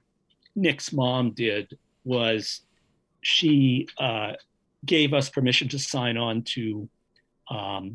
Nick's 0.56 0.94
mom 0.94 1.32
did 1.32 1.76
was 2.04 2.62
she 3.22 3.88
uh, 3.98 4.34
gave 4.86 5.14
us 5.14 5.30
permission 5.30 5.68
to 5.70 5.80
sign 5.80 6.18
on 6.18 6.44
to 6.44 6.88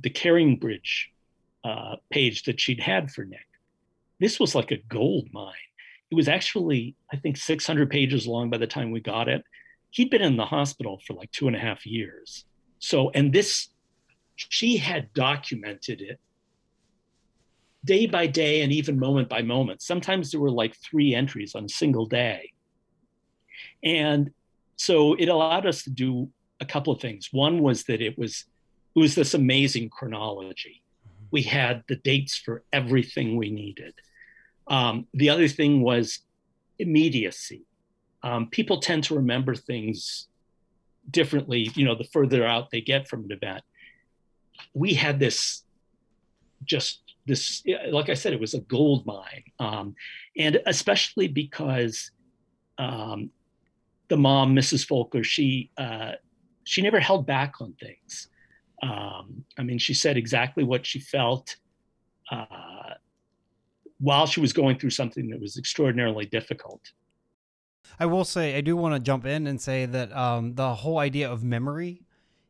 the 0.02 0.10
CaringBridge 0.10 1.14
uh, 1.64 1.96
page 2.10 2.42
that 2.42 2.60
she'd 2.60 2.80
had 2.80 3.10
for 3.10 3.24
Nick. 3.24 3.46
This 4.24 4.40
was 4.40 4.54
like 4.54 4.70
a 4.70 4.78
gold 4.88 5.28
mine. 5.32 5.52
It 6.10 6.14
was 6.14 6.28
actually, 6.28 6.96
I 7.12 7.16
think, 7.18 7.36
600 7.36 7.90
pages 7.90 8.26
long 8.26 8.48
by 8.48 8.56
the 8.56 8.66
time 8.66 8.90
we 8.90 9.00
got 9.00 9.28
it. 9.28 9.44
He'd 9.90 10.08
been 10.08 10.22
in 10.22 10.38
the 10.38 10.46
hospital 10.46 10.98
for 11.06 11.12
like 11.12 11.30
two 11.30 11.46
and 11.46 11.54
a 11.54 11.58
half 11.58 11.84
years. 11.84 12.46
So, 12.78 13.10
and 13.10 13.34
this, 13.34 13.68
she 14.34 14.78
had 14.78 15.12
documented 15.12 16.00
it 16.00 16.18
day 17.84 18.06
by 18.06 18.26
day 18.26 18.62
and 18.62 18.72
even 18.72 18.98
moment 18.98 19.28
by 19.28 19.42
moment. 19.42 19.82
Sometimes 19.82 20.30
there 20.30 20.40
were 20.40 20.50
like 20.50 20.74
three 20.74 21.14
entries 21.14 21.54
on 21.54 21.66
a 21.66 21.68
single 21.68 22.06
day. 22.06 22.54
And 23.82 24.30
so 24.76 25.12
it 25.16 25.28
allowed 25.28 25.66
us 25.66 25.82
to 25.82 25.90
do 25.90 26.30
a 26.60 26.64
couple 26.64 26.94
of 26.94 27.00
things. 27.02 27.28
One 27.30 27.60
was 27.60 27.84
that 27.84 28.00
it 28.00 28.16
was 28.16 28.46
it 28.96 29.00
was 29.00 29.16
this 29.16 29.34
amazing 29.34 29.90
chronology. 29.90 30.82
Mm-hmm. 31.06 31.26
We 31.30 31.42
had 31.42 31.84
the 31.88 31.96
dates 31.96 32.38
for 32.38 32.64
everything 32.72 33.36
we 33.36 33.50
needed. 33.50 33.92
Um, 34.68 35.06
the 35.14 35.30
other 35.30 35.48
thing 35.48 35.82
was 35.82 36.20
immediacy. 36.78 37.62
Um, 38.22 38.48
people 38.48 38.80
tend 38.80 39.04
to 39.04 39.16
remember 39.16 39.54
things 39.54 40.28
differently, 41.10 41.70
you 41.74 41.84
know, 41.84 41.94
the 41.94 42.04
further 42.04 42.46
out 42.46 42.70
they 42.70 42.80
get 42.80 43.08
from 43.08 43.24
an 43.24 43.32
event. 43.32 43.62
We 44.72 44.94
had 44.94 45.18
this 45.18 45.62
just 46.64 47.00
this, 47.26 47.62
like 47.90 48.08
I 48.08 48.14
said, 48.14 48.32
it 48.32 48.40
was 48.40 48.54
a 48.54 48.60
gold 48.60 49.06
mine. 49.06 49.44
Um, 49.58 49.94
and 50.36 50.60
especially 50.66 51.28
because 51.28 52.10
um, 52.78 53.30
the 54.08 54.16
mom, 54.16 54.54
Mrs. 54.54 54.86
Volker, 54.86 55.24
she 55.24 55.70
uh, 55.76 56.12
she 56.64 56.82
never 56.82 57.00
held 57.00 57.26
back 57.26 57.60
on 57.60 57.74
things. 57.74 58.28
Um, 58.82 59.44
I 59.58 59.62
mean, 59.62 59.78
she 59.78 59.94
said 59.94 60.16
exactly 60.16 60.64
what 60.64 60.84
she 60.84 60.98
felt 60.98 61.56
uh, 62.30 62.73
while 64.04 64.26
she 64.26 64.38
was 64.38 64.52
going 64.52 64.78
through 64.78 64.90
something 64.90 65.30
that 65.30 65.40
was 65.40 65.56
extraordinarily 65.56 66.26
difficult. 66.26 66.92
I 67.98 68.04
will 68.04 68.24
say, 68.24 68.54
I 68.54 68.60
do 68.60 68.76
want 68.76 68.94
to 68.94 69.00
jump 69.00 69.24
in 69.24 69.46
and 69.46 69.58
say 69.58 69.86
that 69.86 70.14
um, 70.14 70.54
the 70.56 70.74
whole 70.74 70.98
idea 70.98 71.30
of 71.30 71.42
memory 71.42 72.02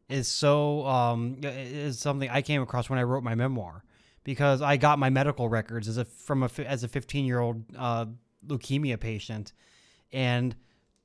is 0.08 0.26
so 0.26 0.84
um, 0.84 1.38
is 1.44 2.00
something 2.00 2.28
I 2.28 2.42
came 2.42 2.60
across 2.60 2.90
when 2.90 2.98
I 2.98 3.04
wrote 3.04 3.22
my 3.22 3.36
memoir 3.36 3.84
because 4.24 4.62
I 4.62 4.76
got 4.76 4.98
my 4.98 5.10
medical 5.10 5.48
records 5.48 5.86
as 5.86 5.96
a 5.96 6.04
from 6.04 6.42
a 6.42 6.50
as 6.66 6.82
a 6.82 6.88
15 6.88 7.24
year 7.24 7.38
old 7.38 7.64
uh, 7.78 8.06
leukemia 8.44 8.98
patient, 8.98 9.52
and 10.12 10.56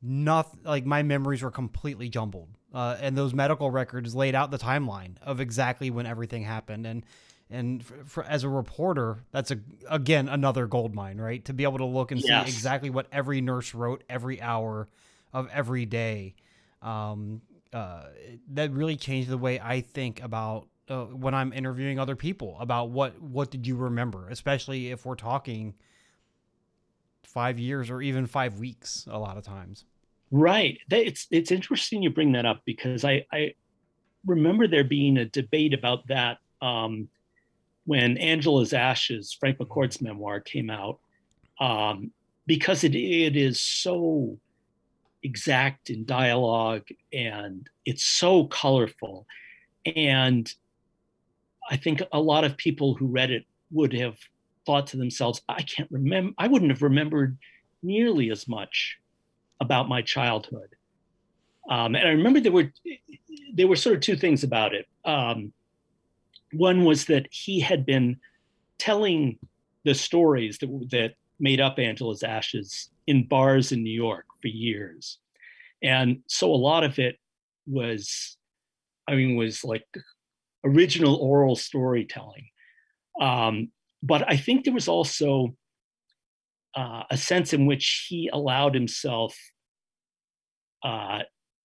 nothing 0.01 0.61
like 0.63 0.85
my 0.85 1.03
memories 1.03 1.43
were 1.43 1.51
completely 1.51 2.09
jumbled. 2.09 2.49
Uh, 2.73 2.97
and 2.99 3.15
those 3.15 3.35
medical 3.35 3.69
records 3.69 4.15
laid 4.15 4.33
out 4.33 4.49
the 4.49 4.57
timeline 4.57 5.15
of 5.21 5.39
exactly 5.39 5.91
when 5.91 6.07
everything 6.07 6.43
happened. 6.43 6.87
And 6.87 7.03
and 7.49 7.83
for, 7.83 8.05
for, 8.05 8.23
as 8.23 8.43
a 8.43 8.49
reporter, 8.49 9.23
that's 9.31 9.51
a 9.51 9.59
again 9.89 10.29
another 10.29 10.67
gold 10.67 10.93
mine, 10.93 11.19
right? 11.19 11.43
To 11.45 11.53
be 11.53 11.63
able 11.63 11.79
to 11.79 11.85
look 11.85 12.11
and 12.11 12.21
yes. 12.21 12.45
see 12.45 12.51
exactly 12.51 12.89
what 12.89 13.07
every 13.11 13.41
nurse 13.41 13.73
wrote 13.73 14.03
every 14.09 14.41
hour 14.41 14.87
of 15.33 15.49
every 15.51 15.85
day. 15.85 16.35
Um, 16.81 17.41
uh, 17.73 18.03
that 18.53 18.71
really 18.71 18.95
changed 18.95 19.29
the 19.29 19.37
way 19.37 19.59
I 19.59 19.81
think 19.81 20.21
about 20.23 20.67
uh, 20.89 21.05
when 21.05 21.33
I'm 21.33 21.53
interviewing 21.53 21.99
other 21.99 22.15
people 22.15 22.57
about 22.59 22.89
what 22.89 23.21
what 23.21 23.51
did 23.51 23.67
you 23.67 23.75
remember, 23.75 24.29
especially 24.29 24.91
if 24.91 25.05
we're 25.05 25.15
talking 25.15 25.75
five 27.23 27.59
years 27.59 27.89
or 27.89 28.01
even 28.01 28.25
five 28.25 28.59
weeks 28.59 29.07
a 29.09 29.17
lot 29.17 29.37
of 29.37 29.43
times. 29.43 29.85
Right. 30.31 30.79
It's 30.89 31.27
it's 31.31 31.51
interesting 31.51 32.03
you 32.03 32.09
bring 32.09 32.33
that 32.33 32.45
up 32.45 32.61
because 32.65 33.03
I, 33.03 33.25
I 33.31 33.53
remember 34.25 34.67
there 34.67 34.83
being 34.83 35.17
a 35.17 35.25
debate 35.25 35.73
about 35.73 36.07
that 36.07 36.37
um, 36.61 37.07
when 37.89 38.19
Angela's 38.19 38.71
Ashes, 38.71 39.35
Frank 39.39 39.57
McCourt's 39.57 39.99
memoir, 39.99 40.39
came 40.39 40.69
out, 40.69 40.99
um, 41.59 42.11
because 42.45 42.83
it 42.83 42.93
it 42.93 43.35
is 43.35 43.59
so 43.59 44.37
exact 45.23 45.89
in 45.89 46.05
dialogue 46.05 46.87
and 47.11 47.67
it's 47.87 48.03
so 48.03 48.43
colorful, 48.43 49.25
and 49.87 50.53
I 51.67 51.77
think 51.77 52.03
a 52.11 52.21
lot 52.21 52.43
of 52.43 52.57
people 52.57 52.93
who 52.93 53.07
read 53.07 53.31
it 53.31 53.45
would 53.71 53.93
have 53.93 54.17
thought 54.67 54.85
to 54.87 54.97
themselves, 54.97 55.41
I 55.49 55.63
can't 55.63 55.89
remember, 55.89 56.33
I 56.37 56.47
wouldn't 56.47 56.69
have 56.69 56.83
remembered 56.83 57.39
nearly 57.81 58.29
as 58.29 58.47
much 58.47 58.99
about 59.59 59.89
my 59.89 60.03
childhood. 60.03 60.75
Um, 61.67 61.95
and 61.95 62.07
I 62.07 62.11
remember 62.11 62.39
there 62.39 62.51
were 62.51 62.71
there 63.55 63.67
were 63.67 63.75
sort 63.75 63.95
of 63.95 64.01
two 64.03 64.15
things 64.15 64.43
about 64.43 64.75
it. 64.75 64.85
Um, 65.05 65.53
one 66.53 66.85
was 66.85 67.05
that 67.05 67.27
he 67.31 67.59
had 67.59 67.85
been 67.85 68.17
telling 68.77 69.37
the 69.85 69.93
stories 69.93 70.57
that 70.59 70.87
that 70.91 71.13
made 71.39 71.61
up 71.61 71.79
Angela's 71.79 72.23
Ashes 72.23 72.89
in 73.07 73.27
bars 73.27 73.71
in 73.71 73.83
New 73.83 73.93
York 73.93 74.25
for 74.41 74.47
years, 74.47 75.19
and 75.81 76.19
so 76.27 76.53
a 76.53 76.55
lot 76.55 76.83
of 76.83 76.99
it 76.99 77.17
was, 77.65 78.37
I 79.07 79.15
mean, 79.15 79.35
was 79.35 79.63
like 79.63 79.85
original 80.65 81.15
oral 81.15 81.55
storytelling. 81.55 82.49
Um, 83.21 83.71
but 84.01 84.23
I 84.27 84.37
think 84.37 84.63
there 84.63 84.73
was 84.73 84.87
also 84.87 85.55
uh, 86.75 87.03
a 87.09 87.17
sense 87.17 87.53
in 87.53 87.65
which 87.65 88.07
he 88.07 88.29
allowed 88.31 88.73
himself 88.73 89.37
uh, 90.83 91.19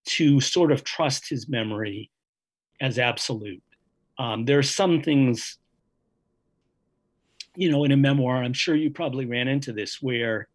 to 0.06 0.40
sort 0.40 0.72
of 0.72 0.84
trust 0.84 1.28
his 1.28 1.48
memory 1.48 2.10
as 2.80 2.98
absolute. 2.98 3.62
Um, 4.18 4.44
there 4.44 4.58
are 4.58 4.62
some 4.62 5.02
things, 5.02 5.58
you 7.56 7.70
know, 7.70 7.84
in 7.84 7.92
a 7.92 7.96
memoir, 7.96 8.42
I'm 8.42 8.52
sure 8.52 8.74
you 8.74 8.90
probably 8.90 9.26
ran 9.26 9.48
into 9.48 9.72
this, 9.72 10.00
where 10.00 10.48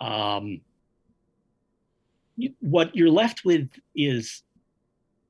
um, 0.00 0.60
you, 2.36 2.54
what 2.60 2.96
you're 2.96 3.10
left 3.10 3.44
with 3.44 3.68
is 3.94 4.42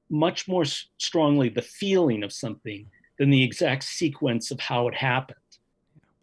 much 0.09 0.47
more 0.47 0.65
strongly 0.99 1.49
the 1.49 1.63
feeling 1.63 2.23
of 2.23 2.33
something 2.33 2.87
than 3.19 3.31
the 3.31 3.43
exact 3.43 3.85
sequence 3.85 4.51
of 4.51 4.61
how 4.61 4.89
it 4.89 4.95
happened 4.95 5.37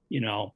you 0.10 0.20
know? 0.20 0.54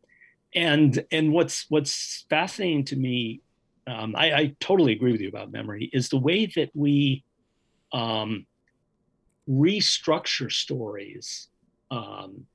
And 0.54 1.04
and 1.12 1.32
what's 1.32 1.66
what's 1.70 2.26
fascinating 2.30 2.86
to 2.86 2.96
me 2.96 3.42
um, 3.88 4.16
I, 4.16 4.34
I, 4.34 4.56
totally 4.62 4.94
agree 4.94 5.12
with 5.12 5.20
you 5.20 5.28
about 5.28 5.52
memory 5.52 5.90
is 5.92 6.08
the 6.08 6.18
way 6.18 6.46
that 6.56 6.70
we 6.74 7.26
um, 7.92 8.46
restructure 9.50 10.52
stories 10.52 11.50
um, 11.92 12.46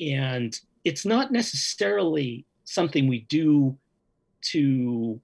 and 0.00 0.58
it's 0.84 1.04
not 1.04 1.30
necessarily 1.30 2.44
something 2.64 3.06
we 3.06 3.20
do 3.28 3.76
to 4.40 5.20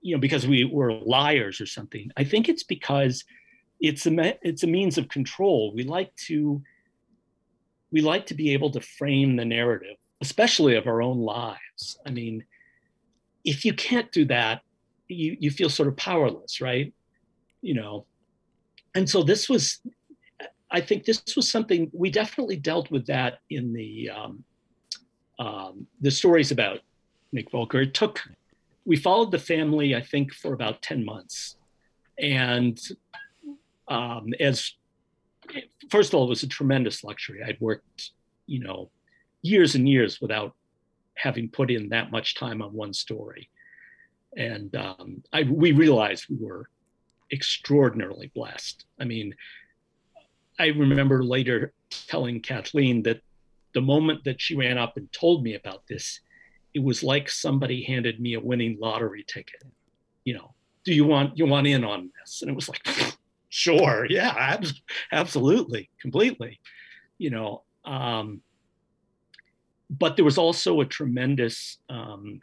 you 0.00 0.14
know 0.14 0.20
because 0.20 0.46
we 0.46 0.64
were 0.64 0.92
liars 0.92 1.60
or 1.60 1.66
something 1.66 2.10
i 2.16 2.24
think 2.24 2.48
it's 2.48 2.62
because 2.62 3.24
it's 3.80 4.06
a 4.06 4.38
it's 4.42 4.62
a 4.62 4.66
means 4.66 4.98
of 4.98 5.08
control 5.08 5.72
we 5.74 5.82
like 5.82 6.14
to 6.16 6.62
we 7.90 8.00
like 8.00 8.26
to 8.26 8.34
be 8.34 8.52
able 8.52 8.70
to 8.70 8.80
frame 8.80 9.36
the 9.36 9.44
narrative 9.44 9.96
especially 10.22 10.76
of 10.76 10.86
our 10.86 11.02
own 11.02 11.18
lives. 11.18 11.98
I 12.06 12.10
mean, 12.10 12.44
if 13.44 13.64
you 13.64 13.74
can't 13.74 14.10
do 14.12 14.24
that, 14.26 14.62
you, 15.08 15.36
you 15.38 15.50
feel 15.50 15.68
sort 15.68 15.88
of 15.88 15.96
powerless, 15.96 16.60
right? 16.60 16.94
You 17.60 17.74
know, 17.74 18.06
and 18.94 19.10
so 19.10 19.24
this 19.24 19.48
was, 19.48 19.80
I 20.72 20.80
think 20.80 21.04
this 21.04 21.22
was 21.36 21.50
something 21.50 21.90
we 21.92 22.10
definitely 22.10 22.56
dealt 22.56 22.90
with 22.90 23.06
that 23.06 23.40
in 23.50 23.72
the 23.72 24.10
um, 24.10 24.44
um, 25.38 25.86
the 26.00 26.10
stories 26.10 26.50
about 26.50 26.80
Nick 27.32 27.50
Volker. 27.50 27.80
It 27.80 27.94
took, 27.94 28.20
we 28.84 28.96
followed 28.96 29.30
the 29.30 29.38
family, 29.38 29.94
I 29.94 30.02
think, 30.02 30.32
for 30.32 30.52
about 30.52 30.82
10 30.82 31.04
months. 31.04 31.56
And 32.18 32.80
um, 33.88 34.28
as, 34.38 34.72
first 35.90 36.12
of 36.12 36.18
all, 36.18 36.26
it 36.26 36.28
was 36.28 36.42
a 36.42 36.48
tremendous 36.48 37.02
luxury. 37.02 37.42
I'd 37.42 37.60
worked, 37.60 38.10
you 38.46 38.60
know, 38.60 38.90
years 39.42 39.74
and 39.74 39.88
years 39.88 40.20
without 40.20 40.54
having 41.14 41.48
put 41.48 41.70
in 41.70 41.88
that 41.88 42.10
much 42.10 42.36
time 42.36 42.62
on 42.62 42.72
one 42.72 42.92
story. 42.92 43.48
And 44.36 44.74
um, 44.76 45.22
I, 45.32 45.42
we 45.42 45.72
realized 45.72 46.26
we 46.28 46.36
were 46.36 46.68
extraordinarily 47.32 48.30
blessed. 48.34 48.84
I 49.00 49.04
mean, 49.04 49.34
I 50.62 50.66
remember 50.68 51.24
later 51.24 51.72
telling 52.06 52.40
Kathleen 52.40 53.02
that 53.02 53.20
the 53.74 53.80
moment 53.80 54.22
that 54.22 54.40
she 54.40 54.54
ran 54.54 54.78
up 54.78 54.96
and 54.96 55.12
told 55.12 55.42
me 55.42 55.56
about 55.56 55.82
this, 55.88 56.20
it 56.72 56.84
was 56.84 57.02
like 57.02 57.28
somebody 57.28 57.82
handed 57.82 58.20
me 58.20 58.34
a 58.34 58.40
winning 58.40 58.78
lottery 58.80 59.24
ticket. 59.26 59.64
You 60.24 60.34
know, 60.34 60.54
do 60.84 60.94
you 60.94 61.04
want 61.04 61.36
you 61.36 61.46
want 61.46 61.66
in 61.66 61.82
on 61.82 62.12
this? 62.16 62.42
And 62.42 62.50
it 62.50 62.54
was 62.54 62.68
like, 62.68 62.86
sure, 63.48 64.06
yeah, 64.08 64.32
ab- 64.38 64.66
absolutely, 65.10 65.90
completely. 66.00 66.60
You 67.18 67.30
know, 67.30 67.62
um, 67.84 68.40
but 69.90 70.14
there 70.14 70.24
was 70.24 70.38
also 70.38 70.80
a 70.80 70.86
tremendous 70.86 71.78
um, 71.90 72.38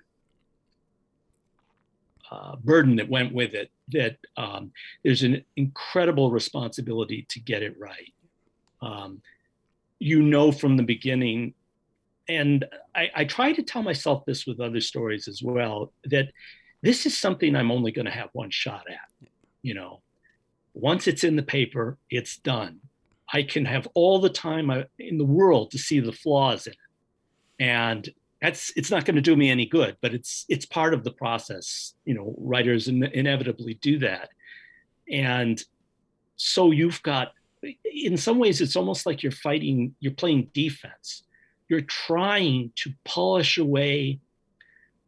uh, 2.29 2.57
burden 2.57 2.97
that 2.97 3.09
went 3.09 3.33
with 3.33 3.53
it. 3.53 3.71
That 3.91 4.17
um, 4.37 4.71
there's 5.03 5.23
an 5.23 5.43
incredible 5.55 6.31
responsibility 6.31 7.25
to 7.29 7.39
get 7.39 7.63
it 7.63 7.79
right. 7.79 8.13
Um, 8.81 9.21
you 10.01 10.21
know 10.21 10.51
from 10.53 10.77
the 10.77 10.83
beginning 10.83 11.53
and 12.29 12.63
I, 12.95 13.09
I, 13.13 13.25
try 13.25 13.51
to 13.51 13.61
tell 13.61 13.83
myself 13.83 14.23
this 14.25 14.45
with 14.47 14.61
other 14.61 14.79
stories 14.79 15.27
as 15.27 15.43
well 15.43 15.91
that 16.05 16.29
this 16.81 17.05
is 17.05 17.17
something 17.17 17.53
i'm 17.53 17.69
only 17.69 17.91
going 17.91 18.05
to 18.05 18.11
have 18.11 18.29
one 18.31 18.49
shot 18.49 18.85
at 18.89 19.29
you 19.61 19.73
know. 19.73 20.01
Once 20.73 21.07
it's 21.07 21.23
in 21.23 21.35
the 21.35 21.43
paper 21.43 21.97
it's 22.09 22.37
done. 22.37 22.79
I 23.31 23.43
can 23.43 23.65
have 23.65 23.87
all 23.93 24.19
the 24.19 24.29
time 24.29 24.71
in 24.97 25.17
the 25.17 25.25
world 25.25 25.71
to 25.71 25.77
see 25.77 25.99
the 25.99 26.11
flaws 26.11 26.65
in 26.65 26.73
it. 26.73 26.79
And 27.59 28.09
that's 28.41 28.71
it's 28.75 28.91
not 28.91 29.05
going 29.05 29.15
to 29.15 29.21
do 29.21 29.35
me 29.35 29.49
any 29.49 29.65
good 29.65 29.97
but 30.01 30.13
it's 30.13 30.45
it's 30.49 30.65
part 30.65 30.93
of 30.93 31.03
the 31.03 31.11
process. 31.11 31.93
You 32.05 32.15
know 32.15 32.35
writers 32.37 32.87
in, 32.87 33.03
inevitably 33.03 33.75
do 33.75 33.99
that. 33.99 34.29
And 35.11 35.61
so 36.35 36.71
you've 36.71 37.01
got 37.03 37.33
in 37.83 38.15
some 38.15 38.39
ways 38.39 38.61
it's 38.61 38.75
almost 38.75 39.05
like 39.05 39.23
you're 39.23 39.31
fighting 39.31 39.95
you're 39.99 40.13
playing 40.13 40.49
defense. 40.53 41.23
You're 41.67 41.81
trying 41.81 42.71
to 42.77 42.93
polish 43.05 43.57
away 43.57 44.19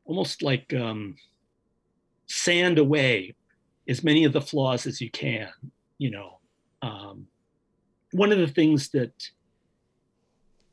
almost 0.06 0.44
like 0.44 0.74
um, 0.74 1.16
sand 2.28 2.78
away 2.78 3.36
as 3.88 4.04
many 4.04 4.26
of 4.26 4.34
the 4.34 4.42
flaws 4.42 4.86
as 4.86 5.02
you 5.02 5.10
can 5.10 5.50
you 5.98 6.10
know. 6.10 6.40
Um, 6.82 7.28
one 8.12 8.32
of 8.32 8.40
the 8.40 8.48
things 8.48 8.90
that 8.90 9.14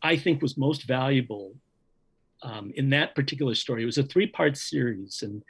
i 0.03 0.17
think 0.17 0.43
was 0.43 0.57
most 0.57 0.87
valuable 0.87 1.55
um, 2.43 2.73
in 2.77 2.91
that 2.91 3.15
particular 3.15 3.55
story 3.55 3.83
it 3.83 3.87
was 3.87 3.99
a 3.99 4.03
three-part 4.03 4.57
series 4.57 5.23
and 5.23 5.43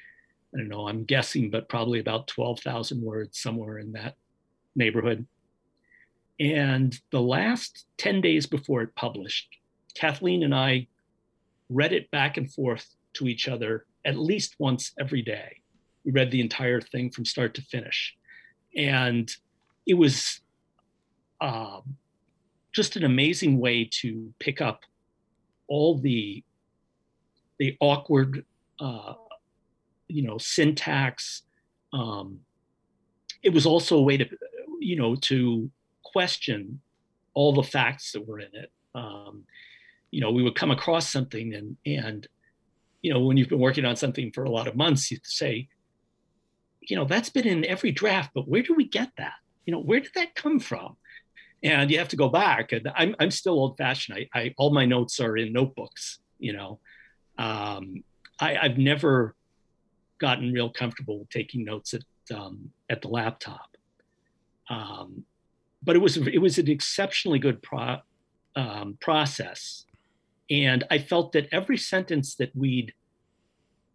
i 0.54 0.58
don't 0.58 0.68
know 0.68 0.88
i'm 0.88 1.04
guessing 1.04 1.50
but 1.50 1.68
probably 1.68 2.00
about 2.00 2.26
12000 2.28 3.02
words 3.02 3.38
somewhere 3.38 3.78
in 3.78 3.92
that 3.92 4.14
neighborhood 4.74 5.26
and 6.40 6.98
the 7.10 7.20
last 7.20 7.86
10 7.98 8.20
days 8.20 8.46
before 8.46 8.82
it 8.82 8.94
published, 8.94 9.48
Kathleen 9.94 10.44
and 10.44 10.54
I 10.54 10.86
read 11.68 11.92
it 11.92 12.10
back 12.10 12.36
and 12.36 12.52
forth 12.52 12.94
to 13.14 13.26
each 13.26 13.48
other 13.48 13.86
at 14.04 14.16
least 14.16 14.54
once 14.58 14.92
every 15.00 15.22
day. 15.22 15.60
We 16.04 16.12
read 16.12 16.30
the 16.30 16.40
entire 16.40 16.80
thing 16.80 17.10
from 17.10 17.24
start 17.24 17.54
to 17.54 17.62
finish. 17.62 18.16
And 18.76 19.30
it 19.86 19.94
was 19.94 20.40
uh, 21.40 21.80
just 22.72 22.96
an 22.96 23.04
amazing 23.04 23.58
way 23.58 23.88
to 24.00 24.32
pick 24.38 24.60
up 24.60 24.82
all 25.66 25.98
the 25.98 26.44
the 27.58 27.76
awkward 27.80 28.44
uh, 28.80 29.14
you 30.08 30.22
know 30.22 30.38
syntax 30.38 31.42
um, 31.92 32.40
it 33.42 33.52
was 33.52 33.66
also 33.66 33.96
a 33.98 34.02
way 34.02 34.16
to 34.16 34.28
you 34.80 34.96
know 34.96 35.14
to 35.16 35.70
question 36.02 36.80
all 37.34 37.52
the 37.52 37.62
facts 37.62 38.12
that 38.12 38.26
were 38.26 38.40
in 38.40 38.52
it. 38.52 38.72
Um, 38.94 39.44
you 40.10 40.20
know, 40.20 40.32
we 40.32 40.42
would 40.42 40.56
come 40.56 40.70
across 40.70 41.08
something 41.08 41.54
and 41.54 41.76
and 41.86 42.26
you 43.02 43.12
know, 43.12 43.20
when 43.20 43.36
you've 43.36 43.48
been 43.48 43.60
working 43.60 43.84
on 43.84 43.96
something 43.96 44.32
for 44.32 44.44
a 44.44 44.50
lot 44.50 44.66
of 44.66 44.74
months, 44.74 45.10
you 45.10 45.18
say, 45.22 45.68
you 46.80 46.96
know, 46.96 47.04
that's 47.04 47.30
been 47.30 47.46
in 47.46 47.64
every 47.64 47.92
draft, 47.92 48.30
but 48.34 48.48
where 48.48 48.62
do 48.62 48.74
we 48.74 48.88
get 48.88 49.10
that? 49.18 49.34
You 49.66 49.72
know, 49.72 49.80
where 49.80 50.00
did 50.00 50.10
that 50.16 50.34
come 50.34 50.58
from? 50.58 50.96
And 51.62 51.90
you 51.90 51.98
have 51.98 52.08
to 52.08 52.16
go 52.16 52.28
back. 52.28 52.72
And 52.72 52.90
I'm 52.96 53.14
I'm 53.20 53.30
still 53.30 53.54
old 53.54 53.76
fashioned. 53.78 54.18
I, 54.18 54.38
I 54.38 54.54
all 54.58 54.72
my 54.72 54.84
notes 54.84 55.20
are 55.20 55.36
in 55.36 55.52
notebooks. 55.52 56.18
You 56.38 56.54
know, 56.54 56.80
um, 57.38 58.02
I, 58.40 58.56
I've 58.56 58.78
never 58.78 59.34
gotten 60.18 60.52
real 60.52 60.70
comfortable 60.70 61.26
taking 61.30 61.64
notes 61.64 61.94
at 61.94 62.02
um, 62.34 62.70
at 62.90 63.00
the 63.00 63.08
laptop. 63.08 63.76
Um, 64.68 65.24
but 65.82 65.96
it 65.96 66.00
was 66.00 66.16
it 66.16 66.40
was 66.40 66.58
an 66.58 66.68
exceptionally 66.68 67.38
good 67.38 67.62
pro, 67.62 67.98
um, 68.56 68.98
process, 69.00 69.86
and 70.50 70.84
I 70.90 70.98
felt 70.98 71.32
that 71.32 71.48
every 71.52 71.78
sentence 71.78 72.34
that 72.36 72.54
we'd 72.54 72.92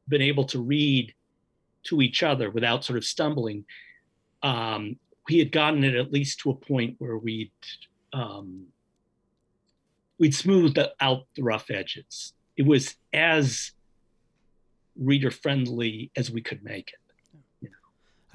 been 0.08 0.22
able 0.22 0.46
to 0.46 0.62
read 0.62 1.14
to 1.84 2.02
each 2.02 2.24
other 2.24 2.50
without 2.50 2.84
sort 2.84 2.98
of 2.98 3.06
stumbling, 3.06 3.66
um, 4.42 4.98
we 5.30 5.40
had 5.40 5.52
gotten 5.52 5.84
it 5.84 5.96
at 5.96 6.12
least 6.12 6.40
to 6.40 6.52
a 6.52 6.56
point 6.56 6.96
where 7.00 7.18
we'd 7.18 7.52
um, 8.14 8.68
we'd 10.18 10.34
smoothed 10.34 10.80
out 11.00 11.26
the 11.36 11.44
rough 11.44 11.70
edges. 11.70 12.34
It 12.58 12.66
was 12.66 12.96
as 13.14 13.72
reader 14.98 15.32
friendly 15.32 16.12
as 16.16 16.30
we 16.32 16.42
could 16.42 16.64
make 16.64 16.94
it. 16.94 17.00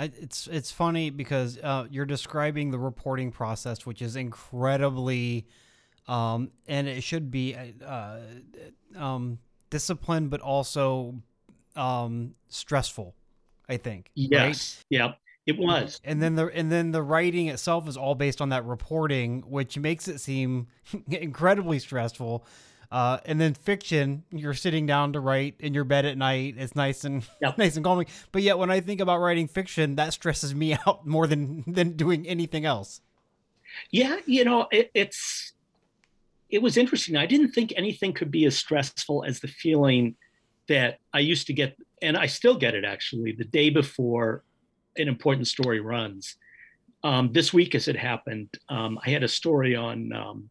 I, 0.01 0.13
it's 0.21 0.47
it's 0.47 0.71
funny 0.71 1.11
because 1.11 1.59
uh, 1.59 1.87
you're 1.91 2.07
describing 2.07 2.71
the 2.71 2.79
reporting 2.79 3.33
process, 3.33 3.85
which 3.85 4.01
is 4.01 4.15
incredibly, 4.15 5.49
um, 6.07 6.53
and 6.69 6.87
it 6.87 7.03
should 7.03 7.33
be 7.33 7.57
uh, 7.85 8.19
um, 8.97 9.39
disciplined, 9.71 10.31
but 10.31 10.41
also 10.41 11.17
um, 11.75 12.35
stressful. 12.49 13.15
I 13.69 13.77
think. 13.77 14.11
Yes. 14.15 14.85
Right? 14.91 14.99
Yeah. 14.99 15.13
It 15.47 15.57
was. 15.59 16.01
And 16.05 16.23
then 16.23 16.35
the 16.35 16.47
and 16.49 16.71
then 16.71 16.93
the 16.93 17.03
writing 17.03 17.49
itself 17.49 17.89
is 17.89 17.97
all 17.97 18.15
based 18.15 18.41
on 18.41 18.51
that 18.51 18.67
reporting, 18.67 19.43
which 19.47 19.79
makes 19.79 20.07
it 20.07 20.21
seem 20.21 20.69
incredibly 21.11 21.79
stressful. 21.79 22.45
Uh, 22.91 23.19
and 23.27 23.39
then 23.39 23.53
fiction, 23.53 24.25
you're 24.31 24.55
sitting 24.55 24.87
down 24.87 25.13
to 25.13 25.21
write 25.21 25.57
in 25.59 25.75
your 25.75 25.85
bed 25.85 26.07
at 26.07 26.17
night. 26.17 26.55
It's 26.57 26.75
nice 26.75 27.05
and 27.05 27.23
yep. 27.43 27.59
nice 27.59 27.77
and 27.77 27.85
calming. 27.85 28.07
But 28.33 28.43
yet, 28.43 28.59
when 28.59 28.71
I 28.71 28.81
think 28.81 29.01
about 29.01 29.21
writing 29.21 29.47
fiction, 29.47 29.97
that 29.97 30.13
stresses 30.15 30.55
me 30.55 30.75
out 30.87 31.07
more 31.07 31.27
than 31.27 31.65
than 31.67 31.93
doing 31.93 32.27
anything 32.27 32.65
else. 32.65 33.01
Yeah, 33.91 34.17
you 34.27 34.45
know, 34.45 34.67
it, 34.71 34.91
it's 34.95 35.53
it 36.49 36.63
was 36.63 36.77
interesting. 36.77 37.17
I 37.17 37.27
didn't 37.27 37.53
think 37.53 37.73
anything 37.77 38.15
could 38.15 38.31
be 38.31 38.47
as 38.47 38.57
stressful 38.57 39.25
as 39.25 39.41
the 39.41 39.49
feeling 39.49 40.17
that 40.69 40.99
I 41.13 41.21
used 41.21 41.47
to 41.49 41.53
get, 41.53 41.77
and 42.01 42.17
I 42.17 42.27
still 42.27 42.57
get 42.57 42.75
it 42.75 42.85
actually, 42.85 43.33
the 43.33 43.45
day 43.45 43.69
before 43.71 44.45
an 44.97 45.09
important 45.09 45.47
story 45.47 45.81
runs. 45.81 46.37
Um, 47.05 47.33
this 47.33 47.53
week, 47.53 47.75
as 47.75 47.87
it 47.87 47.97
happened, 47.97 48.49
um, 48.69 48.99
I 49.05 49.11
had 49.11 49.23
a 49.23 49.29
story 49.29 49.77
on 49.77 50.13
um, 50.13 50.51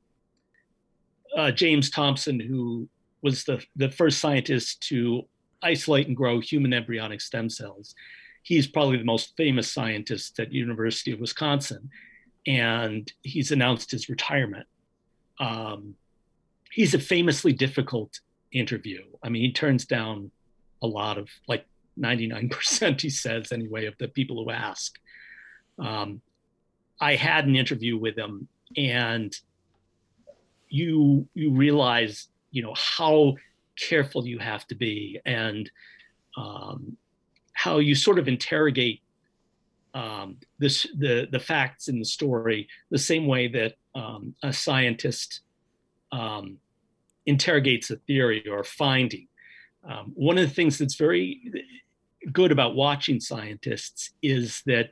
uh, 1.38 1.52
James 1.52 1.90
Thomson, 1.90 2.40
who 2.40 2.90
was 3.22 3.46
the, 3.46 3.64
the 3.76 3.90
first 3.90 4.20
scientist 4.20 4.82
to 4.90 5.24
isolate 5.62 6.08
and 6.08 6.18
grow 6.18 6.40
human 6.40 6.74
embryonic 6.74 7.22
stem 7.22 7.50
cells. 7.50 7.96
He's 8.42 8.68
probably 8.68 8.98
the 8.98 9.04
most 9.04 9.36
famous 9.38 9.72
scientist 9.72 10.40
at 10.40 10.52
University 10.52 11.12
of 11.12 11.20
Wisconsin, 11.20 11.90
and 12.46 13.12
he's 13.22 13.52
announced 13.52 13.92
his 13.92 14.10
retirement. 14.10 14.66
Um, 15.40 15.96
he's 16.72 16.94
a 16.94 17.00
famously 17.00 17.54
difficult 17.54 18.20
interview. 18.52 19.04
I 19.24 19.30
mean, 19.30 19.44
he 19.44 19.52
turns 19.52 19.86
down 19.86 20.32
a 20.82 20.88
lot 20.88 21.18
of 21.18 21.30
like 21.48 21.66
99%, 22.00 23.02
he 23.02 23.10
says 23.10 23.52
anyway, 23.52 23.86
of 23.86 23.96
the 24.00 24.08
people 24.08 24.44
who 24.44 24.52
ask. 24.52 24.98
Um, 25.80 26.22
I 27.00 27.16
had 27.16 27.46
an 27.46 27.56
interview 27.56 27.98
with 27.98 28.18
him, 28.18 28.48
and 28.76 29.36
you 30.70 31.28
you 31.34 31.52
realize 31.52 32.28
you 32.52 32.62
know 32.62 32.74
how 32.76 33.36
careful 33.78 34.26
you 34.26 34.40
have 34.40 34.66
to 34.68 34.76
be 34.76 35.20
and 35.26 35.70
um, 36.38 36.98
how 37.54 37.80
you 37.80 37.96
sort 37.96 38.20
of 38.20 38.28
interrogate 38.28 39.02
um, 39.94 40.38
this 40.60 40.88
the 40.98 41.28
the 41.32 41.40
facts 41.40 41.88
in 41.88 42.00
the 42.00 42.06
story 42.06 42.68
the 42.92 42.98
same 42.98 43.28
way 43.28 43.48
that 43.48 43.74
um, 43.96 44.36
a 44.44 44.54
scientist 44.54 45.42
um, 46.12 46.58
interrogates 47.26 47.92
a 47.92 47.98
theory 47.98 48.44
or 48.50 48.60
a 48.60 48.66
finding. 48.66 49.28
Um, 49.88 50.12
one 50.16 50.38
of 50.38 50.48
the 50.48 50.54
things 50.54 50.78
that's 50.78 50.96
very 50.96 51.52
good 52.32 52.52
about 52.52 52.76
watching 52.76 53.20
scientists 53.20 54.12
is 54.22 54.62
that 54.66 54.92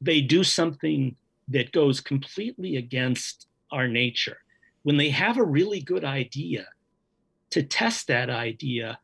they 0.00 0.20
do 0.20 0.44
something 0.44 1.16
that 1.48 1.72
goes 1.72 2.00
completely 2.00 2.76
against 2.76 3.46
our 3.72 3.88
nature. 3.88 4.38
When 4.82 4.96
they 4.96 5.10
have 5.10 5.36
a 5.36 5.44
really 5.44 5.80
good 5.80 6.04
idea, 6.04 6.66
to 7.50 7.62
test 7.62 8.06
that 8.06 8.30
idea, 8.30 8.98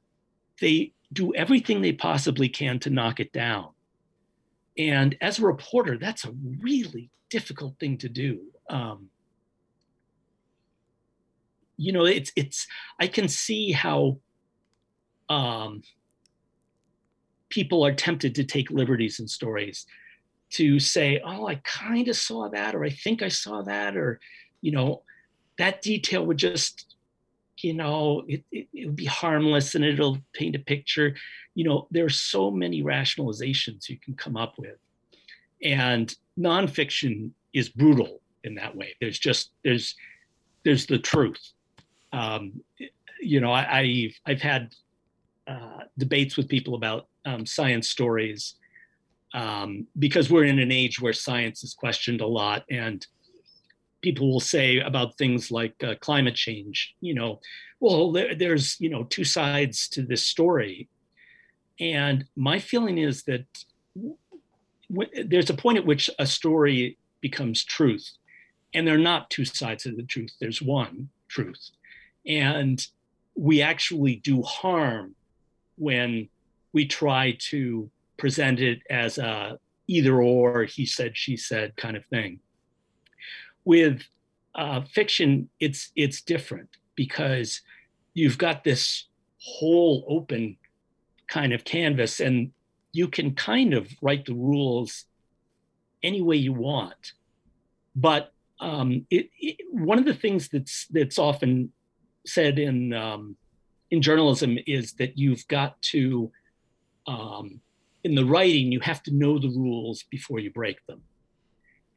they 0.61 0.93
do 1.13 1.35
everything 1.35 1.81
they 1.81 1.93
possibly 1.93 2.49
can 2.49 2.79
to 2.81 2.91
knock 2.91 3.21
it 3.21 3.33
down. 3.33 3.71
And 4.79 5.17
as 5.21 5.39
a 5.39 5.43
reporter, 5.47 5.99
that's 5.99 6.25
a 6.25 6.35
really 6.61 7.11
difficult 7.31 7.79
thing 7.79 7.99
to 7.99 8.09
do. 8.09 8.41
Um, 8.71 9.09
you 11.77 11.93
know, 11.93 12.05
it's 12.05 12.33
it's 12.37 12.67
I 12.99 13.07
can 13.07 13.29
see 13.29 13.73
how 13.73 14.19
um, 15.29 15.83
people 17.49 17.85
are 17.85 17.95
tempted 17.95 18.35
to 18.37 18.45
take 18.45 18.71
liberties 18.71 19.21
in 19.21 19.29
stories 19.29 19.87
to 20.49 20.79
say, 20.79 21.21
oh, 21.25 21.49
I 21.49 21.57
kind 21.57 22.09
of 22.09 22.17
saw 22.17 22.49
that, 22.51 22.75
or 22.75 22.85
I 22.85 22.91
think 22.91 23.23
I 23.23 23.29
saw 23.29 23.63
that, 23.63 23.97
or, 23.97 24.21
you 24.63 24.73
know, 24.73 25.03
that 25.59 25.83
detail 25.83 26.25
would 26.27 26.37
just, 26.37 26.97
you 27.59 27.75
know, 27.75 28.25
it, 28.29 28.45
it, 28.53 28.69
it, 28.73 28.87
would 28.87 28.97
be 28.97 29.07
harmless 29.07 29.75
and 29.75 29.85
it'll 29.85 30.19
paint 30.33 30.57
a 30.57 30.61
picture. 30.61 31.15
You 31.55 31.65
know, 31.65 31.89
there 31.91 32.05
are 32.05 32.11
so 32.11 32.51
many 32.51 32.83
rationalizations 32.83 33.89
you 33.89 33.99
can 33.99 34.15
come 34.15 34.37
up 34.37 34.55
with. 34.59 34.77
And 35.63 36.15
nonfiction 36.39 37.31
is 37.55 37.69
brutal 37.69 38.21
in 38.45 38.55
that 38.57 38.77
way. 38.77 38.95
There's 39.01 39.19
just, 39.19 39.53
there's, 39.65 39.95
there's 40.65 40.87
the 40.87 40.99
truth. 40.99 41.53
Um, 42.13 42.61
you 43.21 43.41
know, 43.41 43.53
I, 43.53 44.11
have 44.27 44.37
I've 44.37 44.43
had 44.43 44.75
uh, 45.47 45.85
debates 45.97 46.37
with 46.37 46.49
people 46.49 46.75
about 46.75 47.07
um, 47.25 47.47
science 47.47 47.89
stories 47.89 48.55
um, 49.35 49.87
because 49.99 50.31
we're 50.31 50.45
in 50.45 50.59
an 50.59 50.73
age 50.73 51.01
where 51.01 51.13
science 51.13 51.65
is 51.65 51.75
questioned 51.75 52.21
a 52.21 52.27
lot 52.27 52.65
and 52.71 53.07
people 54.07 54.27
will 54.33 54.49
say 54.57 54.69
about 54.91 55.19
things 55.19 55.43
like 55.51 55.75
uh, 55.83 55.95
climate 56.01 56.37
change 56.47 56.95
you 57.01 57.15
know 57.19 57.41
well 57.81 58.13
there, 58.13 58.35
there's 58.35 58.81
you 58.81 58.89
know 58.89 59.05
two 59.05 59.25
sides 59.25 59.89
to 59.89 60.03
this 60.03 60.25
story. 60.25 60.89
And 61.79 62.25
my 62.37 62.59
feeling 62.59 62.99
is 62.99 63.25
that 63.25 63.47
w- 64.91 65.25
there's 65.25 65.51
a 65.51 65.55
point 65.55 65.79
at 65.79 65.87
which 65.87 66.09
a 66.19 66.27
story 66.27 66.99
becomes 67.21 67.65
truth 67.65 68.11
and 68.73 68.87
there 68.87 68.95
are 68.95 69.11
not 69.13 69.31
two 69.31 69.45
sides 69.45 69.87
of 69.87 69.97
the 69.97 70.03
truth 70.03 70.33
there's 70.41 70.63
one 70.63 71.09
truth. 71.29 71.71
And 72.27 72.85
we 73.35 73.63
actually 73.63 74.17
do 74.17 74.43
harm 74.43 75.15
when 75.77 76.29
we 76.73 76.87
try 76.87 77.37
to 77.51 77.91
present 78.17 78.61
it 78.61 78.81
as 78.89 79.19
a 79.19 79.59
either 79.89 80.21
or 80.21 80.65
he 80.65 80.85
said 80.87 81.17
she 81.17 81.37
said 81.37 81.77
kind 81.77 81.97
of 81.97 82.05
thing 82.07 82.41
with 83.67 84.03
uh, 84.55 84.81
fiction 84.81 85.51
it's 85.61 85.91
it's 85.95 86.23
different 86.23 86.71
because 86.95 87.61
you've 88.15 88.39
got 88.39 88.65
this 88.65 89.09
whole 89.39 90.07
open 90.09 90.57
kind 91.29 91.53
of 91.53 91.65
canvas 91.65 92.21
and 92.21 92.51
you 92.93 93.07
can 93.07 93.35
kind 93.35 93.75
of 93.75 93.91
write 94.01 94.25
the 94.25 94.33
rules 94.33 95.05
any 96.03 96.23
way 96.23 96.37
you 96.37 96.55
want 96.55 97.13
but 97.95 98.33
um, 98.61 99.07
it, 99.11 99.29
it, 99.39 99.57
one 99.71 99.99
of 99.99 100.07
the 100.07 100.15
things 100.15 100.49
that's 100.49 100.87
that's 100.87 101.19
often 101.19 101.71
said 102.25 102.59
in 102.59 102.95
um, 102.95 103.37
in 103.91 104.01
journalism 104.01 104.57
is 104.67 104.95
that 104.95 105.19
you've 105.19 105.47
got 105.49 105.81
to 105.83 106.31
um, 107.07 107.61
in 108.07 108.15
the 108.15 108.25
writing, 108.25 108.71
you 108.71 108.81
have 108.81 109.03
to 109.03 109.13
know 109.13 109.39
the 109.39 109.49
rules 109.49 110.05
before 110.11 110.39
you 110.39 110.51
break 110.51 110.85
them. 110.87 111.03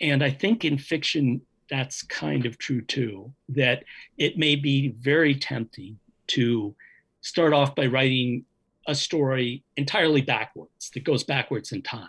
And 0.01 0.23
I 0.23 0.31
think 0.31 0.65
in 0.65 0.77
fiction, 0.77 1.41
that's 1.69 2.03
kind 2.03 2.45
of 2.45 2.57
true 2.57 2.81
too, 2.81 3.31
that 3.49 3.83
it 4.17 4.37
may 4.37 4.55
be 4.55 4.89
very 4.89 5.35
tempting 5.35 5.99
to 6.27 6.75
start 7.21 7.53
off 7.53 7.75
by 7.75 7.85
writing 7.85 8.45
a 8.87 8.95
story 8.95 9.63
entirely 9.77 10.21
backwards 10.21 10.89
that 10.93 11.03
goes 11.03 11.23
backwards 11.23 11.71
in 11.71 11.81
time, 11.81 12.07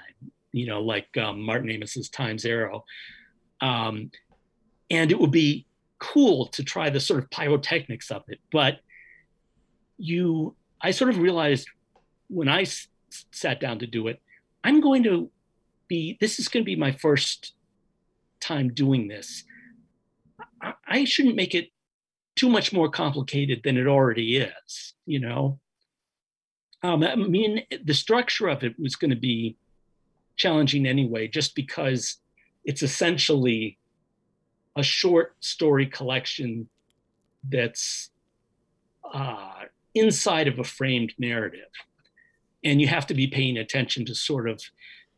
you 0.53 0.67
know, 0.67 0.81
like 0.81 1.15
um, 1.17 1.41
Martin 1.41 1.71
Amis's 1.71 2.09
Time's 2.09 2.45
Arrow. 2.45 2.85
Um, 3.61 4.11
and 4.91 5.11
it 5.11 5.21
would 5.21 5.31
be 5.31 5.67
cool 5.99 6.47
to 6.47 6.65
try 6.65 6.89
the 6.91 7.01
sort 7.01 7.23
of 7.23 7.31
pyrotechnics 7.31 8.11
of 8.11 8.23
it. 8.29 8.39
But 8.51 8.81
you, 9.99 10.57
I 10.81 10.93
sort 10.93 11.11
of 11.11 11.19
realized 11.19 11.69
when 12.29 12.49
I 12.49 12.65
sat 13.31 13.61
down 13.61 13.79
to 13.81 13.87
do 13.87 14.09
it. 14.09 14.21
I'm 14.65 14.81
going 14.81 15.03
to 15.05 15.31
be, 15.89 16.17
this 16.21 16.39
is 16.39 16.49
going 16.49 16.63
to 16.63 16.67
be 16.67 16.77
my 16.77 16.93
first 16.93 17.55
time 18.41 18.73
doing 18.73 19.09
this. 19.09 19.45
I, 20.63 20.75
I 20.87 21.05
shouldn't 21.05 21.37
make 21.37 21.55
it 21.55 21.69
too 22.37 22.49
much 22.49 22.73
more 22.73 22.89
complicated 22.89 23.63
than 23.65 23.77
it 23.77 23.87
already 23.87 24.37
is, 24.37 24.95
you 25.07 25.21
know? 25.21 25.59
Um, 26.83 27.03
I 27.03 27.15
mean, 27.15 27.63
the 27.85 27.95
structure 27.95 28.49
of 28.49 28.65
it 28.65 28.79
was 28.79 28.97
going 28.97 29.11
to 29.11 29.17
be 29.17 29.57
challenging 30.37 30.87
anyway, 30.87 31.29
just 31.29 31.55
because 31.55 32.17
it's 32.65 32.83
essentially 32.83 33.79
a 34.77 34.83
short 34.83 35.37
story 35.41 35.87
collection 35.87 36.69
that's 37.49 38.11
uh, 39.13 39.65
inside 39.95 40.49
of 40.49 40.59
a 40.59 40.65
framed 40.65 41.13
narrative 41.19 41.71
and 42.65 42.81
you 42.81 42.87
have 42.87 43.07
to 43.07 43.15
be 43.15 43.27
paying 43.27 43.57
attention 43.57 44.05
to 44.05 44.15
sort 44.15 44.49
of 44.49 44.63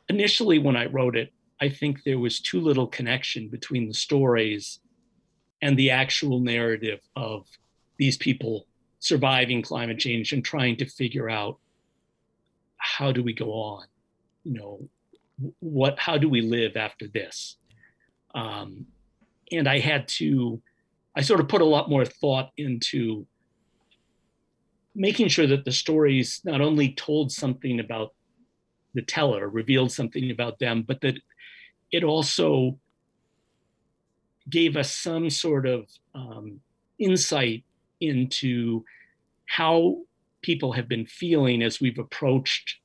initially 0.09 0.59
when 0.59 0.77
i 0.77 0.87
wrote 0.87 1.17
it 1.17 1.33
i 1.63 1.69
think 1.69 2.03
there 2.03 2.19
was 2.19 2.41
too 2.41 2.61
little 2.61 2.87
connection 2.87 3.49
between 3.49 3.89
the 3.89 3.95
stories 3.95 4.81
and 5.63 5.79
the 5.79 5.91
actual 5.91 6.41
narrative 6.41 7.01
of 7.17 7.47
these 7.99 8.17
people 8.17 8.67
surviving 8.99 9.63
climate 9.63 9.99
change 9.99 10.33
and 10.33 10.45
trying 10.45 10.77
to 10.77 10.85
figure 10.87 11.31
out 11.31 11.59
how 12.77 13.13
do 13.13 13.23
we 13.23 13.33
go 13.33 13.53
on 13.53 13.87
you 14.45 14.53
know 14.55 14.89
what 15.61 15.99
how 15.99 16.19
do 16.19 16.29
we 16.29 16.41
live 16.41 16.77
after 16.77 17.09
this? 17.09 17.57
Um, 18.35 18.87
and 19.51 19.69
i 19.69 19.79
had 19.79 20.09
to 20.09 20.61
i 21.17 21.21
sort 21.21 21.41
of 21.41 21.49
put 21.49 21.61
a 21.61 21.73
lot 21.77 21.91
more 21.91 22.05
thought 22.05 22.51
into 22.57 23.27
making 24.95 25.29
sure 25.29 25.47
that 25.47 25.65
the 25.65 25.73
stories 25.73 26.41
not 26.45 26.61
only 26.61 26.93
told 26.93 27.33
something 27.33 27.81
about 27.81 28.13
the 28.95 29.03
teller, 29.03 29.49
revealed 29.49 29.91
something 29.91 30.31
about 30.31 30.59
them, 30.59 30.83
but 30.83 31.01
that 31.01 31.19
it 31.93 32.03
also 32.03 32.79
gave 34.49 34.77
us 34.77 34.95
some 34.95 35.31
sort 35.31 35.67
of 35.67 35.87
um, 36.15 36.61
insight 36.99 37.65
into 38.01 38.85
how 39.47 39.99
people 40.41 40.73
have 40.73 40.89
been 40.89 41.07
feeling 41.07 41.63
as 41.63 41.81
we've 41.81 41.99
approached 41.99 42.79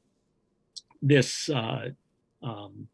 this 1.02 1.50
uh, 1.50 1.90
um, 2.44 2.88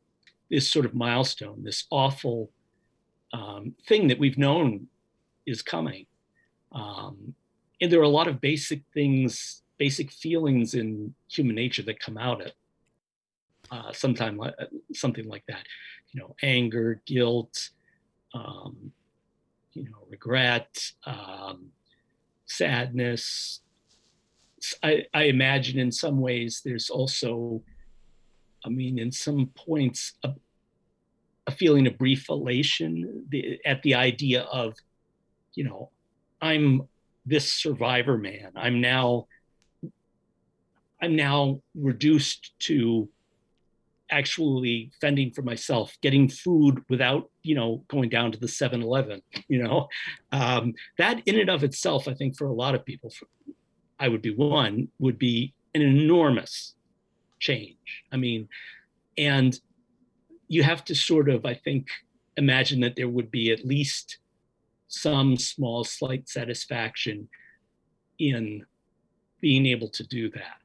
this 0.50 0.70
sort 0.70 0.86
of 0.86 0.94
milestone, 0.94 1.64
this 1.64 1.86
awful 1.90 2.52
um, 3.34 3.74
thing 3.88 4.08
that 4.08 4.20
we've 4.20 4.38
known 4.38 4.88
is 5.46 5.62
coming. 5.62 6.06
Um, 6.72 7.34
and 7.82 7.92
there 7.92 8.00
are 8.00 8.04
a 8.04 8.10
lot 8.10 8.28
of 8.28 8.40
basic 8.40 8.84
things, 8.94 9.64
basic 9.78 10.12
feelings 10.12 10.76
in 10.76 11.14
human 11.30 11.56
nature 11.56 11.82
that 11.84 12.00
come 12.00 12.18
out 12.18 12.42
at 12.42 12.54
uh, 13.72 13.92
sometime 13.94 14.40
uh, 14.40 14.52
something 14.94 15.28
like 15.28 15.44
that. 15.48 15.66
You 16.12 16.22
know, 16.22 16.36
anger, 16.42 17.02
guilt, 17.06 17.70
um, 18.34 18.92
you 19.74 19.84
know, 19.86 20.06
regret, 20.10 20.78
um, 21.06 21.68
sadness. 22.46 23.62
I, 24.82 25.06
I 25.14 25.24
imagine 25.24 25.80
in 25.80 25.92
some 25.92 26.20
ways 26.20 26.62
there's 26.64 26.90
also, 26.90 27.62
I 28.66 28.70
mean, 28.70 29.00
in 29.00 29.12
some 29.12 29.52
points, 29.56 30.14
a, 30.24 30.34
a 31.48 31.52
feeling 31.52 31.88
of 31.88 31.98
brief 31.98 32.30
elation 32.30 33.26
at 33.66 33.82
the 33.82 33.96
idea 33.96 34.44
of, 34.44 34.76
you 35.56 35.64
know, 35.66 35.90
I'm 36.42 36.88
this 37.26 37.52
survivor 37.52 38.18
man. 38.18 38.52
I'm 38.56 38.82
now 38.82 39.28
I'm 41.02 41.16
now 41.18 41.62
reduced 41.76 42.58
to 42.60 43.10
actually 44.12 44.92
fending 45.02 45.32
for 45.32 45.42
myself, 45.42 45.98
getting 46.02 46.28
food 46.28 46.84
without, 46.90 47.30
you 47.42 47.56
know, 47.56 47.84
going 47.88 48.10
down 48.10 48.32
to 48.32 48.40
the 48.40 48.48
7-Eleven, 48.48 49.22
you 49.48 49.64
know. 49.64 49.88
Um, 50.32 50.74
that 50.98 51.22
in 51.26 51.40
and 51.40 51.50
of 51.50 51.64
itself, 51.64 52.08
I 52.08 52.14
think 52.14 52.38
for 52.38 52.48
a 52.48 52.54
lot 52.54 52.76
of 52.76 52.86
people, 52.86 53.10
for, 53.10 53.28
I 54.00 54.08
would 54.08 54.22
be 54.22 54.34
one, 54.34 54.90
would 55.00 55.18
be 55.18 55.54
an 55.74 55.82
enormous 55.82 56.76
change. 57.40 58.04
I 58.12 58.18
mean, 58.18 58.48
and 59.18 59.60
you 60.48 60.64
have 60.64 60.84
to 60.86 60.96
sort 60.96 61.30
of, 61.30 61.46
I 61.46 61.54
think, 61.54 61.88
imagine 62.38 62.82
that 62.82 62.96
there 62.96 63.10
would 63.10 63.32
be 63.32 63.52
at 63.52 63.66
least 63.66 64.18
some 64.88 65.38
small, 65.38 65.84
slight 65.84 66.30
satisfaction 66.30 67.28
in 68.20 68.66
being 69.42 69.66
able 69.66 69.90
to 69.90 70.04
do 70.04 70.30
that, 70.32 70.58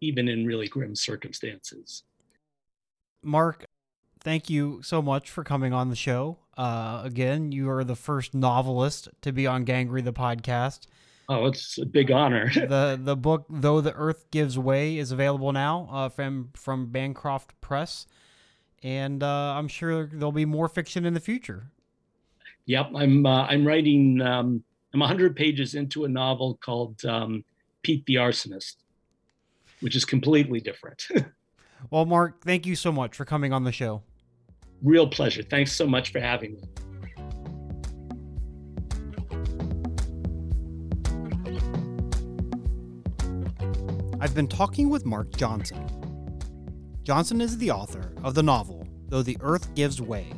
even 0.00 0.28
in 0.28 0.46
really 0.46 0.68
grim 0.68 0.94
circumstances. 0.94 2.04
Mark, 3.22 3.66
thank 4.20 4.48
you 4.48 4.80
so 4.82 5.02
much 5.02 5.30
for 5.30 5.44
coming 5.44 5.72
on 5.72 5.90
the 5.90 5.96
show. 5.96 6.38
Uh, 6.56 7.02
again, 7.04 7.52
you 7.52 7.70
are 7.70 7.84
the 7.84 7.96
first 7.96 8.34
novelist 8.34 9.08
to 9.22 9.32
be 9.32 9.46
on 9.46 9.64
Gangrey 9.64 10.04
the 10.04 10.12
podcast. 10.12 10.80
Oh, 11.28 11.46
it's 11.46 11.78
a 11.78 11.86
big 11.86 12.10
honor. 12.10 12.50
the 12.54 12.98
The 13.00 13.16
book 13.16 13.46
"Though 13.48 13.80
the 13.80 13.94
Earth 13.94 14.30
Gives 14.30 14.58
Way" 14.58 14.98
is 14.98 15.12
available 15.12 15.52
now 15.52 15.88
uh, 15.90 16.08
from 16.08 16.50
from 16.54 16.86
Bancroft 16.86 17.60
Press, 17.60 18.06
and 18.82 19.22
uh, 19.22 19.54
I'm 19.56 19.68
sure 19.68 20.06
there'll 20.06 20.32
be 20.32 20.44
more 20.44 20.68
fiction 20.68 21.06
in 21.06 21.14
the 21.14 21.20
future. 21.20 21.70
Yep, 22.66 22.90
I'm 22.96 23.24
uh, 23.24 23.44
I'm 23.44 23.66
writing. 23.66 24.20
Um, 24.20 24.64
I'm 24.92 25.00
100 25.00 25.36
pages 25.36 25.76
into 25.76 26.04
a 26.04 26.08
novel 26.08 26.58
called 26.60 27.04
um, 27.04 27.44
Pete 27.84 28.04
the 28.06 28.16
Arsonist, 28.16 28.76
which 29.80 29.94
is 29.94 30.04
completely 30.04 30.60
different. 30.60 31.06
well, 31.90 32.04
Mark, 32.04 32.44
thank 32.44 32.66
you 32.66 32.76
so 32.76 32.92
much 32.92 33.16
for 33.16 33.24
coming 33.24 33.52
on 33.52 33.64
the 33.64 33.72
show. 33.72 34.02
Real 34.82 35.08
pleasure. 35.08 35.42
Thanks 35.42 35.72
so 35.72 35.86
much 35.86 36.12
for 36.12 36.20
having 36.20 36.54
me. 36.54 36.62
I've 44.20 44.34
been 44.34 44.48
talking 44.48 44.90
with 44.90 45.06
Mark 45.06 45.34
Johnson. 45.36 45.88
Johnson 47.04 47.40
is 47.40 47.56
the 47.56 47.70
author 47.70 48.12
of 48.22 48.34
the 48.34 48.42
novel 48.42 48.86
Though 49.08 49.22
the 49.22 49.38
Earth 49.40 49.74
Gives 49.74 50.00
Way. 50.00 50.30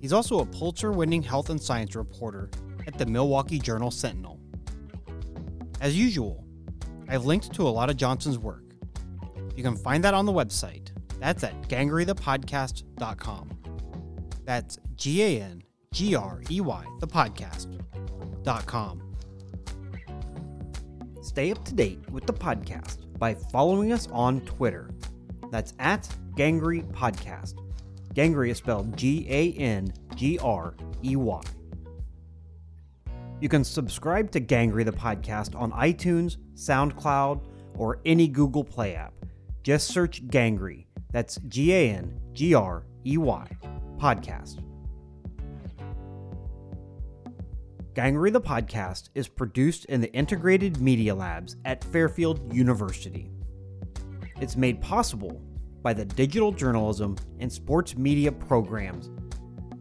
He's 0.00 0.12
also 0.12 0.40
a 0.40 0.46
Pulitzer 0.46 0.90
winning 0.90 1.22
health 1.22 1.48
and 1.48 1.62
science 1.62 1.94
reporter 1.94 2.50
at 2.86 2.98
the 2.98 3.06
Milwaukee 3.06 3.60
Journal 3.60 3.90
Sentinel. 3.90 4.40
As 5.80 5.96
usual, 5.96 6.44
I've 7.08 7.24
linked 7.24 7.52
to 7.54 7.66
a 7.66 7.70
lot 7.70 7.88
of 7.88 7.96
Johnson's 7.96 8.38
work. 8.38 8.71
You 9.56 9.62
can 9.62 9.76
find 9.76 10.02
that 10.04 10.14
on 10.14 10.26
the 10.26 10.32
website. 10.32 10.88
That's 11.18 11.44
at 11.44 11.60
gangreythepodcast.com. 11.68 13.50
That's 14.44 14.78
G 14.96 15.22
A 15.22 15.42
N 15.42 15.62
G 15.92 16.14
R 16.14 16.42
E 16.50 16.60
Y, 16.60 16.84
the 17.00 17.06
podcast.com. 17.06 19.02
Stay 21.22 21.52
up 21.52 21.64
to 21.64 21.74
date 21.74 22.10
with 22.10 22.26
the 22.26 22.32
podcast 22.32 23.18
by 23.18 23.34
following 23.34 23.92
us 23.92 24.08
on 24.10 24.40
Twitter. 24.40 24.90
That's 25.50 25.74
at 25.78 26.08
Gangrey 26.34 26.82
Podcast. 26.92 27.54
Gangrey 28.14 28.50
is 28.50 28.58
spelled 28.58 28.96
G 28.96 29.26
A 29.28 29.52
N 29.52 29.92
G 30.16 30.38
R 30.40 30.74
E 31.04 31.14
Y. 31.14 31.42
You 33.40 33.48
can 33.48 33.64
subscribe 33.64 34.30
to 34.32 34.40
Gangrey 34.40 34.84
the 34.84 34.92
Podcast 34.92 35.58
on 35.58 35.72
iTunes, 35.72 36.36
SoundCloud, 36.54 37.40
or 37.76 38.00
any 38.04 38.28
Google 38.28 38.64
Play 38.64 38.94
app. 38.94 39.12
Just 39.62 39.88
search 39.88 40.26
Gangrey. 40.26 40.86
That's 41.12 41.38
G 41.48 41.72
A 41.72 41.90
N 41.90 42.20
G 42.32 42.54
R 42.54 42.84
E 43.06 43.16
Y 43.16 43.48
Podcast. 43.98 44.62
Gangrey 47.94 48.32
the 48.32 48.40
Podcast 48.40 49.10
is 49.14 49.28
produced 49.28 49.84
in 49.84 50.00
the 50.00 50.12
Integrated 50.12 50.80
Media 50.80 51.14
Labs 51.14 51.56
at 51.64 51.84
Fairfield 51.84 52.52
University. 52.52 53.30
It's 54.40 54.56
made 54.56 54.80
possible 54.80 55.40
by 55.82 55.92
the 55.92 56.06
Digital 56.06 56.52
Journalism 56.52 57.16
and 57.38 57.52
Sports 57.52 57.96
Media 57.96 58.32
programs, 58.32 59.10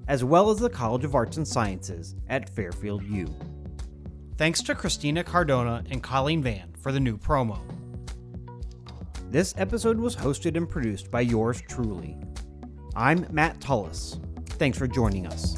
as 0.08 0.24
well 0.24 0.50
as 0.50 0.60
the 0.60 0.70
College 0.70 1.06
of 1.06 1.16
Arts 1.16 1.38
and 1.38 1.48
Sciences 1.48 2.16
at 2.28 2.50
Fairfield 2.50 3.04
U. 3.04 3.34
Thanks 4.38 4.62
to 4.64 4.76
Christina 4.76 5.24
Cardona 5.24 5.84
and 5.90 6.04
Colleen 6.04 6.44
Van 6.44 6.74
for 6.82 6.92
the 6.92 7.00
new 7.00 7.18
promo. 7.18 7.60
This 9.32 9.54
episode 9.58 9.98
was 9.98 10.14
hosted 10.14 10.58
and 10.58 10.68
produced 10.68 11.10
by 11.10 11.22
yours 11.22 11.64
truly. 11.70 12.18
I'm 12.98 13.26
Matt 13.32 13.62
Tullis. 13.62 14.20
Thanks 14.60 14.78
for 14.78 14.88
joining 14.90 15.26
us. 15.26 15.56